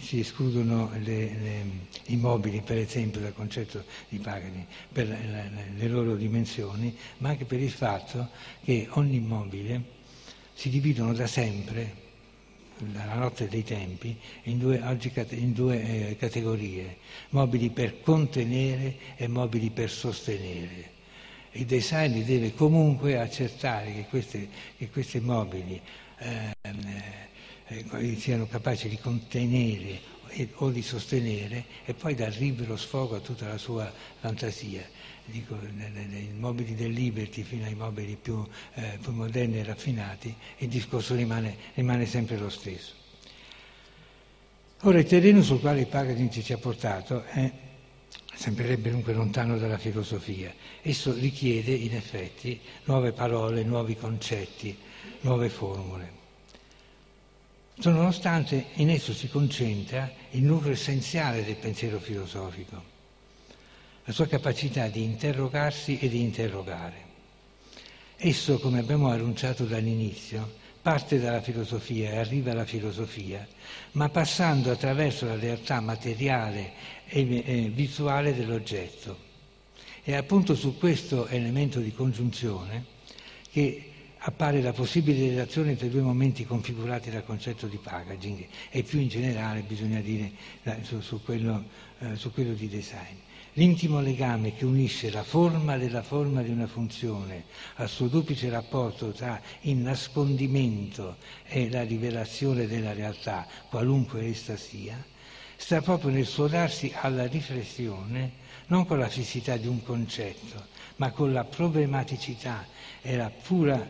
si 0.01 0.19
escludono 0.19 0.91
i 0.95 2.15
mobili, 2.15 2.61
per 2.61 2.77
esempio, 2.77 3.21
dal 3.21 3.33
concetto 3.33 3.83
di 4.09 4.17
packaging 4.17 4.65
per 4.91 5.07
la, 5.07 5.17
la, 5.29 5.43
le 5.75 5.87
loro 5.87 6.15
dimensioni, 6.15 6.95
ma 7.17 7.29
anche 7.29 7.45
per 7.45 7.59
il 7.59 7.71
fatto 7.71 8.29
che 8.63 8.87
ogni 8.91 9.17
immobile 9.17 9.97
si 10.53 10.69
dividono 10.69 11.13
da 11.13 11.27
sempre 11.27 12.07
dalla 12.79 13.15
notte 13.15 13.47
dei 13.49 13.63
tempi 13.63 14.15
in 14.43 14.57
due, 14.57 14.81
in 15.31 15.53
due 15.53 16.09
eh, 16.11 16.15
categorie, 16.15 16.97
mobili 17.29 17.69
per 17.69 18.01
contenere 18.01 18.95
e 19.17 19.27
mobili 19.27 19.69
per 19.69 19.91
sostenere. 19.91 20.97
Il 21.51 21.65
design 21.65 22.23
deve 22.23 22.53
comunque 22.53 23.19
accertare 23.19 24.07
che, 24.09 24.89
questi 24.89 25.19
mobili 25.19 25.81
Ehm, 25.81 26.08
eh, 26.19 28.15
siano 28.17 28.47
capaci 28.47 28.89
di 28.89 28.97
contenere 28.97 30.17
o 30.55 30.69
di 30.69 30.81
sostenere 30.81 31.65
e 31.85 31.93
poi 31.93 32.15
dar 32.15 32.35
libero 32.37 32.77
sfogo 32.77 33.15
a 33.15 33.19
tutta 33.19 33.47
la 33.47 33.57
sua 33.57 33.91
fantasia. 34.19 34.87
Dico, 35.25 35.55
dai 35.55 36.33
mobili 36.37 36.73
del 36.73 36.91
Liberty 36.91 37.43
fino 37.43 37.65
ai 37.65 37.75
mobili 37.75 38.17
più, 38.19 38.43
eh, 38.73 38.97
più 38.99 39.11
moderni 39.11 39.59
e 39.59 39.63
raffinati, 39.63 40.33
il 40.57 40.67
discorso 40.67 41.13
rimane, 41.13 41.55
rimane, 41.75 42.05
sempre 42.07 42.37
lo 42.37 42.49
stesso. 42.49 42.93
Ora 44.83 44.97
il 44.97 45.05
terreno 45.05 45.43
sul 45.43 45.59
quale 45.59 45.81
il 45.81 45.87
packaging 45.87 46.29
ci 46.41 46.53
ha 46.53 46.57
portato 46.57 47.25
è, 47.25 47.51
sembrerebbe 48.33 48.89
dunque 48.89 49.13
lontano 49.13 49.57
dalla 49.57 49.77
filosofia. 49.77 50.51
Esso 50.81 51.13
richiede 51.13 51.73
in 51.73 51.93
effetti 51.93 52.59
nuove 52.85 53.11
parole, 53.11 53.63
nuovi 53.63 53.95
concetti, 53.95 54.75
nuove 55.21 55.49
formule. 55.49 56.17
Ciononostante 57.79 58.67
in 58.75 58.89
esso 58.89 59.13
si 59.13 59.29
concentra 59.29 60.11
il 60.31 60.43
nucleo 60.43 60.73
essenziale 60.73 61.45
del 61.45 61.55
pensiero 61.55 61.99
filosofico, 61.99 62.83
la 64.03 64.11
sua 64.11 64.27
capacità 64.27 64.87
di 64.87 65.03
interrogarsi 65.03 65.97
e 65.97 66.09
di 66.09 66.19
interrogare. 66.19 67.07
Esso, 68.17 68.59
come 68.59 68.79
abbiamo 68.79 69.09
annunciato 69.09 69.63
dall'inizio, 69.63 70.57
parte 70.81 71.19
dalla 71.19 71.41
filosofia 71.41 72.11
e 72.11 72.17
arriva 72.17 72.51
alla 72.51 72.65
filosofia, 72.65 73.47
ma 73.93 74.09
passando 74.09 74.71
attraverso 74.71 75.25
la 75.25 75.37
realtà 75.37 75.79
materiale 75.79 76.73
e 77.05 77.23
visuale 77.73 78.35
dell'oggetto. 78.35 79.27
È 80.01 80.15
appunto 80.15 80.55
su 80.55 80.77
questo 80.77 81.27
elemento 81.27 81.79
di 81.79 81.93
congiunzione 81.93 82.85
che 83.51 83.88
appare 84.19 84.61
la 84.61 84.73
possibile 84.73 85.29
relazione 85.29 85.75
tra 85.75 85.85
i 85.85 85.89
due 85.89 86.01
momenti 86.01 86.45
configurati 86.45 87.09
dal 87.09 87.23
concetto 87.23 87.67
di 87.67 87.77
packaging 87.77 88.45
e 88.69 88.83
più 88.83 88.99
in 88.99 89.07
generale 89.07 89.61
bisogna 89.61 90.01
dire 90.01 90.31
su, 90.81 90.99
su, 90.99 91.21
quello, 91.23 91.63
eh, 91.99 92.15
su 92.15 92.31
quello 92.33 92.53
di 92.53 92.67
design. 92.67 93.15
L'intimo 93.53 93.99
legame 93.99 94.55
che 94.55 94.65
unisce 94.65 95.09
la 95.09 95.23
forma 95.23 95.77
della 95.77 96.03
forma 96.03 96.41
di 96.41 96.49
una 96.49 96.67
funzione 96.67 97.45
al 97.75 97.89
suo 97.89 98.07
duplice 98.07 98.49
rapporto 98.49 99.11
tra 99.11 99.41
il 99.61 99.77
nascondimento 99.77 101.17
e 101.45 101.69
la 101.69 101.83
rivelazione 101.83 102.67
della 102.67 102.93
realtà, 102.93 103.47
qualunque 103.69 104.25
essa 104.25 104.55
sia, 104.55 105.03
sta 105.55 105.81
proprio 105.81 106.11
nel 106.11 106.25
suo 106.25 106.47
darsi 106.47 106.93
alla 106.95 107.25
riflessione 107.25 108.47
non 108.67 108.85
con 108.85 108.99
la 108.99 109.09
fissità 109.09 109.57
di 109.57 109.67
un 109.67 109.81
concetto, 109.83 110.67
ma 110.97 111.11
con 111.11 111.33
la 111.33 111.43
problematicità 111.43 112.65
e 113.01 113.15
la 113.15 113.29
pura 113.29 113.89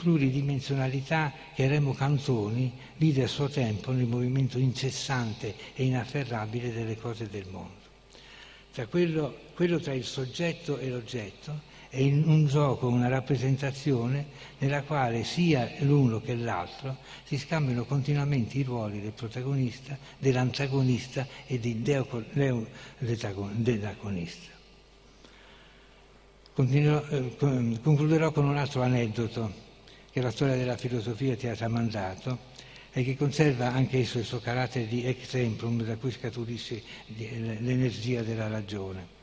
pluridimensionalità 0.00 1.32
che 1.54 1.68
Remo 1.68 1.92
Cantoni 1.92 2.72
vide 2.96 3.24
a 3.24 3.28
suo 3.28 3.48
tempo 3.48 3.92
nel 3.92 4.06
movimento 4.06 4.58
incessante 4.58 5.54
e 5.74 5.84
inafferrabile 5.84 6.72
delle 6.72 6.96
cose 6.96 7.28
del 7.28 7.46
mondo. 7.50 7.88
Tra 8.72 8.86
quello, 8.86 9.36
quello 9.54 9.78
tra 9.78 9.92
il 9.92 10.04
soggetto 10.04 10.78
e 10.78 10.88
l'oggetto 10.88 11.68
è 11.90 12.00
un 12.00 12.46
gioco, 12.46 12.86
una 12.86 13.08
rappresentazione 13.08 14.26
nella 14.58 14.82
quale 14.82 15.24
sia 15.24 15.68
l'uno 15.80 16.20
che 16.20 16.36
l'altro 16.36 16.98
si 17.24 17.36
scambiano 17.36 17.84
continuamente 17.84 18.58
i 18.58 18.62
ruoli 18.62 19.02
del 19.02 19.12
protagonista, 19.12 19.98
dell'antagonista 20.16 21.26
e 21.46 21.58
dell'antagonista. 21.58 24.52
Eh, 26.56 27.36
concluderò 27.82 28.32
con 28.32 28.46
un 28.46 28.56
altro 28.56 28.82
aneddoto 28.82 29.68
che 30.10 30.20
la 30.20 30.30
storia 30.30 30.56
della 30.56 30.76
filosofia 30.76 31.36
ti 31.36 31.46
ha 31.46 31.54
tramandato 31.54 32.48
e 32.92 33.04
che 33.04 33.16
conserva 33.16 33.72
anche 33.72 33.98
esso 33.98 34.18
il 34.18 34.24
suo 34.24 34.40
carattere 34.40 34.86
di 34.86 35.06
exemplum 35.06 35.82
da 35.84 35.96
cui 35.96 36.10
scaturisce 36.10 36.82
l'energia 37.16 38.22
della 38.22 38.48
ragione. 38.48 39.18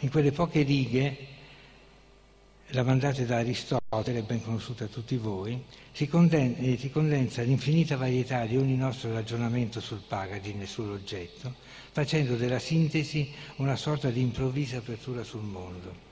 In 0.00 0.10
quelle 0.10 0.30
poche 0.30 0.62
righe, 0.62 1.16
lamandate 2.68 3.26
da 3.26 3.38
Aristotele, 3.38 4.22
ben 4.22 4.42
conosciute 4.42 4.84
a 4.84 4.88
tutti 4.88 5.16
voi, 5.16 5.62
si, 5.92 6.06
condensa, 6.06 6.60
eh, 6.60 6.76
si 6.78 6.90
condensa 6.90 7.42
l'infinita 7.42 7.96
varietà 7.96 8.44
di 8.46 8.56
ogni 8.56 8.76
nostro 8.76 9.12
ragionamento 9.12 9.80
sul 9.80 10.02
packaging 10.06 10.62
e 10.62 10.66
sull'oggetto, 10.66 11.54
facendo 11.90 12.36
della 12.36 12.60
sintesi 12.60 13.30
una 13.56 13.76
sorta 13.76 14.10
di 14.10 14.20
improvvisa 14.20 14.78
apertura 14.78 15.24
sul 15.24 15.42
mondo. 15.42 16.10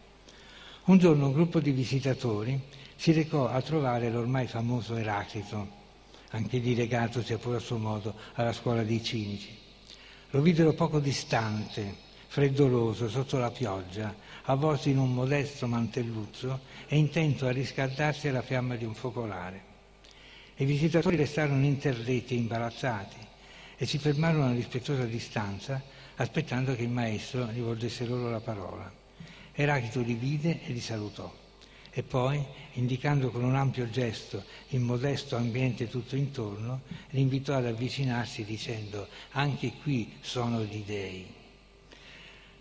Un 0.84 0.98
giorno 0.98 1.26
un 1.26 1.32
gruppo 1.32 1.60
di 1.60 1.70
visitatori 1.70 2.60
si 3.00 3.12
recò 3.12 3.48
a 3.48 3.62
trovare 3.62 4.10
l'ormai 4.10 4.46
famoso 4.46 4.94
Eraclito, 4.94 5.68
anche 6.32 6.58
lì 6.58 6.74
legato, 6.74 7.22
sia 7.22 7.38
pure 7.38 7.56
a 7.56 7.60
suo 7.60 7.78
modo, 7.78 8.14
alla 8.34 8.52
scuola 8.52 8.82
dei 8.82 9.02
cinici. 9.02 9.56
Lo 10.32 10.42
videro 10.42 10.74
poco 10.74 11.00
distante, 11.00 11.96
freddoloso, 12.26 13.08
sotto 13.08 13.38
la 13.38 13.50
pioggia, 13.50 14.14
avvolto 14.42 14.90
in 14.90 14.98
un 14.98 15.14
modesto 15.14 15.66
mantelluccio 15.66 16.60
e 16.88 16.98
intento 16.98 17.46
a 17.46 17.52
riscaldarsi 17.52 18.28
alla 18.28 18.42
fiamma 18.42 18.76
di 18.76 18.84
un 18.84 18.94
focolare. 18.94 19.62
I 20.56 20.66
visitatori 20.66 21.16
restarono 21.16 21.64
interdetti 21.64 22.34
e 22.34 22.36
imbarazzati 22.36 23.16
e 23.78 23.86
si 23.86 23.96
fermarono 23.96 24.50
a 24.50 24.52
rispettosa 24.52 25.04
distanza 25.04 25.82
aspettando 26.16 26.76
che 26.76 26.82
il 26.82 26.90
maestro 26.90 27.48
rivolgesse 27.50 28.04
loro 28.04 28.28
la 28.28 28.40
parola. 28.40 28.92
Eraclito 29.54 30.02
li 30.02 30.12
vide 30.12 30.60
e 30.66 30.72
li 30.72 30.80
salutò 30.80 31.39
e 31.92 32.02
poi, 32.02 32.42
indicando 32.74 33.30
con 33.30 33.42
un 33.42 33.56
ampio 33.56 33.90
gesto 33.90 34.44
il 34.68 34.80
modesto 34.80 35.36
ambiente 35.36 35.88
tutto 35.88 36.14
intorno, 36.14 36.82
li 37.10 37.20
invitò 37.20 37.54
ad 37.54 37.66
avvicinarsi 37.66 38.44
dicendo 38.44 39.08
anche 39.32 39.72
qui 39.82 40.12
sono 40.20 40.62
gli 40.62 40.82
dei. 40.86 41.26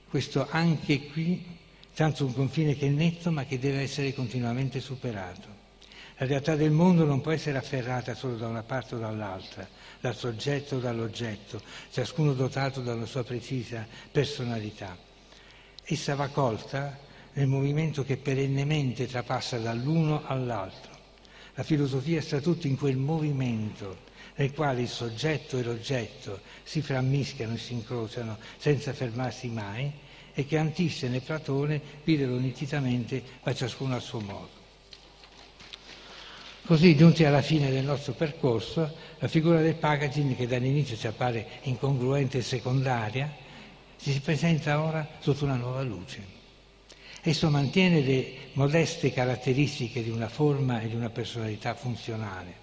Questo 0.09 0.47
anche 0.49 1.07
qui, 1.07 1.45
tanto 1.93 2.25
un 2.25 2.33
confine 2.33 2.75
che 2.75 2.87
è 2.87 2.89
netto 2.89 3.29
ma 3.29 3.45
che 3.45 3.59
deve 3.59 3.81
essere 3.81 4.13
continuamente 4.13 4.79
superato. 4.79 5.57
La 6.17 6.25
realtà 6.25 6.55
del 6.55 6.71
mondo 6.71 7.05
non 7.05 7.21
può 7.21 7.31
essere 7.31 7.57
afferrata 7.57 8.15
solo 8.15 8.35
da 8.35 8.47
una 8.47 8.63
parte 8.63 8.95
o 8.95 8.97
dall'altra, 8.97 9.65
dal 10.01 10.15
soggetto 10.15 10.77
o 10.77 10.79
dall'oggetto, 10.79 11.61
ciascuno 11.91 12.33
dotato 12.33 12.81
dalla 12.81 13.05
sua 13.05 13.23
precisa 13.23 13.87
personalità. 14.11 14.97
Essa 15.83 16.15
va 16.15 16.27
colta 16.27 17.07
nel 17.33 17.47
movimento 17.47 18.03
che 18.03 18.17
perennemente 18.17 19.07
trapassa 19.07 19.57
dall'uno 19.57 20.23
all'altro. 20.25 20.91
La 21.55 21.63
filosofia 21.63 22.21
sta 22.21 22.39
tutta 22.39 22.67
in 22.67 22.77
quel 22.77 22.97
movimento 22.97 24.07
nel 24.35 24.53
quale 24.53 24.81
il 24.81 24.87
soggetto 24.87 25.57
e 25.57 25.63
l'oggetto 25.63 26.39
si 26.63 26.81
frammischiano 26.81 27.55
e 27.55 27.57
si 27.57 27.73
incrociano 27.73 28.37
senza 28.57 28.93
fermarsi 28.93 29.49
mai 29.49 29.91
e 30.33 30.45
che 30.45 30.57
Antissene 30.57 31.17
e 31.17 31.21
Platone 31.21 31.81
videro 32.05 32.37
nitidamente 32.37 33.21
ma 33.43 33.53
ciascuno 33.53 33.95
a 33.95 33.99
suo 33.99 34.21
modo. 34.21 34.57
Così, 36.65 36.95
giunti 36.95 37.25
alla 37.25 37.41
fine 37.41 37.71
del 37.71 37.83
nostro 37.83 38.13
percorso, 38.13 38.95
la 39.17 39.27
figura 39.27 39.59
del 39.59 39.75
packaging, 39.75 40.35
che 40.35 40.47
dall'inizio 40.47 40.95
ci 40.95 41.07
appare 41.07 41.59
incongruente 41.63 42.37
e 42.37 42.41
secondaria, 42.43 43.29
si 43.97 44.17
presenta 44.21 44.79
ora 44.81 45.05
sotto 45.19 45.45
una 45.45 45.55
nuova 45.55 45.81
luce. 45.81 46.38
Esso 47.21 47.49
mantiene 47.49 47.99
le 48.01 48.33
modeste 48.53 49.11
caratteristiche 49.11 50.01
di 50.01 50.09
una 50.09 50.29
forma 50.29 50.79
e 50.79 50.87
di 50.87 50.95
una 50.95 51.09
personalità 51.09 51.73
funzionale, 51.73 52.53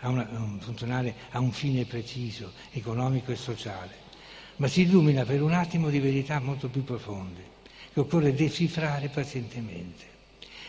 a, 0.00 0.08
una, 0.10 0.28
funzionale 0.58 1.14
a 1.30 1.38
un 1.38 1.52
fine 1.52 1.86
preciso, 1.86 2.52
economico 2.72 3.32
e 3.32 3.36
sociale, 3.36 3.92
ma 4.56 4.68
si 4.68 4.82
illumina 4.82 5.24
per 5.24 5.42
un 5.42 5.52
attimo 5.52 5.88
di 5.88 6.00
verità 6.00 6.38
molto 6.38 6.68
più 6.68 6.84
profonde, 6.84 7.52
che 7.94 8.00
occorre 8.00 8.34
decifrare 8.34 9.08
pazientemente. 9.08 10.12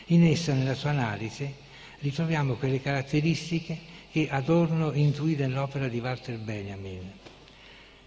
In 0.07 0.25
essa, 0.25 0.53
nella 0.53 0.75
sua 0.75 0.91
analisi, 0.91 1.53
ritroviamo 1.99 2.53
quelle 2.53 2.79
caratteristiche 2.79 3.77
che 4.11 4.29
Adorno 4.29 4.93
intuì 4.93 5.35
nell'opera 5.35 5.89
di 5.89 5.99
Walter 5.99 6.37
Benjamin. 6.37 7.11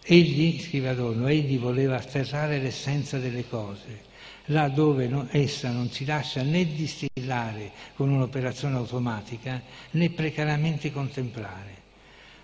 Egli, 0.03 0.59
scrive 0.63 0.89
Adorno, 0.89 1.27
egli 1.27 1.59
voleva 1.59 1.97
afferrare 1.97 2.59
l'essenza 2.61 3.19
delle 3.19 3.47
cose, 3.47 4.07
là 4.49 4.69
dove 4.69 5.09
non, 5.09 5.29
essa 5.31 5.71
non 5.71 5.91
si 5.91 6.05
lascia 6.05 6.43
né 6.43 6.65
distillare 6.67 7.73
con 7.95 8.11
un'operazione 8.11 8.77
automatica 8.77 9.63
né 9.93 10.11
precariamente 10.11 10.93
contemplare. 10.93 11.77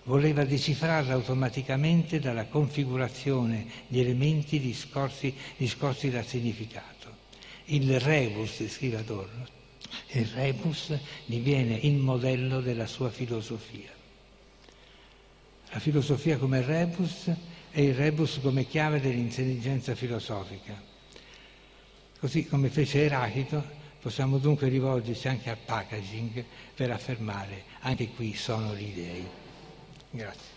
Voleva 0.04 0.44
decifrarla 0.44 1.14
automaticamente 1.14 2.20
dalla 2.20 2.44
configurazione 2.44 3.66
di 3.86 4.00
elementi 4.00 4.60
discorsi, 4.60 5.34
discorsi 5.56 6.10
dal 6.10 6.26
significato. 6.26 6.92
Il 7.66 7.98
rebus, 7.98 8.66
scrive 8.68 8.98
Adorno, 8.98 9.46
il 10.08 10.26
rebus 10.26 10.92
diviene 11.24 11.74
il 11.74 11.94
modello 11.94 12.60
della 12.60 12.86
sua 12.86 13.08
filosofia. 13.10 13.90
La 15.70 15.78
filosofia 15.78 16.36
come 16.36 16.60
rebus 16.60 17.30
e 17.72 17.82
il 17.82 17.94
rebus 17.94 18.38
come 18.42 18.66
chiave 18.66 19.00
dell'intelligenza 19.00 19.94
filosofica. 19.94 20.92
Così 22.24 22.46
come 22.46 22.70
fece 22.70 23.04
Erachito, 23.04 23.62
possiamo 24.00 24.38
dunque 24.38 24.68
rivolgerci 24.68 25.28
anche 25.28 25.50
al 25.50 25.58
packaging 25.62 26.42
per 26.74 26.90
affermare 26.90 27.64
anche 27.80 28.08
qui 28.12 28.32
sono 28.34 28.74
gli 28.74 28.94
dei. 28.94 29.28
Grazie. 30.08 30.53